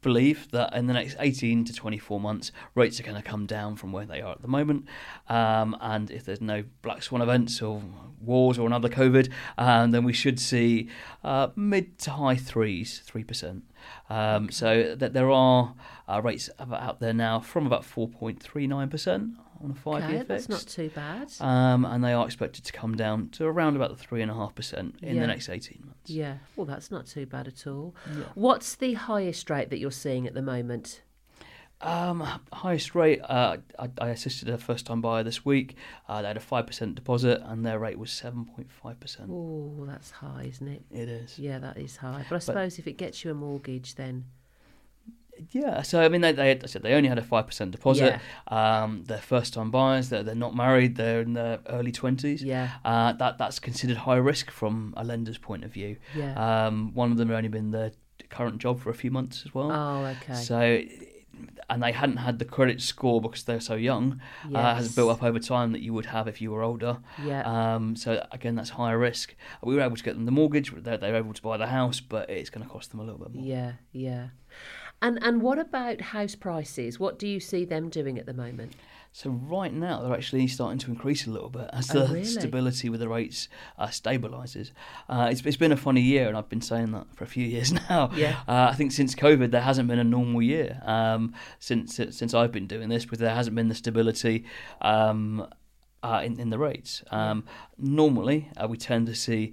believe 0.00 0.50
that 0.52 0.74
in 0.74 0.86
the 0.86 0.92
next 0.94 1.16
18 1.18 1.64
to 1.64 1.72
24 1.72 2.20
months, 2.20 2.52
rates 2.74 3.00
are 3.00 3.02
going 3.02 3.16
to 3.16 3.22
come 3.22 3.46
down 3.46 3.76
from 3.76 3.92
where 3.92 4.06
they 4.06 4.20
are 4.20 4.32
at 4.32 4.42
the 4.42 4.48
moment. 4.48 4.86
Um, 5.28 5.76
and 5.80 6.10
if 6.10 6.24
there's 6.24 6.40
no 6.40 6.64
black 6.82 7.02
swan 7.02 7.20
events 7.22 7.60
or 7.60 7.82
wars 8.20 8.58
or 8.58 8.66
another 8.66 8.88
COVID, 8.88 9.30
um, 9.58 9.90
then 9.90 10.04
we 10.04 10.12
should 10.12 10.38
see 10.40 10.88
uh, 11.24 11.48
mid 11.56 11.98
to 12.00 12.10
high 12.12 12.36
threes, 12.36 13.02
3%. 13.08 13.62
Um, 14.10 14.50
So, 14.50 14.94
that 14.94 15.12
there 15.14 15.30
are 15.30 15.74
uh, 16.08 16.20
rates 16.22 16.48
out 16.58 17.00
there 17.00 17.12
now 17.14 17.40
from 17.40 17.66
about 17.66 17.82
4.39% 17.82 19.34
on 19.62 19.70
a 19.70 19.74
five 19.74 20.04
Okay, 20.04 20.12
year 20.14 20.24
that's 20.24 20.48
not 20.48 20.60
too 20.60 20.90
bad. 20.94 21.32
Um, 21.40 21.84
and 21.84 22.02
they 22.04 22.12
are 22.12 22.24
expected 22.24 22.64
to 22.64 22.72
come 22.72 22.96
down 22.96 23.28
to 23.30 23.44
around 23.46 23.76
about 23.76 23.90
the 23.90 23.96
three 24.02 24.22
and 24.22 24.30
a 24.30 24.34
half 24.34 24.54
percent 24.54 24.96
in 25.02 25.16
Yeah. 25.16 25.22
the 25.22 25.26
next 25.26 25.48
eighteen 25.48 25.82
months. 25.84 26.10
yeah. 26.10 26.38
Well, 26.56 26.66
that's 26.66 26.90
not 26.90 27.06
too 27.06 27.26
bad 27.26 27.46
at 27.48 27.66
all. 27.66 27.94
Yeah. 28.16 28.24
What's 28.34 28.74
the 28.76 28.94
highest 28.94 29.50
rate 29.50 29.70
that 29.70 29.78
you're 29.78 29.90
seeing 29.90 30.26
at 30.26 30.34
the 30.34 30.42
moment? 30.42 31.02
Um, 31.80 32.26
highest 32.52 32.96
rate. 32.96 33.20
Uh, 33.22 33.58
I, 33.78 33.88
I 34.00 34.08
assisted 34.08 34.48
a 34.48 34.58
first-time 34.58 35.00
buyer 35.00 35.22
this 35.22 35.44
week. 35.44 35.76
Uh, 36.08 36.22
they 36.22 36.26
had 36.28 36.36
a 36.36 36.40
five 36.40 36.66
percent 36.66 36.96
deposit, 36.96 37.40
and 37.44 37.64
their 37.64 37.78
rate 37.78 37.98
was 38.00 38.10
seven 38.10 38.46
point 38.46 38.68
five 38.70 38.98
percent. 38.98 39.30
Oh, 39.32 39.84
that's 39.86 40.10
high, 40.10 40.46
isn't 40.48 40.66
it? 40.66 40.82
It 40.90 41.08
is. 41.08 41.38
Yeah, 41.38 41.60
that 41.60 41.76
is 41.78 41.96
high. 41.96 42.24
But 42.28 42.34
I 42.34 42.38
suppose 42.40 42.80
if 42.80 42.88
it 42.88 42.94
gets 42.98 43.24
you 43.24 43.30
a 43.30 43.34
mortgage, 43.34 43.94
then 43.94 44.24
Yeah. 45.50 45.82
So 45.82 46.00
I 46.02 46.08
mean, 46.08 46.20
they, 46.20 46.32
they, 46.32 46.58
said 46.66 46.82
they 46.82 46.94
only 46.94 47.08
had 47.08 47.18
a 47.18 47.22
five 47.22 47.46
percent 47.46 47.70
deposit. 47.70 48.20
Yeah. 48.50 48.82
Um, 48.82 49.04
they're 49.06 49.18
first-time 49.18 49.70
buyers. 49.70 50.08
They're 50.08 50.22
they're 50.22 50.34
not 50.34 50.54
married. 50.54 50.96
They're 50.96 51.20
in 51.20 51.32
their 51.34 51.60
early 51.68 51.92
twenties. 51.92 52.42
yeah, 52.42 52.70
Uh, 52.84 53.12
that 53.14 53.38
that's 53.38 53.58
considered 53.58 53.98
high 53.98 54.16
risk 54.16 54.50
from 54.50 54.94
a 54.96 55.04
lender's 55.04 55.38
point 55.38 55.64
of 55.64 55.72
view. 55.72 55.96
yeah. 56.14 56.66
Um, 56.66 56.92
one 56.94 57.10
of 57.12 57.16
them 57.18 57.28
had 57.28 57.36
only 57.36 57.48
been 57.48 57.70
their 57.70 57.92
current 58.30 58.58
job 58.58 58.80
for 58.80 58.90
a 58.90 58.94
few 58.94 59.10
months 59.10 59.42
as 59.46 59.54
well. 59.54 59.70
oh, 59.72 60.04
okay. 60.20 60.34
So, 60.34 60.82
and 61.70 61.82
they 61.82 61.92
hadn't 61.92 62.16
had 62.16 62.38
the 62.40 62.44
credit 62.44 62.80
score 62.80 63.20
because 63.20 63.44
they're 63.44 63.60
so 63.60 63.74
young. 63.74 64.20
Uh, 64.52 64.74
has 64.74 64.94
built 64.94 65.10
up 65.10 65.22
over 65.22 65.38
time 65.38 65.70
that 65.72 65.80
you 65.82 65.92
would 65.94 66.06
have 66.06 66.26
if 66.26 66.40
you 66.40 66.50
were 66.50 66.62
older. 66.62 66.98
yeah, 67.24 67.42
Um, 67.74 67.94
so 67.94 68.26
again, 68.32 68.54
that's 68.56 68.70
higher 68.70 68.98
risk. 68.98 69.34
We 69.62 69.76
were 69.76 69.82
able 69.82 69.96
to 69.96 70.02
get 70.02 70.14
them 70.14 70.24
the 70.24 70.32
mortgage. 70.32 70.72
They 70.74 70.96
they 70.96 71.10
were 71.12 71.18
able 71.18 71.32
to 71.34 71.42
buy 71.42 71.56
the 71.56 71.68
house, 71.68 72.00
but 72.00 72.28
it's 72.28 72.50
going 72.50 72.66
to 72.66 72.72
cost 72.72 72.90
them 72.90 73.00
a 73.00 73.04
little 73.04 73.20
bit 73.20 73.34
more. 73.34 73.44
yeah, 73.44 73.72
yeah. 73.92 74.26
And 75.00 75.18
and 75.22 75.42
what 75.42 75.58
about 75.58 76.00
house 76.00 76.34
prices? 76.34 76.98
What 76.98 77.18
do 77.18 77.26
you 77.28 77.40
see 77.40 77.64
them 77.64 77.88
doing 77.88 78.18
at 78.18 78.26
the 78.26 78.34
moment? 78.34 78.72
So 79.12 79.30
right 79.30 79.72
now 79.72 80.02
they're 80.02 80.14
actually 80.14 80.46
starting 80.48 80.78
to 80.80 80.90
increase 80.90 81.26
a 81.26 81.30
little 81.30 81.48
bit 81.48 81.70
as 81.72 81.90
Oh, 81.94 82.06
the 82.06 82.14
really? 82.14 82.24
stability 82.24 82.88
with 82.88 83.00
the 83.00 83.08
rates 83.08 83.48
uh, 83.78 83.86
stabilises. 83.86 84.70
Uh, 85.08 85.28
it's, 85.30 85.40
it's 85.44 85.56
been 85.56 85.72
a 85.72 85.76
funny 85.76 86.02
year, 86.02 86.28
and 86.28 86.36
I've 86.36 86.48
been 86.48 86.60
saying 86.60 86.92
that 86.92 87.06
for 87.14 87.24
a 87.24 87.26
few 87.26 87.44
years 87.54 87.72
now. 87.72 88.10
Yeah. 88.14 88.36
Uh, 88.46 88.68
I 88.70 88.74
think 88.74 88.92
since 88.92 89.14
COVID 89.14 89.50
there 89.50 89.62
hasn't 89.62 89.88
been 89.88 89.98
a 89.98 90.04
normal 90.04 90.42
year 90.42 90.80
um, 90.84 91.34
since 91.58 91.96
since 91.96 92.34
I've 92.34 92.52
been 92.52 92.66
doing 92.66 92.88
this, 92.90 93.04
because 93.04 93.18
there 93.18 93.34
hasn't 93.34 93.56
been 93.56 93.68
the 93.68 93.74
stability. 93.74 94.44
Um, 94.82 95.46
uh, 96.00 96.22
in, 96.24 96.38
in 96.38 96.50
the 96.50 96.58
rates. 96.58 97.02
Um, 97.10 97.44
normally, 97.76 98.48
uh, 98.56 98.68
we 98.68 98.76
tend 98.76 99.08
to 99.08 99.16
see 99.16 99.52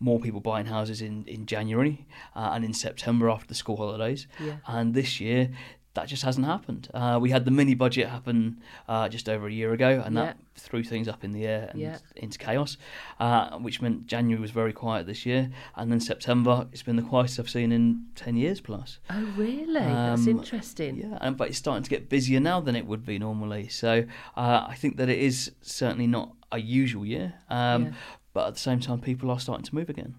more 0.00 0.18
people 0.20 0.40
buying 0.40 0.66
houses 0.66 1.00
in, 1.00 1.24
in 1.26 1.46
January 1.46 2.06
uh, 2.36 2.50
and 2.52 2.64
in 2.64 2.72
September 2.74 3.30
after 3.30 3.46
the 3.46 3.54
school 3.54 3.76
holidays. 3.76 4.26
Yeah. 4.40 4.56
And 4.66 4.92
this 4.94 5.20
year, 5.20 5.50
that 5.94 6.08
just 6.08 6.24
hasn't 6.24 6.44
happened. 6.44 6.88
Uh, 6.92 7.18
we 7.22 7.30
had 7.30 7.44
the 7.44 7.52
mini 7.52 7.74
budget 7.74 8.08
happen 8.08 8.60
uh, 8.88 9.08
just 9.08 9.28
over 9.28 9.46
a 9.46 9.52
year 9.52 9.72
ago, 9.72 10.02
and 10.04 10.16
that 10.16 10.36
threw 10.56 10.82
things 10.82 11.06
up 11.06 11.22
in 11.22 11.30
the 11.30 11.46
air 11.46 11.68
and 11.70 11.80
Yeah. 11.80 11.98
into 12.16 12.36
chaos, 12.36 12.76
uh, 13.20 13.56
which 13.58 13.80
meant 13.80 14.06
January 14.08 14.40
was 14.40 14.50
very 14.50 14.72
quiet 14.72 15.06
this 15.06 15.24
year. 15.24 15.50
And 15.76 15.92
then 15.92 16.00
September, 16.00 16.66
it's 16.72 16.82
been 16.82 16.96
the 16.96 17.02
quietest 17.02 17.38
I've 17.38 17.48
seen 17.48 17.70
in 17.70 18.06
10 18.16 18.36
years 18.36 18.60
plus. 18.60 18.98
Oh, 19.08 19.32
really? 19.36 19.72
That's 19.74 20.22
Um, 20.22 20.28
interesting. 20.28 20.96
Yeah, 20.96 21.18
and, 21.20 21.36
but 21.36 21.48
it's 21.48 21.58
starting 21.58 21.84
to 21.84 21.90
get 21.90 22.08
busier 22.08 22.40
now 22.40 22.60
than 22.60 22.74
it 22.74 22.86
would 22.86 23.06
be 23.06 23.18
normally. 23.20 23.68
So 23.68 24.04
uh, 24.36 24.66
I 24.68 24.74
think 24.74 24.96
that 24.96 25.08
it 25.08 25.20
is 25.20 25.52
certainly 25.62 26.08
not 26.08 26.32
a 26.50 26.58
usual 26.58 27.06
year, 27.06 27.34
um, 27.48 27.84
Yeah. 27.84 27.92
But 28.34 28.46
at 28.48 28.52
the 28.54 28.60
same 28.60 28.80
time, 28.80 29.00
people 29.00 29.30
are 29.30 29.40
starting 29.40 29.64
to 29.64 29.74
move 29.74 29.88
again. 29.88 30.16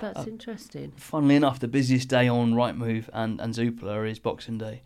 That's 0.00 0.26
interesting. 0.26 0.92
Funnily 0.96 1.36
enough, 1.36 1.58
the 1.60 1.68
busiest 1.68 2.08
day 2.08 2.26
on 2.26 2.54
Rightmove 2.54 3.10
and, 3.12 3.38
and 3.38 3.52
Zoopla 3.52 4.10
is 4.10 4.18
Boxing 4.18 4.56
Day. 4.56 4.80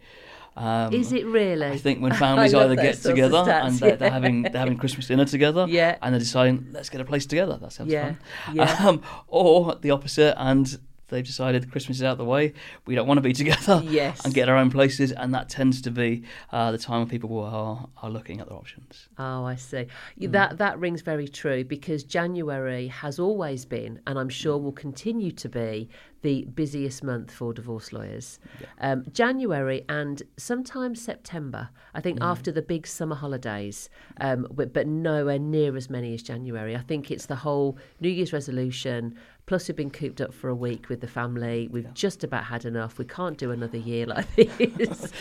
Um, 0.56 0.92
Is 0.92 1.12
it 1.12 1.24
really? 1.26 1.66
I 1.66 1.78
think 1.78 2.00
when 2.00 2.12
families 2.26 2.52
either 2.54 2.74
get 2.76 2.96
together 2.96 3.38
stats, 3.38 3.64
and 3.66 3.78
they're, 3.78 3.88
yeah. 3.90 3.96
they're 3.96 4.10
having 4.10 4.42
they're 4.42 4.52
having 4.60 4.76
Christmas 4.76 5.06
dinner 5.08 5.24
together, 5.24 5.66
Yeah. 5.68 5.98
and 6.02 6.12
they're 6.14 6.20
deciding 6.20 6.68
let's 6.72 6.90
get 6.90 7.00
a 7.00 7.04
place 7.04 7.26
together. 7.26 7.56
That 7.60 7.72
sounds 7.72 7.92
Yeah, 7.92 8.14
fun. 8.46 8.56
yeah. 8.56 8.76
Um, 8.88 9.02
or 9.28 9.74
the 9.80 9.90
opposite, 9.90 10.34
and 10.36 10.78
they've 11.08 11.24
decided 11.24 11.70
Christmas 11.70 11.98
is 11.98 12.02
out 12.02 12.12
of 12.12 12.18
the 12.18 12.24
way. 12.24 12.52
We 12.86 12.94
don't 12.94 13.06
want 13.06 13.18
to 13.18 13.22
be 13.22 13.32
together. 13.32 13.82
Yes. 13.94 14.24
and 14.24 14.32
get 14.34 14.48
our 14.48 14.56
own 14.56 14.70
places, 14.70 15.12
and 15.12 15.34
that 15.34 15.48
tends 15.48 15.80
to 15.82 15.90
be 15.90 16.24
uh, 16.52 16.70
the 16.72 16.78
time 16.78 17.00
when 17.00 17.08
people 17.08 17.38
are 17.40 17.88
are 18.02 18.10
looking 18.10 18.40
at 18.40 18.48
their 18.48 18.56
options. 18.56 19.08
Oh, 19.18 19.44
I 19.44 19.56
see. 19.56 19.86
Mm. 20.20 20.32
That 20.32 20.58
that 20.58 20.78
rings 20.78 21.02
very 21.02 21.28
true 21.28 21.64
because 21.64 22.04
January 22.04 22.88
has 22.88 23.18
always 23.18 23.64
been, 23.64 24.00
and 24.06 24.18
I'm 24.18 24.28
sure 24.28 24.58
will 24.58 24.72
continue 24.72 25.30
to 25.32 25.48
be, 25.48 25.88
the 26.22 26.44
busiest 26.54 27.04
month 27.04 27.30
for 27.30 27.52
divorce 27.52 27.92
lawyers. 27.92 28.38
Um, 28.80 29.04
January 29.12 29.84
and 29.88 30.22
sometimes 30.38 31.02
September. 31.02 31.68
I 31.94 32.00
think 32.00 32.18
Mm. 32.18 32.24
after 32.26 32.50
the 32.50 32.62
big 32.62 32.86
summer 32.86 33.14
holidays, 33.14 33.90
um, 34.20 34.46
but 34.50 34.86
nowhere 34.86 35.38
near 35.38 35.76
as 35.76 35.88
many 35.90 36.14
as 36.14 36.22
January. 36.22 36.74
I 36.74 36.80
think 36.80 37.10
it's 37.10 37.26
the 37.26 37.36
whole 37.36 37.76
New 38.00 38.08
Year's 38.08 38.32
resolution. 38.32 39.14
Plus, 39.46 39.68
we've 39.68 39.76
been 39.76 39.90
cooped 39.90 40.22
up 40.22 40.32
for 40.32 40.48
a 40.48 40.54
week 40.54 40.88
with 40.88 41.02
the 41.02 41.06
family. 41.06 41.68
We've 41.70 41.92
just 41.92 42.24
about 42.24 42.44
had 42.44 42.64
enough. 42.64 42.96
We 42.98 43.04
can't 43.04 43.36
do 43.36 43.50
another 43.50 43.76
year 43.76 44.06
like 44.06 44.34
this. 44.36 45.12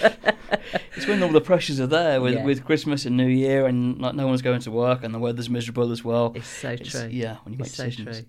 It's 0.96 1.08
when 1.08 1.22
all 1.22 1.32
the 1.32 1.42
pressures 1.42 1.80
are 1.82 1.88
there 1.88 2.22
with, 2.22 2.36
Yeah. 2.36 2.44
with 2.46 2.64
Christmas 2.64 3.06
and 3.06 3.18
New 3.18 3.28
Year, 3.28 3.66
and 3.66 4.00
like, 4.00 4.16
no 4.16 4.26
one's 4.28 4.42
going 4.42 4.62
to 4.62 4.72
work, 4.72 5.04
and 5.04 5.14
the 5.14 5.20
weather's 5.20 5.50
miserable 5.50 5.92
as 5.92 6.06
well. 6.06 6.32
It's 6.36 6.48
so 6.48 6.78
true. 6.78 7.10
Yeah, 7.12 7.38
when 7.44 7.54
you 7.54 7.58
make 7.60 7.68
It's 7.68 7.76
so 7.76 7.86
decisions. 7.86 8.20
true. 8.20 8.28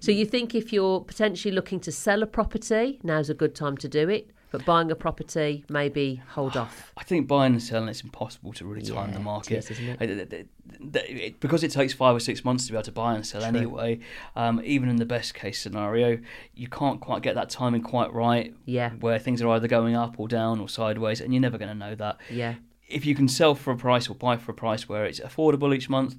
So 0.00 0.10
you 0.10 0.24
think 0.24 0.54
if 0.56 0.72
you're 0.72 1.00
potentially 1.02 1.54
looking 1.54 1.78
to 1.80 1.92
sell 1.92 2.22
a 2.22 2.26
property, 2.26 2.98
now's 3.04 3.30
a 3.30 3.34
good 3.34 3.54
time 3.54 3.76
to 3.76 3.88
do 3.88 4.08
it. 4.08 4.30
But 4.50 4.64
buying 4.64 4.90
a 4.90 4.94
property, 4.94 5.64
maybe 5.68 6.22
hold 6.30 6.56
off. 6.62 6.92
I 6.96 7.04
think 7.04 7.28
buying 7.28 7.52
and 7.52 7.62
selling 7.62 7.88
it's 7.88 8.00
impossible 8.02 8.52
to 8.54 8.64
really 8.66 8.82
time 8.82 9.10
Yeah, 9.10 9.16
the 9.18 9.22
market 9.22 9.58
is, 9.58 9.70
isn't 9.72 10.00
it- 10.00 10.48
because 11.40 11.62
it 11.64 11.70
takes 11.70 11.92
five 11.94 12.14
or 12.14 12.20
six 12.20 12.44
months 12.44 12.66
to 12.66 12.72
be 12.72 12.76
able 12.76 12.84
to 12.84 12.92
buy 12.92 13.14
and 13.14 13.26
sell 13.26 13.40
True. 13.40 13.48
anyway. 13.58 14.00
Um, 14.36 14.60
even 14.64 14.88
in 14.88 14.96
the 14.96 15.06
best 15.06 15.34
case 15.34 15.60
scenario, 15.60 16.18
you 16.54 16.68
can't 16.68 17.00
quite 17.00 17.22
get 17.22 17.34
that 17.34 17.50
timing 17.50 17.82
quite 17.82 18.12
right. 18.12 18.54
Yeah. 18.64 18.90
where 19.00 19.18
things 19.18 19.42
are 19.42 19.48
either 19.50 19.68
going 19.68 19.94
up 19.96 20.18
or 20.18 20.28
down 20.28 20.60
or 20.60 20.68
sideways, 20.68 21.20
and 21.20 21.32
you're 21.32 21.40
never 21.40 21.58
going 21.58 21.70
to 21.70 21.74
know 21.74 21.94
that. 21.94 22.18
Yeah. 22.30 22.54
If 22.88 23.04
you 23.04 23.14
can 23.14 23.28
sell 23.28 23.54
for 23.54 23.70
a 23.72 23.76
price 23.76 24.08
or 24.08 24.14
buy 24.14 24.38
for 24.38 24.52
a 24.52 24.54
price 24.54 24.88
where 24.88 25.04
it's 25.04 25.20
affordable 25.20 25.74
each 25.76 25.90
month, 25.90 26.16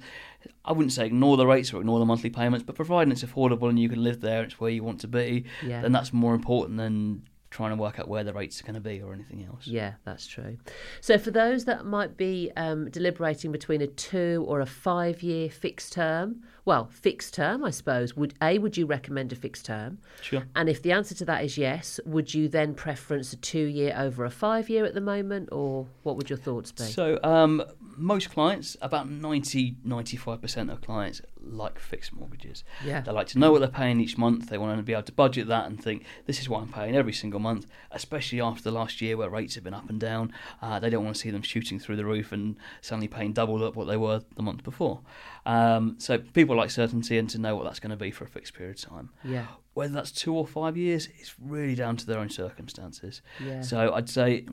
I 0.64 0.72
wouldn't 0.72 0.94
say 0.94 1.08
ignore 1.08 1.36
the 1.36 1.48
rates 1.48 1.74
or 1.74 1.80
ignore 1.80 1.98
the 1.98 2.06
monthly 2.06 2.30
payments, 2.30 2.64
but 2.64 2.76
providing 2.76 3.12
it's 3.12 3.24
affordable 3.24 3.70
and 3.70 3.80
you 3.80 3.90
can 3.90 4.04
live 4.04 4.22
there, 4.22 4.44
it's 4.44 4.60
where 4.60 4.70
you 4.70 4.84
want 4.84 5.00
to 5.02 5.08
be, 5.08 5.46
Yeah. 5.66 5.82
then 5.82 5.92
that's 5.94 6.14
more 6.14 6.36
important 6.36 6.78
than 6.78 7.24
trying 7.50 7.72
to 7.72 7.76
work 7.76 8.00
out 8.00 8.08
where 8.08 8.24
the 8.24 8.34
rates 8.34 8.62
are 8.62 8.64
going 8.64 8.76
to 8.76 8.80
be 8.80 9.02
or 9.02 9.14
anything 9.14 9.44
else. 9.44 9.66
Yeah, 9.66 9.94
that's 10.04 10.28
true. 10.28 10.58
So, 11.02 11.18
for 11.18 11.32
those 11.32 11.66
that 11.66 11.86
might 11.86 12.18
be 12.18 12.52
um, 12.56 12.90
deliberating 12.90 13.52
between 13.52 13.82
a 13.82 13.88
two 13.88 14.46
or 14.48 14.62
a 14.62 14.66
five 14.66 15.24
year 15.24 15.50
fixed 15.50 15.94
term, 15.94 16.44
well, 16.66 16.90
fixed 16.92 17.34
term, 17.34 17.64
I 17.64 17.72
suppose, 17.72 18.16
would 18.16 18.36
A, 18.42 18.60
would 18.60 18.78
you 18.78 18.86
recommend 18.86 19.32
a 19.32 19.36
fixed 19.36 19.66
term? 19.66 19.98
Sure. 20.22 20.44
And 20.56 20.70
if 20.70 20.84
the 20.84 20.92
answer 20.92 21.16
to 21.16 21.26
that 21.26 21.44
is 21.44 21.58
yes, 21.58 22.00
would 22.06 22.34
you 22.34 22.48
then 22.48 22.76
preference 22.76 23.34
a 23.34 23.38
two 23.38 23.66
year 23.66 23.96
over 23.98 24.26
a 24.26 24.30
five 24.30 24.70
year 24.70 24.86
at 24.86 24.94
the 24.94 25.02
moment, 25.02 25.50
or 25.52 25.88
what 26.04 26.16
would 26.18 26.30
your 26.30 26.38
thoughts 26.38 26.72
be? 26.72 26.84
So, 26.84 27.20
um, 27.24 27.64
most 27.98 28.30
clients, 28.30 28.78
about 28.82 29.10
90 29.10 29.78
95% 29.86 30.72
of 30.72 30.82
clients 30.82 31.22
like 31.52 31.80
fixed 31.80 32.14
mortgages. 32.14 32.64
Yeah. 32.86 33.02
They 33.02 33.12
like 33.12 33.28
to 33.28 33.40
know 33.40 33.52
what 33.52 33.60
they're 33.60 33.68
paying 33.68 34.00
each 34.00 34.18
month. 34.18 34.50
They 34.50 34.58
want 34.58 34.78
to 34.78 34.84
be 34.84 34.94
able 34.94 35.04
to 35.04 35.12
budget 35.12 35.48
that 35.48 35.66
and 35.66 35.82
think, 35.82 36.06
this 36.26 36.40
is 36.40 36.48
what 36.50 36.62
I'm 36.62 36.72
paying 36.72 36.96
every 36.96 37.14
single 37.14 37.40
month, 37.40 37.66
especially 37.92 38.42
after 38.42 38.64
the 38.64 38.72
last 38.72 39.02
year 39.02 39.18
where 39.18 39.30
rates 39.30 39.56
have 39.56 39.64
been 39.64 39.74
up 39.74 39.90
and 39.90 40.00
down. 40.00 40.34
Uh, 40.62 40.80
they 40.80 40.90
don't 40.90 41.04
want 41.04 41.16
to 41.16 41.22
see 41.22 41.32
them 41.32 41.42
shooting 41.42 41.80
through 41.80 41.96
the 41.96 42.06
roof 42.06 42.32
and 42.32 42.56
suddenly 42.82 43.08
paying 43.08 43.34
double 43.34 43.64
up 43.64 43.76
what 43.76 43.88
they 43.88 43.98
were 43.98 44.22
the 44.36 44.44
month 44.44 44.64
before. 44.64 45.02
Um, 45.46 45.96
so, 45.98 46.18
people 46.18 46.56
like 46.56 46.72
certainty 46.72 47.18
and 47.18 47.30
to 47.32 47.40
know 47.40 47.56
what 47.56 47.64
that's 47.66 47.80
going 47.80 47.92
to 47.92 47.98
be 47.98 48.12
for 48.12 48.24
a 48.24 48.28
fixed 48.28 48.54
period 48.54 48.78
of 48.78 48.90
time. 48.90 49.10
yeah. 49.24 49.48
Whether 49.76 49.94
that's 49.94 50.12
two 50.12 50.34
or 50.36 50.46
five 50.46 50.76
years, 50.76 51.08
it's 51.20 51.36
really 51.40 51.74
down 51.74 51.96
to 51.98 52.06
their 52.06 52.20
own 52.20 52.30
circumstances. 52.30 53.22
Yeah. 53.40 53.62
So 53.62 53.94
I'd 53.94 54.10
say 54.10 54.46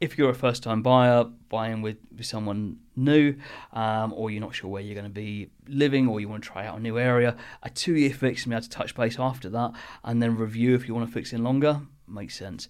if 0.00 0.18
you're 0.18 0.30
a 0.30 0.34
first 0.34 0.62
time 0.62 0.82
buyer, 0.82 1.24
buying 1.48 1.82
with, 1.82 1.96
with 2.14 2.26
someone 2.26 2.78
new, 2.96 3.36
um, 3.72 4.12
or 4.12 4.30
you're 4.30 4.40
not 4.40 4.54
sure 4.54 4.70
where 4.70 4.82
you're 4.82 4.94
going 4.94 5.06
to 5.06 5.10
be 5.10 5.50
living, 5.68 6.06
or 6.08 6.20
you 6.20 6.28
want 6.28 6.42
to 6.42 6.48
try 6.48 6.66
out 6.66 6.78
a 6.78 6.80
new 6.80 6.98
area, 6.98 7.36
a 7.62 7.70
two 7.70 7.94
year 7.94 8.10
fix 8.10 8.44
and 8.44 8.50
be 8.50 8.56
able 8.56 8.62
to 8.62 8.70
touch 8.70 8.94
base 8.94 9.18
after 9.18 9.48
that 9.50 9.72
and 10.04 10.22
then 10.22 10.36
review 10.36 10.74
if 10.74 10.86
you 10.86 10.94
want 10.94 11.06
to 11.06 11.12
fix 11.12 11.32
in 11.32 11.42
longer 11.42 11.80
makes 12.08 12.36
sense. 12.36 12.68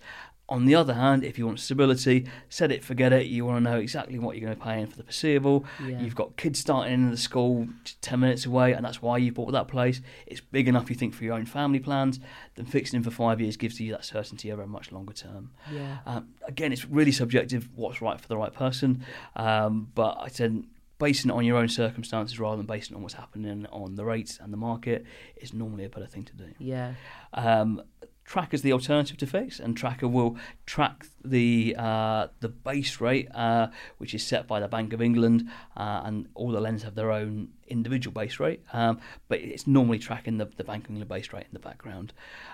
On 0.49 0.65
the 0.65 0.77
other 0.77 0.95
hand, 0.95 1.25
if 1.25 1.39
you 1.39 1.47
want 1.47 1.59
stability, 1.59 2.27
set 2.49 2.71
it, 2.71 2.85
forget 2.85 3.13
it. 3.13 3.27
You 3.27 3.45
want 3.45 3.65
to 3.65 3.71
know 3.71 3.79
exactly 3.79 4.19
what 4.19 4.37
you're 4.37 4.47
going 4.47 4.57
to 4.57 4.65
pay 4.65 4.81
in 4.81 4.87
for 4.87 4.97
the 4.97 5.03
foreseeable. 5.03 5.65
Yeah. 5.85 6.01
You've 6.01 6.15
got 6.15 6.37
kids 6.37 6.61
starting 6.61 6.95
in 6.95 7.11
the 7.11 7.17
school 7.17 7.67
10 8.01 8.21
minutes 8.21 8.47
away, 8.47 8.73
and 8.73 8.85
that's 8.85 9.03
why 9.03 9.19
you 9.19 9.33
bought 9.33 9.51
that 9.53 9.67
place. 9.67 10.01
It's 10.25 10.41
big 10.41 10.69
enough, 10.69 10.89
you 10.89 10.95
think, 10.95 11.15
for 11.15 11.25
your 11.25 11.35
own 11.35 11.47
family 11.47 11.81
plans. 11.81 12.21
Then 12.55 12.65
fixing 12.65 12.99
in 12.99 13.03
for 13.03 13.11
five 13.11 13.41
years 13.41 13.57
gives 13.57 13.81
you 13.81 13.91
that 13.93 14.05
certainty 14.05 14.53
over 14.53 14.63
a 14.63 14.69
much 14.69 14.93
longer 14.93 15.13
term. 15.13 15.51
Yeah. 15.73 15.99
Um, 16.07 16.29
again, 16.47 16.73
it's 16.73 16.85
really 16.85 17.13
subjective 17.13 17.69
what's 17.75 18.01
right 18.01 18.21
for 18.21 18.29
the 18.29 18.37
right 18.37 18.53
person, 18.53 19.05
um, 19.35 19.89
but 19.97 20.17
I 20.21 20.29
said 20.29 20.65
basing 20.99 21.31
it 21.31 21.35
on 21.35 21.45
your 21.45 21.59
own 21.59 21.69
circumstances 21.69 22.41
rather 22.41 22.57
than 22.57 22.67
basing 22.67 22.95
it 22.95 22.97
on 22.97 23.03
what's 23.03 23.15
happening 23.15 23.67
on 23.71 23.97
the 23.97 24.05
rates 24.05 24.39
and 24.41 24.53
the 24.53 24.57
market 24.57 25.05
is 25.37 25.53
normally 25.53 25.85
a 25.85 25.89
better 25.89 26.07
thing 26.07 26.25
to 26.25 26.35
do. 26.35 26.47
Yeah. 26.59 26.95
Um, 27.35 27.83
Tracker's 28.27 28.63
the 28.63 28.73
alternative 28.73 29.17
to 29.19 29.27
fix, 29.27 29.61
and 29.61 29.77
Tracker 29.77 30.09
will 30.09 30.37
track 30.67 31.07
the 31.25 31.77
uh, 31.79 32.27
the 32.41 32.49
base 32.49 33.01
rate, 33.01 33.29
uh, 33.33 33.69
which 33.99 34.15
is 34.15 34.27
set 34.27 34.49
by 34.49 34.59
the 34.59 34.67
Bank 34.67 34.93
of 34.93 35.01
England, 35.01 35.49
uh, 35.77 36.03
and 36.05 36.29
all 36.35 36.51
the 36.51 36.61
lenders 36.61 36.83
have 36.83 36.97
their 36.97 37.13
own 37.13 37.49
individual 37.69 38.13
base 38.13 38.41
rate, 38.41 38.63
um, 38.73 39.01
but 39.29 39.39
it's 39.39 39.67
normally 39.67 39.99
tracking 39.99 40.39
the, 40.39 40.47
the 40.57 40.65
Bank 40.65 40.85
of 40.85 40.91
England 40.91 41.09
base 41.09 41.33
rate 41.33 41.47
in 41.47 41.53
the 41.53 41.61
background. 41.61 42.13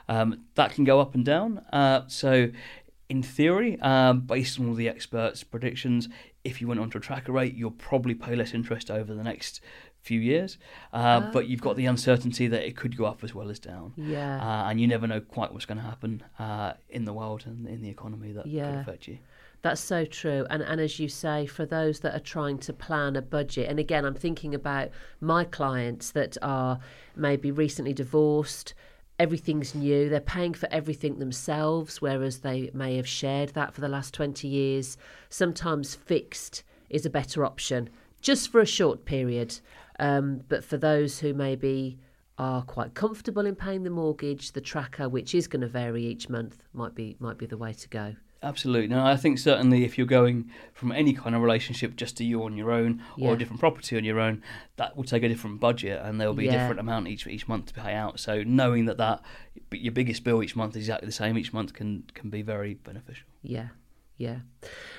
Um, 0.08 0.44
that 0.56 0.72
can 0.72 0.84
go 0.84 1.00
up 1.00 1.14
and 1.14 1.24
down. 1.24 1.64
Uh, 1.72 2.02
so, 2.06 2.50
in 3.08 3.22
theory, 3.22 3.80
um, 3.80 4.20
based 4.20 4.60
on 4.60 4.68
all 4.68 4.74
the 4.74 4.90
experts' 4.90 5.42
predictions, 5.42 6.08
if 6.44 6.60
you 6.60 6.68
went 6.68 6.80
onto 6.80 6.98
a 6.98 7.00
tracker 7.00 7.32
rate, 7.32 7.54
you'll 7.54 7.70
probably 7.70 8.14
pay 8.14 8.36
less 8.36 8.52
interest 8.52 8.90
over 8.90 9.14
the 9.14 9.22
next 9.22 9.62
few 10.02 10.20
years. 10.20 10.58
Uh, 10.92 11.30
but 11.32 11.46
you've 11.48 11.60
got 11.62 11.76
the 11.76 11.86
uncertainty 11.86 12.48
that 12.48 12.66
it 12.66 12.76
could 12.76 12.96
go 12.96 13.04
up 13.06 13.22
as 13.24 13.34
well 13.34 13.48
as 13.48 13.58
down. 13.58 13.92
Yeah. 13.96 14.36
Uh, 14.44 14.68
and 14.70 14.80
you 14.80 14.86
never 14.86 15.06
know 15.06 15.20
quite 15.20 15.52
what's 15.52 15.64
going 15.64 15.78
to 15.78 15.84
happen 15.84 16.22
uh, 16.38 16.72
in 16.90 17.04
the 17.04 17.12
world 17.12 17.44
and 17.46 17.66
in 17.66 17.80
the 17.82 17.88
economy 17.88 18.32
that 18.32 18.46
Yeah. 18.46 18.70
could 18.70 18.80
affect 18.80 19.08
you. 19.08 19.18
That's 19.62 19.80
so 19.80 20.04
true. 20.04 20.44
And 20.50 20.60
and 20.60 20.80
as 20.80 20.98
you 20.98 21.08
say, 21.08 21.46
for 21.46 21.64
those 21.64 22.00
that 22.00 22.16
are 22.16 22.24
trying 22.36 22.58
to 22.58 22.72
plan 22.72 23.14
a 23.14 23.22
budget, 23.22 23.70
and 23.70 23.78
again, 23.78 24.04
I'm 24.04 24.14
thinking 24.14 24.56
about 24.56 24.88
my 25.20 25.44
clients 25.44 26.10
that 26.10 26.36
are 26.42 26.80
maybe 27.14 27.52
recently 27.52 27.92
divorced. 27.94 28.74
Everything's 29.20 29.72
new. 29.72 30.08
They're 30.08 30.18
paying 30.20 30.54
for 30.54 30.68
everything 30.72 31.20
themselves, 31.20 32.02
whereas 32.02 32.40
they 32.40 32.70
may 32.74 32.96
have 32.96 33.06
shared 33.06 33.50
that 33.50 33.72
for 33.72 33.80
the 33.80 33.88
last 33.88 34.12
20 34.14 34.48
years. 34.48 34.96
Sometimes 35.28 35.94
fixed 35.94 36.64
is 36.90 37.06
a 37.06 37.10
better 37.10 37.44
option, 37.44 37.88
just 38.22 38.50
for 38.50 38.60
a 38.60 38.66
short 38.66 39.04
period. 39.04 39.58
Um, 39.98 40.42
but 40.48 40.64
for 40.64 40.78
those 40.78 41.18
who 41.20 41.34
maybe 41.34 41.98
are 42.38 42.62
quite 42.62 42.94
comfortable 42.94 43.44
in 43.44 43.54
paying 43.54 43.82
the 43.82 43.90
mortgage, 43.90 44.52
the 44.52 44.60
tracker, 44.60 45.08
which 45.08 45.34
is 45.34 45.46
going 45.46 45.60
to 45.60 45.68
vary 45.68 46.04
each 46.06 46.28
month, 46.30 46.62
might 46.72 46.94
be 46.94 47.16
might 47.20 47.36
be 47.38 47.46
the 47.46 47.58
way 47.58 47.72
to 47.74 47.88
go. 47.88 48.14
Absolutely. 48.44 48.88
No, 48.88 49.04
I 49.06 49.16
think 49.16 49.38
certainly 49.38 49.84
if 49.84 49.96
you're 49.96 50.06
going 50.06 50.50
from 50.72 50.90
any 50.90 51.12
kind 51.12 51.36
of 51.36 51.42
relationship 51.42 51.94
just 51.94 52.16
to 52.16 52.24
you 52.24 52.42
on 52.42 52.56
your 52.56 52.72
own 52.72 53.00
or 53.16 53.28
Yeah. 53.28 53.32
a 53.34 53.36
different 53.36 53.60
property 53.60 53.96
on 53.96 54.02
your 54.02 54.18
own, 54.18 54.42
that 54.78 54.96
will 54.96 55.04
take 55.04 55.22
a 55.22 55.28
different 55.28 55.60
budget 55.60 56.00
and 56.02 56.20
there'll 56.20 56.34
be 56.34 56.48
a 56.48 56.50
different 56.50 56.80
amount 56.80 57.06
each 57.06 57.24
each 57.28 57.46
month 57.46 57.66
to 57.66 57.74
pay 57.74 57.94
out. 57.94 58.18
So 58.18 58.42
knowing 58.42 58.86
that 58.86 58.96
that 58.96 59.22
your 59.70 59.92
biggest 59.92 60.24
bill 60.24 60.42
each 60.42 60.56
month 60.56 60.74
is 60.74 60.82
exactly 60.82 61.06
the 61.06 61.12
same 61.12 61.38
each 61.38 61.52
month 61.52 61.72
can 61.74 62.02
can 62.14 62.30
be 62.30 62.42
very 62.42 62.74
beneficial. 62.74 63.28
Yeah, 63.42 63.68
yeah. 64.22 64.38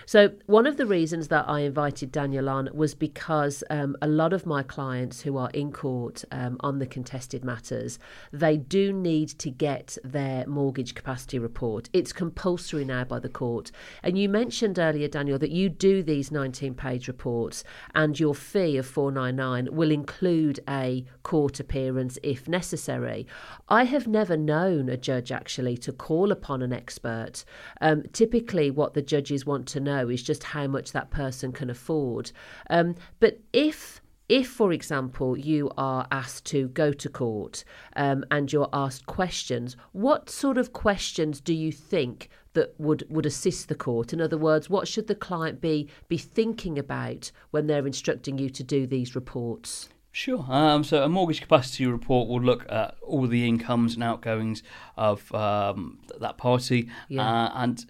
So 0.05 0.31
one 0.47 0.67
of 0.67 0.77
the 0.77 0.85
reasons 0.85 1.29
that 1.29 1.47
I 1.47 1.61
invited 1.61 2.11
Daniel 2.11 2.49
on 2.49 2.69
was 2.73 2.93
because 2.93 3.63
um, 3.69 3.95
a 4.01 4.07
lot 4.07 4.33
of 4.33 4.45
my 4.45 4.63
clients 4.63 5.21
who 5.21 5.37
are 5.37 5.49
in 5.51 5.71
court 5.71 6.25
um, 6.31 6.57
on 6.59 6.79
the 6.79 6.85
contested 6.85 7.45
matters, 7.45 7.99
they 8.31 8.57
do 8.57 8.91
need 8.91 9.29
to 9.39 9.49
get 9.49 9.97
their 10.03 10.45
mortgage 10.45 10.93
capacity 10.93 11.39
report. 11.39 11.89
It's 11.93 12.11
compulsory 12.11 12.83
now 12.83 13.05
by 13.05 13.19
the 13.19 13.29
court. 13.29 13.71
And 14.01 14.17
you 14.17 14.27
mentioned 14.27 14.77
earlier, 14.77 15.07
Daniel, 15.07 15.39
that 15.39 15.51
you 15.51 15.69
do 15.69 16.03
these 16.03 16.29
19-page 16.29 17.07
reports, 17.07 17.63
and 17.95 18.19
your 18.19 18.35
fee 18.35 18.77
of 18.77 18.85
499 18.85 19.73
will 19.73 19.91
include 19.91 20.59
a 20.67 21.05
court 21.23 21.59
appearance 21.59 22.19
if 22.23 22.47
necessary. 22.47 23.25
I 23.69 23.85
have 23.85 24.07
never 24.07 24.35
known 24.35 24.89
a 24.89 24.97
judge 24.97 25.31
actually 25.31 25.77
to 25.77 25.93
call 25.93 26.31
upon 26.31 26.61
an 26.61 26.73
expert. 26.73 27.45
Um, 27.79 28.03
typically, 28.11 28.69
what 28.69 28.93
the 28.93 29.01
judges 29.13 29.45
want 29.45 29.65
to 29.67 29.79
know 29.79 30.09
is 30.09 30.23
just 30.31 30.43
how 30.43 30.65
much 30.75 30.91
that 30.91 31.09
person 31.11 31.51
can 31.51 31.69
afford. 31.69 32.31
Um, 32.69 32.95
but 33.19 33.33
if 33.53 34.01
if, 34.29 34.47
for 34.49 34.71
example, 34.71 35.37
you 35.37 35.69
are 35.77 36.07
asked 36.09 36.45
to 36.45 36.69
go 36.69 36.93
to 36.93 37.09
court 37.09 37.63
um, 37.95 38.23
and 38.31 38.51
you're 38.51 38.69
asked 38.71 39.05
questions, 39.05 39.75
what 39.91 40.29
sort 40.29 40.57
of 40.57 40.71
questions 40.71 41.41
do 41.41 41.53
you 41.53 41.71
think 41.73 42.29
that 42.53 42.73
would, 42.79 43.03
would 43.09 43.25
assist 43.25 43.67
the 43.67 43.75
court? 43.75 44.13
In 44.13 44.21
other 44.21 44.37
words, 44.37 44.69
what 44.69 44.87
should 44.87 45.07
the 45.07 45.15
client 45.27 45.59
be 45.59 45.89
be 46.07 46.17
thinking 46.17 46.79
about 46.79 47.31
when 47.51 47.67
they're 47.67 47.85
instructing 47.85 48.37
you 48.37 48.49
to 48.49 48.63
do 48.63 48.87
these 48.87 49.13
reports? 49.13 49.89
Sure. 50.13 50.45
Um, 50.47 50.83
so 50.83 51.03
a 51.03 51.09
mortgage 51.09 51.41
capacity 51.41 51.85
report 51.87 52.29
will 52.29 52.41
look 52.41 52.65
at 52.71 52.95
all 53.01 53.27
the 53.27 53.47
incomes 53.47 53.95
and 53.95 54.03
outgoings 54.03 54.63
of 54.95 55.19
um, 55.33 55.99
that 56.21 56.37
party, 56.37 56.87
Yeah. 57.09 57.27
uh, 57.27 57.51
and 57.55 57.85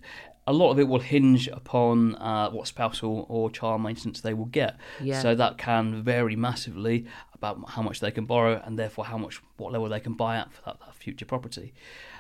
a 0.46 0.54
lot 0.54 0.72
of 0.72 0.80
it 0.80 0.88
will 0.88 1.00
hinge 1.00 1.48
upon 1.48 2.16
uh, 2.16 2.50
what 2.50 2.68
spousal 2.68 3.26
or 3.30 3.50
child 3.50 3.82
maintenance 3.82 4.22
they 4.22 4.34
will 4.34 4.46
get. 4.46 4.78
Yeah. 5.02 5.22
So 5.22 5.36
that 5.36 5.58
can 5.58 6.04
vary 6.04 6.36
massively 6.36 7.06
about 7.34 7.70
how 7.70 7.82
much 7.82 8.00
they 8.00 8.12
can 8.12 8.26
borrow 8.26 8.62
and 8.66 8.78
therefore 8.78 9.06
how 9.06 9.18
much 9.18 9.42
what 9.58 9.72
level 9.72 9.88
they 9.90 10.00
can 10.00 10.14
buy 10.14 10.38
at 10.38 10.52
for 10.54 10.62
that, 10.66 10.80
that 10.80 10.96
future 10.96 11.26
property. 11.26 11.74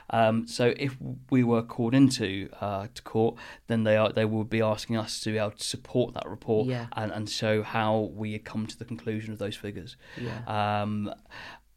Um, 0.09 0.47
so 0.47 0.73
if 0.77 0.97
we 1.29 1.43
were 1.43 1.63
called 1.63 1.95
into 1.95 2.49
uh, 2.59 2.87
to 2.93 3.01
court, 3.03 3.35
then 3.67 3.83
they 3.83 3.95
are 3.95 4.11
they 4.11 4.25
will 4.25 4.43
be 4.43 4.61
asking 4.61 4.97
us 4.97 5.19
to 5.21 5.31
be 5.31 5.37
able 5.37 5.51
to 5.51 5.63
support 5.63 6.13
that 6.13 6.27
report 6.29 6.67
Yeah. 6.67 6.87
and, 6.93 7.11
and 7.11 7.29
show 7.29 7.63
how 7.63 8.11
we 8.13 8.33
had 8.33 8.43
come 8.43 8.67
to 8.67 8.77
the 8.77 8.85
conclusion 8.85 9.31
of 9.33 9.39
those 9.39 9.55
figures. 9.55 9.95
Yeah. 10.19 10.81
Um, 10.81 11.13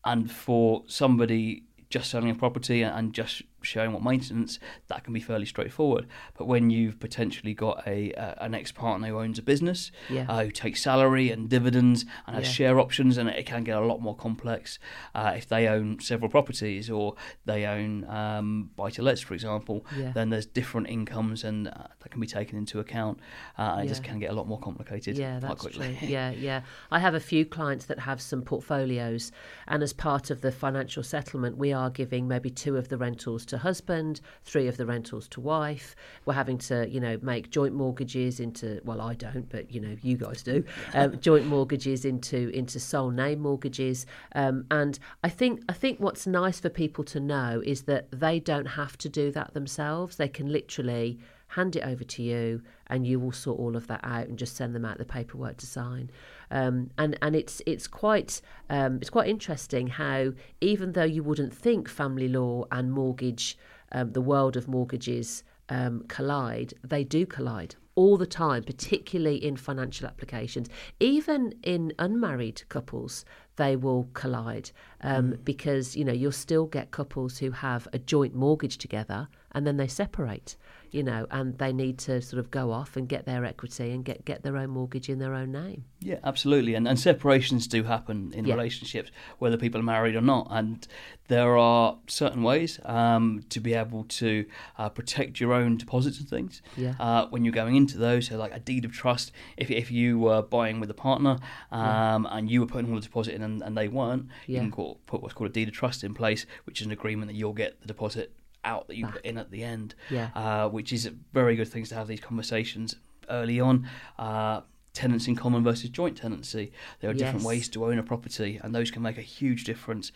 and 0.05 0.31
for 0.31 0.83
somebody 0.87 1.65
just 1.89 2.11
selling 2.11 2.31
a 2.31 2.35
property 2.35 2.83
and 2.83 3.13
just 3.13 3.43
showing 3.67 3.93
what 3.93 4.03
maintenance, 4.03 4.59
that 4.89 5.05
can 5.05 5.13
be 5.13 5.21
fairly 5.21 5.47
straightforward. 5.47 6.07
But 6.39 6.47
when 6.47 6.71
you've 6.71 6.99
potentially 7.01 7.55
got 7.55 7.87
a 7.87 8.13
uh, 8.15 8.35
an 8.45 8.55
ex 8.55 8.73
partner 8.73 9.09
who 9.09 9.19
owns 9.19 9.39
a 9.39 9.43
business, 9.43 9.91
Yeah. 10.11 10.27
uh, 10.29 10.45
who 10.45 10.51
takes 10.51 10.83
salary 10.83 11.31
and 11.31 11.49
dividends 11.49 12.05
and 12.27 12.37
has 12.37 12.47
Yeah. 12.47 12.53
share 12.53 12.81
options, 12.81 13.17
and 13.19 13.29
it 13.29 13.47
can 13.47 13.65
get 13.65 13.77
a 13.77 13.81
lot 13.85 14.01
more 14.01 14.15
complex 14.17 14.79
uh, 15.15 15.35
if 15.37 15.47
they 15.49 15.67
own 15.69 16.01
several 16.01 16.31
properties 16.31 16.89
or 16.91 17.15
they 17.45 17.67
own 17.67 18.05
um, 18.09 18.71
buy 18.77 18.91
to 18.91 19.03
lets, 19.03 19.21
for 19.21 19.35
example. 19.35 19.85
Yeah. 19.97 20.13
Then 20.13 20.31
there's 20.31 20.47
different 20.47 20.89
incomes 20.89 21.45
and 21.45 21.69
uh, 21.69 21.73
that 22.01 22.11
can 22.11 22.21
be 22.21 22.27
taken 22.27 22.57
into 22.59 22.79
account, 22.81 23.19
uh, 23.59 23.81
it 23.85 23.89
just 23.89 24.05
can 24.05 24.19
get 24.19 24.31
a 24.31 24.35
lot 24.35 24.47
more 24.47 24.59
complicated 24.61 25.17
Yeah, 25.19 25.39
quite 25.41 25.49
that's 25.49 25.61
quickly. 25.63 25.97
true. 25.99 26.09
Yeah, 26.17 26.31
yeah. 26.31 26.63
I 26.91 26.99
have 27.01 27.15
a 27.15 27.21
few 27.21 27.45
clients 27.45 27.87
that 27.87 27.99
have 28.01 28.21
some 28.21 28.43
portfolios, 28.43 29.33
and 29.67 29.83
as 29.83 29.93
part 29.93 30.31
of 30.31 30.41
the 30.41 30.53
financial 30.53 31.03
settlement, 31.03 31.57
we 31.57 31.73
are 31.73 31.91
giving 31.91 32.29
maybe 32.29 32.51
two 32.51 32.77
of 32.77 32.89
the 32.89 32.97
rentals 32.97 33.45
to 33.47 33.56
husband, 33.59 34.21
three 34.45 34.69
of 34.69 34.77
the 34.77 34.87
rentals 34.87 35.29
to 35.29 35.41
wife. 35.41 35.97
We're 36.25 36.35
having 36.35 36.59
to, 36.59 36.89
you 36.89 37.01
know, 37.01 37.19
make 37.23 37.51
joint 37.51 37.75
mortgages 37.75 38.41
into. 38.41 38.81
Well, 38.85 39.01
I 39.01 39.15
don't, 39.15 39.49
but 39.51 39.71
you 39.71 39.81
know, 39.81 39.97
you 40.03 40.17
guys 40.17 40.43
do. 40.43 40.65
Um, 40.95 41.19
joint 41.21 41.47
mortgages 41.47 42.05
into 42.05 42.51
into 42.51 42.81
sole 42.81 43.11
name 43.11 43.41
mortgages, 43.41 44.07
um, 44.35 44.67
and 44.71 44.99
I 45.23 45.29
think 45.29 45.63
I 45.69 45.73
think 45.73 46.01
what's 46.01 46.27
nice 46.27 46.61
for 46.61 46.69
people 46.69 47.05
to 47.05 47.21
know 47.21 47.63
is 47.65 47.83
that 47.83 48.09
they 48.11 48.41
don't 48.41 48.67
have 48.67 48.97
to 48.99 49.09
do 49.09 49.31
that 49.33 49.55
themselves. 49.55 50.17
They 50.17 50.29
can 50.29 50.51
literally 50.51 51.19
hand 51.49 51.77
it 51.77 51.85
over 51.85 52.05
to 52.05 52.23
you 52.23 52.61
and 52.89 53.07
you 53.07 53.21
will 53.21 53.33
sort 53.33 53.59
all 53.59 53.77
of 53.77 53.87
that 53.87 54.01
out 54.03 54.27
and 54.27 54.39
just 54.39 54.57
send 54.57 54.75
them 54.75 54.85
out 54.85 54.99
the 54.99 55.05
paperwork 55.05 55.57
to 55.57 55.67
sign 55.67 56.11
um, 56.51 56.91
and 56.99 57.19
and 57.23 57.35
it's 57.37 57.63
it's 57.67 57.87
quite 57.87 58.41
um, 58.71 58.97
it's 58.97 59.11
quite 59.11 59.29
interesting 59.29 59.87
how 59.87 60.33
even 60.61 60.93
though 60.93 61.05
you 61.05 61.23
wouldn't 61.23 61.55
think 61.55 61.89
family 61.89 62.29
law 62.29 62.65
and 62.71 62.93
mortgage 62.93 63.59
um, 63.93 64.13
the 64.13 64.21
world 64.21 64.57
of 64.57 64.69
mortgages 64.69 65.43
um, 65.69 66.05
collide 66.09 66.75
they 66.85 67.05
do 67.05 67.27
collide 67.27 67.75
all 67.97 68.17
the 68.19 68.27
time 68.27 68.63
particularly 68.63 69.43
in 69.43 69.57
financial 69.57 70.07
applications. 70.07 70.69
Even 71.01 71.55
in 71.63 71.93
unmarried 71.99 72.63
couples 72.69 73.25
they 73.57 73.75
will 73.75 74.09
collide 74.13 74.71
um, 75.01 75.35
because 75.43 75.97
you 75.97 76.05
know 76.05 76.13
you'll 76.13 76.31
still 76.31 76.67
get 76.67 76.91
couples 76.91 77.39
who 77.39 77.51
have 77.51 77.89
a 77.93 77.99
joint 77.99 78.35
mortgage 78.35 78.79
together 78.79 79.29
and 79.53 79.67
then 79.67 79.79
they 79.79 79.89
separate 79.89 80.57
you 80.93 81.03
know 81.03 81.27
and 81.31 81.59
they 81.59 81.73
need 81.73 81.99
to 81.99 82.21
sort 82.23 82.39
of 82.41 82.51
go 82.51 82.73
off 82.73 82.97
and 82.97 83.09
get 83.09 83.25
their 83.27 83.45
equity 83.45 83.91
and 83.93 84.05
get 84.05 84.25
get 84.25 84.43
their 84.43 84.57
own 84.57 84.71
mortgage 84.71 85.09
in 85.09 85.19
their 85.19 85.35
own 85.35 85.51
name 85.53 85.85
Yeah, 86.01 86.19
absolutely. 86.23 86.75
And, 86.77 86.87
and 86.87 86.99
separations 87.01 87.67
do 87.67 87.83
happen 87.85 88.33
in 88.33 88.45
Yeah. 88.45 88.55
relationships, 88.55 89.11
whether 89.39 89.57
people 89.57 89.81
are 89.81 89.85
married 89.85 90.15
or 90.15 90.21
not. 90.21 90.47
And 90.51 90.87
there 91.29 91.57
are 91.57 91.97
certain 92.07 92.43
ways 92.45 92.79
um, 92.85 93.43
to 93.49 93.59
be 93.61 93.73
able 93.75 94.05
to 94.05 94.45
uh, 94.79 94.89
protect 94.91 95.41
your 95.41 95.53
own 95.53 95.77
deposits 95.79 96.21
and 96.21 96.29
things 96.29 96.63
Yeah. 96.77 96.95
uh, 97.01 97.27
when 97.33 97.45
you're 97.45 97.55
going 97.63 97.75
into 97.77 97.99
those. 97.99 98.27
So, 98.29 98.37
like 98.37 98.55
a 98.55 98.61
deed 98.61 98.85
of 98.85 98.93
trust, 98.93 99.33
if, 99.57 99.69
if 99.71 99.91
you 99.91 100.19
were 100.19 100.43
buying 100.43 100.79
with 100.81 100.91
a 100.91 100.95
partner 101.09 101.39
um, 101.73 102.27
and 102.31 102.49
you 102.51 102.61
were 102.61 102.67
putting 102.67 102.89
all 102.91 102.97
the 102.97 103.07
deposit 103.11 103.35
in 103.35 103.43
and, 103.43 103.63
and 103.63 103.77
they 103.77 103.89
weren't, 103.89 104.27
you 104.47 104.61
can 104.61 104.71
call, 104.71 105.01
put 105.07 105.23
what's 105.23 105.35
called 105.35 105.51
a 105.51 105.53
deed 105.53 105.69
of 105.69 105.75
trust 105.75 106.05
in 106.05 106.15
place, 106.15 106.47
which 106.65 106.81
is 106.81 106.87
an 106.87 106.93
agreement 106.93 107.29
that 107.31 107.37
you'll 107.37 107.53
get 107.65 107.81
the 107.81 107.87
deposit 107.89 108.33
out 108.67 108.89
that 108.89 108.97
you 108.97 109.07
put 109.07 109.25
in 109.25 109.39
at 109.39 109.51
the 109.51 109.63
end 109.63 109.95
Yeah. 110.11 110.29
uh, 110.35 110.69
which 110.69 110.93
is 110.93 111.07
a 111.07 111.13
very 111.33 111.57
good 111.57 111.69
things 111.69 111.89
to 111.91 111.95
have 111.95 112.09
these 112.09 112.21
conversations 112.21 112.97
early 113.31 113.61
on. 113.61 113.89
Uh, 114.19 114.61
tenants 114.93 115.29
in 115.29 115.37
common 115.37 115.63
versus 115.63 115.91
joint 115.91 116.17
tenancy. 116.17 116.73
There 117.01 117.11
are 117.11 117.15
different 117.15 117.45
ways 117.45 117.69
to 117.71 117.85
own 117.85 117.99
a 117.99 118.03
property, 118.03 118.59
and 118.63 118.75
those 118.75 118.91
can 118.91 119.03
make 119.03 119.19
a 119.19 119.23
huge 119.23 119.65
difference 119.65 120.11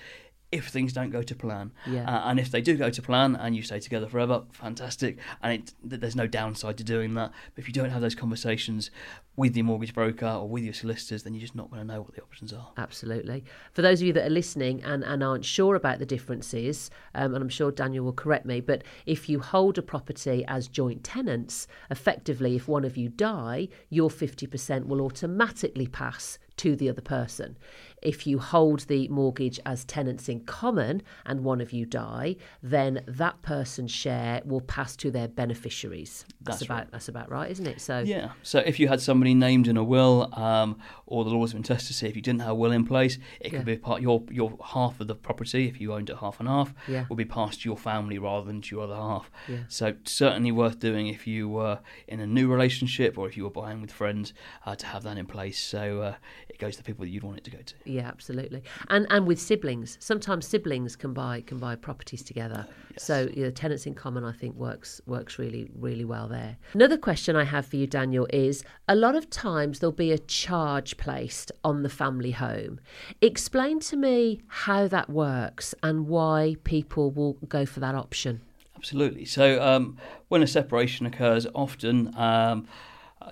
if 0.52 0.68
things 0.68 0.92
don't 0.92 1.10
go 1.10 1.22
to 1.22 1.34
plan. 1.34 1.72
Yeah. 1.86 2.04
Uh, 2.04 2.28
and 2.30 2.40
if 2.40 2.50
they 2.50 2.60
do 2.60 2.76
go 2.76 2.90
to 2.90 3.02
plan 3.02 3.36
and 3.36 3.54
you 3.54 3.62
stay 3.62 3.78
together 3.78 4.08
forever, 4.08 4.42
fantastic. 4.52 5.18
And 5.42 5.52
it, 5.52 6.00
there's 6.00 6.16
no 6.16 6.26
downside 6.26 6.76
to 6.78 6.84
doing 6.84 7.14
that. 7.14 7.32
But 7.54 7.62
if 7.62 7.68
you 7.68 7.74
don't 7.74 7.90
have 7.90 8.00
those 8.00 8.14
conversations 8.16 8.90
with 9.36 9.56
your 9.56 9.64
mortgage 9.64 9.94
broker 9.94 10.26
or 10.26 10.48
with 10.48 10.64
your 10.64 10.74
solicitors, 10.74 11.22
then 11.22 11.34
you're 11.34 11.40
just 11.40 11.54
not 11.54 11.70
going 11.70 11.86
to 11.86 11.94
know 11.94 12.00
what 12.00 12.14
the 12.14 12.22
options 12.22 12.52
are. 12.52 12.72
Absolutely. 12.76 13.44
For 13.72 13.82
those 13.82 14.00
of 14.00 14.08
you 14.08 14.12
that 14.14 14.26
are 14.26 14.30
listening 14.30 14.82
and, 14.82 15.04
and 15.04 15.22
aren't 15.22 15.44
sure 15.44 15.76
about 15.76 16.00
the 16.00 16.06
differences, 16.06 16.90
um, 17.14 17.34
and 17.34 17.42
I'm 17.42 17.48
sure 17.48 17.70
Daniel 17.70 18.04
will 18.04 18.12
correct 18.12 18.44
me, 18.44 18.60
but 18.60 18.82
if 19.06 19.28
you 19.28 19.40
hold 19.40 19.78
a 19.78 19.82
property 19.82 20.44
as 20.48 20.66
joint 20.66 21.04
tenants, 21.04 21.68
effectively, 21.90 22.56
if 22.56 22.66
one 22.66 22.84
of 22.84 22.96
you 22.96 23.08
die, 23.08 23.68
your 23.88 24.10
50% 24.10 24.86
will 24.86 25.00
automatically 25.00 25.86
pass 25.86 26.38
to 26.60 26.76
the 26.76 26.90
other 26.90 27.00
person. 27.00 27.56
If 28.02 28.26
you 28.26 28.38
hold 28.38 28.80
the 28.80 29.08
mortgage 29.08 29.60
as 29.66 29.84
tenants 29.84 30.28
in 30.28 30.40
common 30.40 31.02
and 31.26 31.44
one 31.44 31.60
of 31.60 31.72
you 31.72 31.84
die, 31.86 32.36
then 32.62 33.02
that 33.06 33.42
person's 33.42 33.90
share 33.90 34.40
will 34.44 34.60
pass 34.62 34.96
to 34.96 35.10
their 35.10 35.28
beneficiaries. 35.28 36.24
That's, 36.42 36.58
That's 36.58 36.62
about 36.62 36.74
right. 36.78 36.90
that's 36.92 37.08
about 37.08 37.30
right, 37.30 37.50
isn't 37.50 37.66
it? 37.66 37.80
So 37.80 38.00
Yeah. 38.00 38.30
So 38.42 38.60
if 38.60 38.80
you 38.80 38.88
had 38.88 39.00
somebody 39.00 39.34
named 39.34 39.68
in 39.68 39.76
a 39.76 39.84
will, 39.84 40.30
um, 40.38 40.78
or 41.06 41.24
the 41.24 41.30
laws 41.30 41.52
of 41.52 41.56
intestacy, 41.58 42.06
if 42.08 42.16
you 42.16 42.22
didn't 42.22 42.40
have 42.40 42.50
a 42.50 42.54
will 42.54 42.72
in 42.72 42.86
place, 42.86 43.18
it 43.40 43.52
Yeah. 43.52 43.58
could 43.58 43.66
be 43.66 43.76
part 43.76 44.00
your 44.00 44.22
your 44.30 44.56
half 44.64 45.00
of 45.00 45.06
the 45.06 45.14
property. 45.14 45.66
If 45.68 45.80
you 45.80 45.92
owned 45.92 46.08
it 46.10 46.16
half 46.16 46.40
and 46.40 46.48
half, 46.48 46.72
Yeah. 46.88 47.04
will 47.08 47.16
be 47.16 47.24
passed 47.24 47.62
to 47.62 47.68
your 47.68 47.76
family 47.76 48.18
rather 48.18 48.46
than 48.46 48.60
to 48.62 48.74
your 48.76 48.84
other 48.84 48.94
half. 48.96 49.30
Yeah. 49.48 49.58
So 49.68 49.94
certainly 50.04 50.52
worth 50.52 50.78
doing 50.78 51.08
if 51.08 51.26
you 51.26 51.48
were 51.48 51.80
in 52.08 52.20
a 52.20 52.26
new 52.26 52.48
relationship 52.48 53.18
or 53.18 53.28
if 53.28 53.36
you 53.36 53.44
were 53.44 53.50
buying 53.50 53.80
with 53.80 53.92
friends 53.92 54.32
uh, 54.64 54.74
to 54.76 54.86
have 54.86 55.02
that 55.02 55.18
in 55.18 55.26
place. 55.26 55.58
So 55.58 56.00
uh, 56.02 56.14
it 56.48 56.58
goes 56.58 56.76
to 56.76 56.82
the 56.82 56.86
people 56.86 57.04
that 57.04 57.10
you'd 57.10 57.22
want 57.24 57.38
it 57.38 57.44
to 57.44 57.50
go 57.50 57.58
to. 57.58 57.74
Yeah, 57.90 58.06
absolutely. 58.06 58.62
And 58.88 59.06
and 59.10 59.26
with 59.26 59.40
siblings, 59.40 59.96
sometimes 60.00 60.46
siblings 60.46 60.96
can 60.96 61.12
buy 61.12 61.42
can 61.42 61.58
buy 61.58 61.76
properties 61.76 62.22
together. 62.22 62.66
So 62.96 63.28
you 63.34 63.44
know, 63.44 63.50
tenants 63.50 63.86
in 63.86 63.94
common, 63.94 64.24
I 64.24 64.32
think 64.32 64.54
works 64.56 65.00
works 65.06 65.38
really 65.38 65.70
really 65.78 66.04
well 66.04 66.28
there. 66.28 66.56
Another 66.72 66.96
question 66.96 67.36
I 67.36 67.44
have 67.44 67.66
for 67.66 67.76
you, 67.76 67.86
Daniel, 67.86 68.26
is 68.30 68.62
a 68.88 68.94
lot 68.94 69.16
of 69.16 69.28
times 69.30 69.80
there'll 69.80 69.92
be 69.92 70.12
a 70.12 70.18
charge 70.18 70.96
placed 70.96 71.50
on 71.64 71.82
the 71.82 71.88
family 71.88 72.30
home. 72.30 72.80
Explain 73.20 73.80
to 73.80 73.96
me 73.96 74.40
how 74.46 74.86
that 74.88 75.10
works 75.10 75.74
and 75.82 76.06
why 76.06 76.56
people 76.64 77.10
will 77.10 77.34
go 77.48 77.66
for 77.66 77.80
that 77.80 77.94
option. 77.94 78.40
Absolutely. 78.76 79.26
So 79.26 79.60
um, 79.62 79.98
when 80.28 80.42
a 80.42 80.46
separation 80.46 81.04
occurs, 81.04 81.46
often 81.54 82.16
um, 82.16 82.66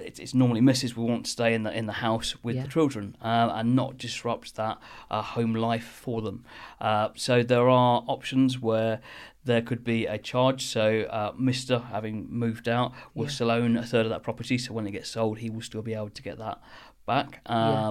it's, 0.01 0.19
it's 0.19 0.35
normally 0.35 0.61
Mrs. 0.61 0.97
will 0.97 1.09
want 1.09 1.25
to 1.25 1.31
stay 1.31 1.55
in 1.55 1.63
the 1.63 1.73
in 1.77 1.87
the 1.87 1.93
house 1.95 2.37
with 2.43 2.57
Yeah. 2.57 2.63
the 2.65 2.69
children 2.69 3.17
uh, 3.23 3.51
and 3.55 3.75
not 3.75 3.99
disrupt 3.99 4.55
that 4.57 4.79
uh, 5.11 5.23
home 5.23 5.55
life 5.55 5.85
for 5.87 6.21
them. 6.23 6.45
Uh, 6.81 7.09
so 7.15 7.43
there 7.43 7.69
are 7.69 8.05
options 8.07 8.59
where 8.61 9.01
there 9.45 9.63
could 9.63 9.83
be 9.85 10.07
a 10.07 10.19
charge. 10.19 10.67
So 10.67 11.03
uh, 11.11 11.33
Mister, 11.39 11.79
having 11.79 12.27
moved 12.31 12.69
out, 12.69 12.93
will 13.15 13.25
Yeah. 13.25 13.31
still 13.31 13.51
own 13.51 13.77
a 13.77 13.83
third 13.87 14.05
of 14.07 14.11
that 14.11 14.23
property. 14.23 14.59
So 14.59 14.73
when 14.75 14.87
it 14.87 14.93
gets 14.93 15.09
sold, 15.11 15.39
he 15.39 15.51
will 15.51 15.63
still 15.63 15.83
be 15.83 15.95
able 15.95 16.11
to 16.11 16.23
get 16.23 16.39
that 16.39 16.61
back. 17.07 17.41
Yeah. 17.49 17.91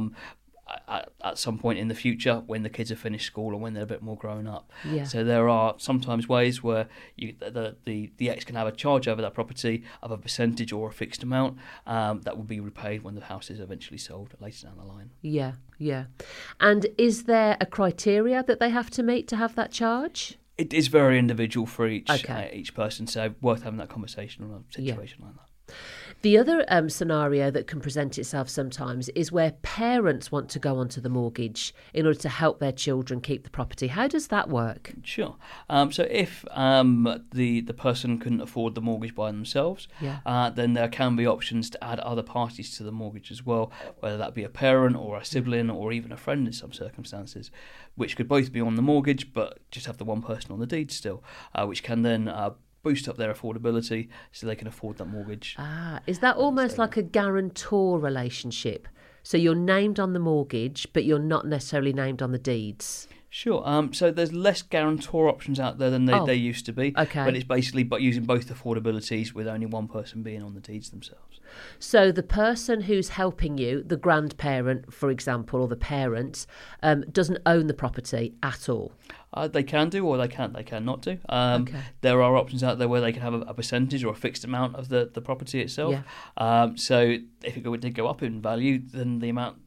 At, 0.89 1.09
at 1.23 1.37
some 1.37 1.57
point 1.57 1.79
in 1.79 1.87
the 1.87 1.95
future, 1.95 2.43
when 2.45 2.63
the 2.63 2.69
kids 2.69 2.89
have 2.89 2.99
finished 2.99 3.25
school 3.25 3.53
or 3.53 3.57
when 3.59 3.73
they're 3.73 3.83
a 3.83 3.93
bit 3.95 4.01
more 4.01 4.17
grown 4.17 4.47
up, 4.47 4.71
Yeah. 4.83 5.03
so 5.05 5.23
there 5.23 5.47
are 5.47 5.75
sometimes 5.77 6.27
ways 6.27 6.61
where 6.61 6.87
you, 7.15 7.35
the, 7.39 7.77
the 7.85 8.11
the 8.17 8.29
ex 8.29 8.43
can 8.43 8.55
have 8.55 8.67
a 8.67 8.71
charge 8.73 9.07
over 9.07 9.21
that 9.21 9.33
property 9.33 9.83
of 10.03 10.11
a 10.11 10.17
percentage 10.17 10.73
or 10.73 10.89
a 10.89 10.91
fixed 10.91 11.23
amount 11.23 11.57
um, 11.85 12.21
that 12.21 12.35
will 12.35 12.43
be 12.43 12.59
repaid 12.59 13.01
when 13.03 13.15
the 13.15 13.21
house 13.21 13.49
is 13.49 13.59
eventually 13.61 13.97
sold 13.97 14.33
later 14.41 14.67
down 14.67 14.77
the 14.77 14.83
line. 14.83 15.11
Yeah, 15.21 15.53
yeah. 15.77 16.05
And 16.59 16.87
is 16.97 17.23
there 17.23 17.55
a 17.61 17.65
criteria 17.65 18.43
that 18.43 18.59
they 18.59 18.69
have 18.69 18.89
to 18.91 19.03
meet 19.03 19.27
to 19.29 19.35
have 19.37 19.55
that 19.55 19.71
charge? 19.71 20.37
It 20.57 20.73
is 20.73 20.87
very 20.87 21.17
individual 21.19 21.65
for 21.65 21.87
each 21.87 22.09
Okay. 22.09 22.49
uh, 22.51 22.55
each 22.55 22.73
person, 22.73 23.07
so 23.07 23.35
worth 23.41 23.63
having 23.63 23.79
that 23.79 23.89
conversation 23.89 24.43
on 24.43 24.51
a 24.51 24.81
Yeah. 24.81 24.91
situation 24.95 25.19
like 25.23 25.33
that. 25.35 25.41
The 26.23 26.37
other 26.39 26.65
um, 26.67 26.89
scenario 26.89 27.51
that 27.51 27.67
can 27.67 27.79
present 27.79 28.17
itself 28.17 28.49
sometimes 28.49 29.07
is 29.09 29.31
where 29.31 29.51
parents 29.61 30.31
want 30.31 30.49
to 30.49 30.59
go 30.59 30.77
onto 30.77 30.99
the 30.99 31.09
mortgage 31.09 31.75
in 31.93 32.07
order 32.07 32.17
to 32.19 32.29
help 32.29 32.59
their 32.59 32.71
children 32.71 33.21
keep 33.21 33.43
the 33.43 33.51
property. 33.51 33.85
How 33.87 34.07
does 34.07 34.27
that 34.29 34.49
work? 34.49 34.93
Sure. 35.03 35.35
Um, 35.69 35.91
so 35.91 36.07
if 36.09 36.43
um, 36.51 37.23
the 37.33 37.61
the 37.61 37.73
person 37.73 38.17
couldn't 38.17 38.41
afford 38.41 38.73
the 38.73 38.81
mortgage 38.81 39.13
by 39.13 39.31
themselves, 39.31 39.87
Yeah. 40.01 40.19
uh, 40.25 40.49
then 40.49 40.73
there 40.73 40.89
can 40.89 41.15
be 41.15 41.27
options 41.27 41.69
to 41.71 41.83
add 41.83 41.99
other 41.99 42.23
parties 42.23 42.75
to 42.77 42.83
the 42.83 42.91
mortgage 42.91 43.29
as 43.31 43.45
well, 43.45 43.71
whether 43.99 44.17
that 44.17 44.33
be 44.33 44.43
a 44.43 44.49
parent 44.49 44.95
or 44.95 45.17
a 45.17 45.23
sibling 45.25 45.69
or 45.69 45.91
even 45.91 46.11
a 46.11 46.17
friend 46.17 46.47
in 46.47 46.53
some 46.53 46.73
circumstances, 46.73 47.51
which 47.93 48.15
could 48.17 48.27
both 48.27 48.51
be 48.51 48.59
on 48.59 48.75
the 48.75 48.81
mortgage 48.81 49.33
but 49.33 49.59
just 49.69 49.85
have 49.85 49.97
the 49.97 50.05
one 50.05 50.23
person 50.23 50.51
on 50.51 50.59
the 50.59 50.65
deed 50.65 50.91
still, 50.91 51.23
uh, 51.53 51.65
which 51.67 51.83
can 51.83 52.01
then 52.01 52.27
uh, 52.27 52.51
boost 52.87 53.09
up 53.09 53.17
their 53.17 53.33
affordability 53.33 54.07
so 54.31 54.47
they 54.47 54.55
can 54.55 54.67
afford 54.67 54.97
that 54.97 55.05
mortgage. 55.05 55.55
Ah, 55.59 55.99
is 56.07 56.19
that 56.19 56.37
almost 56.37 56.77
like 56.77 56.95
a 56.95 57.01
guarantor 57.01 57.99
relationship? 57.99 58.87
So 59.23 59.35
you're 59.37 59.55
named 59.55 59.99
on 59.99 60.13
the 60.13 60.19
mortgage, 60.19 60.87
but 60.93 61.03
you're 61.03 61.19
not 61.19 61.45
necessarily 61.45 61.91
named 61.91 62.21
on 62.21 62.31
the 62.31 62.37
deeds. 62.37 63.09
Sure. 63.29 63.61
Um, 63.67 63.91
so 63.93 64.09
there's 64.09 64.31
less 64.31 64.61
guarantor 64.61 65.27
options 65.27 65.59
out 65.59 65.79
there 65.79 65.89
than 65.89 66.05
they, 66.05 66.13
Oh, 66.13 66.25
they 66.25 66.35
used 66.35 66.65
to 66.67 66.71
be. 66.71 66.93
okay. 66.97 67.25
But 67.25 67.35
it's 67.35 67.43
basically 67.43 67.83
but 67.83 68.01
using 68.01 68.23
both 68.23 68.47
affordabilities 68.47 69.33
with 69.33 69.47
only 69.47 69.65
one 69.65 69.89
person 69.89 70.23
being 70.23 70.41
on 70.41 70.53
the 70.53 70.61
deeds 70.61 70.89
themselves. 70.91 71.41
So 71.77 72.11
the 72.11 72.23
person 72.23 72.81
who's 72.81 73.09
helping 73.09 73.57
you, 73.57 73.83
the 73.83 73.97
grandparent, 73.97 74.93
for 74.93 75.09
example, 75.09 75.61
or 75.61 75.67
the 75.67 75.75
parent, 75.75 76.47
um, 76.81 77.03
doesn't 77.11 77.39
own 77.45 77.67
the 77.67 77.73
property 77.73 78.33
at 78.41 78.69
all. 78.69 78.93
Uh, 79.37 79.47
they 79.47 79.63
can 79.63 79.89
do, 79.89 80.05
or 80.05 80.17
they 80.17 80.27
can't. 80.27 80.53
They 80.53 80.63
cannot 80.63 81.01
do. 81.01 81.17
Um, 81.29 81.63
Okay. 81.63 81.79
There 82.01 82.21
are 82.21 82.35
options 82.37 82.63
out 82.63 82.77
there 82.79 82.87
where 82.87 83.01
they 83.01 83.11
can 83.11 83.21
have 83.21 83.33
a, 83.33 83.41
a 83.41 83.53
percentage 83.53 84.03
or 84.03 84.11
a 84.13 84.15
fixed 84.15 84.43
amount 84.43 84.75
of 84.75 84.89
the, 84.89 85.09
the 85.13 85.21
property 85.21 85.61
itself. 85.61 85.91
Yeah. 85.93 86.01
Um, 86.37 86.77
so 86.77 87.17
if 87.43 87.57
it 87.57 87.61
go- 87.63 87.75
did 87.75 87.93
go 87.95 88.07
up 88.07 88.21
in 88.23 88.41
value, 88.41 88.79
then 88.83 89.19
the 89.19 89.29
amount 89.29 89.57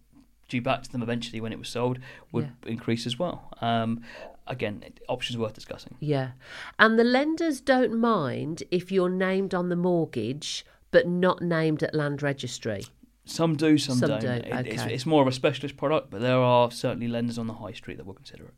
due 0.49 0.61
back 0.61 0.83
to 0.83 0.91
them 0.91 1.03
eventually 1.03 1.41
when 1.41 1.53
it 1.53 1.59
was 1.59 1.69
sold 1.69 1.99
would 2.33 2.51
increase 2.67 3.07
as 3.07 3.19
well. 3.19 3.53
Um, 3.61 4.03
again, 4.49 4.83
options 5.09 5.39
worth 5.39 5.55
discussing. 5.55 5.95
Yeah. 6.01 6.31
And 6.79 6.99
the 6.99 7.05
lenders 7.05 7.61
don't 7.61 7.95
mind 8.01 8.65
if 8.73 8.91
you're 8.91 9.09
named 9.09 9.55
on 9.55 9.69
the 9.69 9.77
mortgage 9.77 10.65
but 10.91 11.07
not 11.07 11.41
named 11.41 11.85
at 11.85 11.95
land 11.95 12.21
registry. 12.21 12.83
Some 13.25 13.55
do, 13.55 13.79
some, 13.79 13.99
Some 13.99 14.09
don't. 14.11 14.21
do, 14.23 14.27
It- 14.27 14.67
it's, 14.67 14.83
okay. 14.83 14.93
it's 14.95 15.07
more 15.07 15.23
of 15.23 15.29
a 15.29 15.33
specialist 15.33 15.77
product, 15.77 16.11
but 16.11 16.21
there 16.21 16.39
are 16.39 16.69
certainly 16.73 17.07
lenders 17.07 17.39
on 17.39 17.47
the 17.47 17.55
high 17.55 17.71
street 17.73 17.99
that 17.99 18.07
will 18.07 18.15
consider 18.15 18.47
it. 18.47 18.55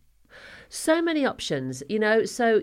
So 0.69 1.03
many 1.03 1.27
options 1.27 1.83
you 1.89 1.99
know 1.99 2.25
so 2.25 2.63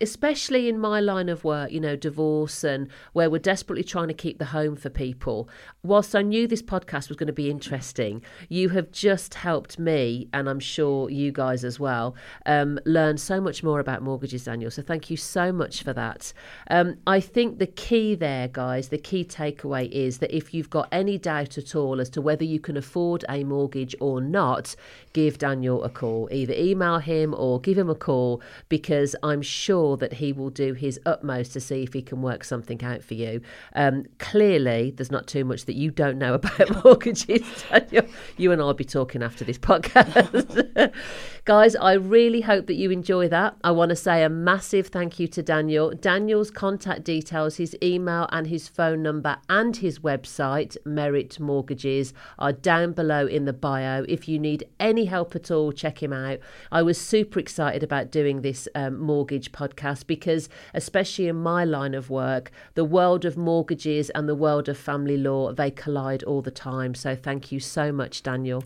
especially 0.00 0.68
in 0.68 0.78
my 0.78 1.00
line 1.00 1.28
of 1.28 1.44
work 1.44 1.70
you 1.70 1.80
know 1.80 1.96
divorce 1.96 2.64
and 2.64 2.88
where 3.12 3.30
we're 3.30 3.38
desperately 3.38 3.84
trying 3.84 4.08
to 4.08 4.14
keep 4.14 4.38
the 4.38 4.46
home 4.46 4.76
for 4.76 4.90
people. 4.90 5.48
Whilst 5.82 6.14
i 6.14 6.22
knew 6.22 6.46
this 6.46 6.62
podcast 6.62 7.08
was 7.08 7.16
going 7.16 7.28
to 7.28 7.32
be 7.32 7.50
interesting 7.50 8.22
you 8.48 8.68
have 8.70 8.90
just 8.90 9.34
helped 9.34 9.78
me 9.78 10.28
and 10.32 10.48
i'm 10.48 10.60
sure 10.60 11.08
you 11.08 11.32
guys 11.32 11.64
as 11.64 11.80
well 11.80 12.14
um, 12.46 12.78
learn 12.84 13.16
so 13.16 13.40
much 13.40 13.62
more 13.62 13.80
about 13.80 14.02
mortgages 14.02 14.44
daniel. 14.44 14.70
So 14.70 14.82
thank 14.82 15.10
you 15.10 15.16
so 15.16 15.52
much 15.52 15.82
for 15.82 15.92
that. 15.92 16.32
Um, 16.70 16.96
i 17.06 17.20
think 17.20 17.58
the 17.58 17.66
key 17.66 18.14
there 18.14 18.48
guys 18.48 18.88
the 18.88 18.98
key 18.98 19.24
takeaway 19.24 19.90
is 19.90 20.18
that 20.18 20.34
if 20.36 20.52
you've 20.52 20.70
got 20.70 20.88
any 20.92 21.18
doubt 21.18 21.56
at 21.58 21.74
all 21.74 22.00
as 22.00 22.10
to 22.10 22.20
whether 22.20 22.44
you 22.44 22.60
can 22.60 22.76
afford 22.76 23.24
a 23.28 23.44
mortgage 23.44 23.94
or 24.00 24.20
not 24.20 24.74
give 25.12 25.38
daniel 25.38 25.82
a 25.84 25.88
call. 25.88 26.28
Either 26.30 26.52
email 26.98 27.18
him 27.18 27.34
or 27.36 27.60
give 27.60 27.78
him 27.78 27.90
a 27.90 27.94
call 27.94 28.40
because 28.68 29.14
i'm 29.22 29.42
sure 29.42 29.96
that 29.96 30.14
he 30.14 30.32
will 30.32 30.50
do 30.50 30.74
his 30.74 31.00
utmost 31.06 31.52
to 31.52 31.60
see 31.60 31.82
if 31.82 31.92
he 31.92 32.02
can 32.02 32.22
work 32.22 32.44
something 32.44 32.82
out 32.84 33.02
for 33.02 33.14
you. 33.14 33.40
Um, 33.74 34.04
clearly 34.18 34.92
there's 34.96 35.10
not 35.10 35.26
too 35.26 35.44
much 35.44 35.64
that 35.64 35.74
you 35.74 35.90
don't 35.90 36.18
know 36.18 36.34
about 36.40 36.84
mortgages. 36.84 37.42
Daniel 37.70 38.06
you 38.36 38.52
and 38.52 38.60
i'll 38.60 38.74
be 38.74 38.84
talking 38.84 39.22
after 39.22 39.44
this 39.44 39.58
podcast. 39.58 40.92
Guys 41.44 41.74
i 41.76 41.92
really 41.92 42.42
hope 42.42 42.66
that 42.66 42.74
you 42.74 42.90
enjoy 42.90 43.28
that. 43.28 43.56
I 43.64 43.70
want 43.70 43.90
to 43.90 43.96
say 43.96 44.22
a 44.22 44.28
massive 44.28 44.88
thank 44.88 45.18
you 45.18 45.26
to 45.28 45.42
daniel. 45.42 45.90
Daniel's 45.90 46.50
contact 46.50 47.04
details 47.04 47.56
his 47.56 47.76
email 47.82 48.28
and 48.30 48.46
his 48.46 48.68
phone 48.68 49.02
number 49.02 49.36
and 49.48 49.76
his 49.76 50.00
website 50.00 50.76
merit 50.84 51.40
mortgages 51.40 52.12
are 52.38 52.52
down 52.52 52.92
below 52.92 53.26
in 53.26 53.44
the 53.44 53.52
bio. 53.52 54.04
If 54.08 54.28
you 54.28 54.38
need 54.38 54.64
any 54.78 55.06
help 55.06 55.34
at 55.34 55.50
all 55.50 55.72
check 55.72 56.02
him 56.02 56.12
out. 56.12 56.38
I 56.70 56.82
was 56.88 56.98
super 56.98 57.38
excited 57.38 57.82
about 57.82 58.10
doing 58.10 58.40
this 58.40 58.66
um, 58.74 58.98
mortgage 58.98 59.52
podcast 59.52 60.06
because 60.06 60.48
especially 60.72 61.28
in 61.28 61.36
my 61.36 61.62
line 61.62 61.92
of 61.92 62.08
work 62.08 62.50
the 62.76 62.84
world 62.84 63.26
of 63.26 63.36
mortgages 63.36 64.08
and 64.14 64.26
the 64.26 64.34
world 64.34 64.70
of 64.70 64.78
family 64.78 65.18
law 65.18 65.52
they 65.52 65.70
collide 65.70 66.22
all 66.22 66.40
the 66.40 66.50
time 66.50 66.94
so 66.94 67.14
thank 67.14 67.52
you 67.52 67.60
so 67.60 67.92
much 67.92 68.22
daniel 68.22 68.64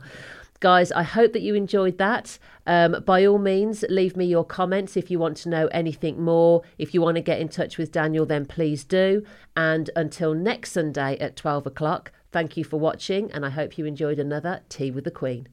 Guys, 0.60 0.92
I 0.92 1.02
hope 1.02 1.32
that 1.32 1.42
you 1.42 1.56
enjoyed 1.56 1.98
that. 1.98 2.38
Um, 2.68 3.02
by 3.04 3.26
all 3.26 3.40
means, 3.40 3.84
leave 3.90 4.16
me 4.16 4.26
your 4.26 4.44
comments 4.44 4.96
if 4.96 5.10
you 5.10 5.18
want 5.18 5.36
to 5.38 5.48
know 5.48 5.66
anything 5.72 6.22
more. 6.22 6.62
If 6.78 6.94
you 6.94 7.02
want 7.02 7.16
to 7.16 7.20
get 7.20 7.40
in 7.40 7.48
touch 7.48 7.78
with 7.78 7.90
Daniel, 7.90 8.24
then 8.24 8.46
please 8.46 8.84
do. 8.84 9.24
And 9.56 9.90
until 9.96 10.34
next 10.34 10.70
Sunday 10.70 11.18
at 11.18 11.34
12 11.34 11.66
o'clock, 11.66 12.12
thank 12.30 12.56
you 12.56 12.62
for 12.62 12.78
watching, 12.78 13.32
and 13.32 13.44
I 13.44 13.50
hope 13.50 13.76
you 13.76 13.86
enjoyed 13.86 14.20
another 14.20 14.60
Tea 14.68 14.92
with 14.92 15.02
the 15.02 15.10
Queen. 15.10 15.48